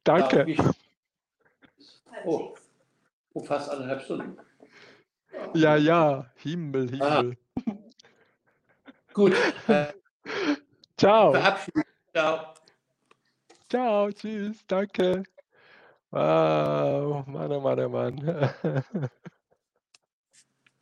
Danke. 0.04 0.56
Oh, 2.26 2.54
oh 3.34 3.44
fast 3.44 3.70
anderthalb 3.70 4.02
Stunden. 4.04 4.38
Ja, 5.54 5.76
ja, 5.76 6.30
Himmel, 6.36 6.90
Himmel. 6.90 7.38
Ah. 7.66 7.74
Gut. 9.14 9.34
Ciao. 10.98 11.32
Verabschieden. 11.32 11.84
Ciao. 12.14 12.54
Ciao, 13.72 14.12
tschüss, 14.12 14.66
danke. 14.68 15.24
Wow, 16.12 17.26
Mann, 17.28 17.52
oh 17.54 17.62
Mann, 17.62 17.80
oh 17.80 17.90
Mann. 17.90 18.50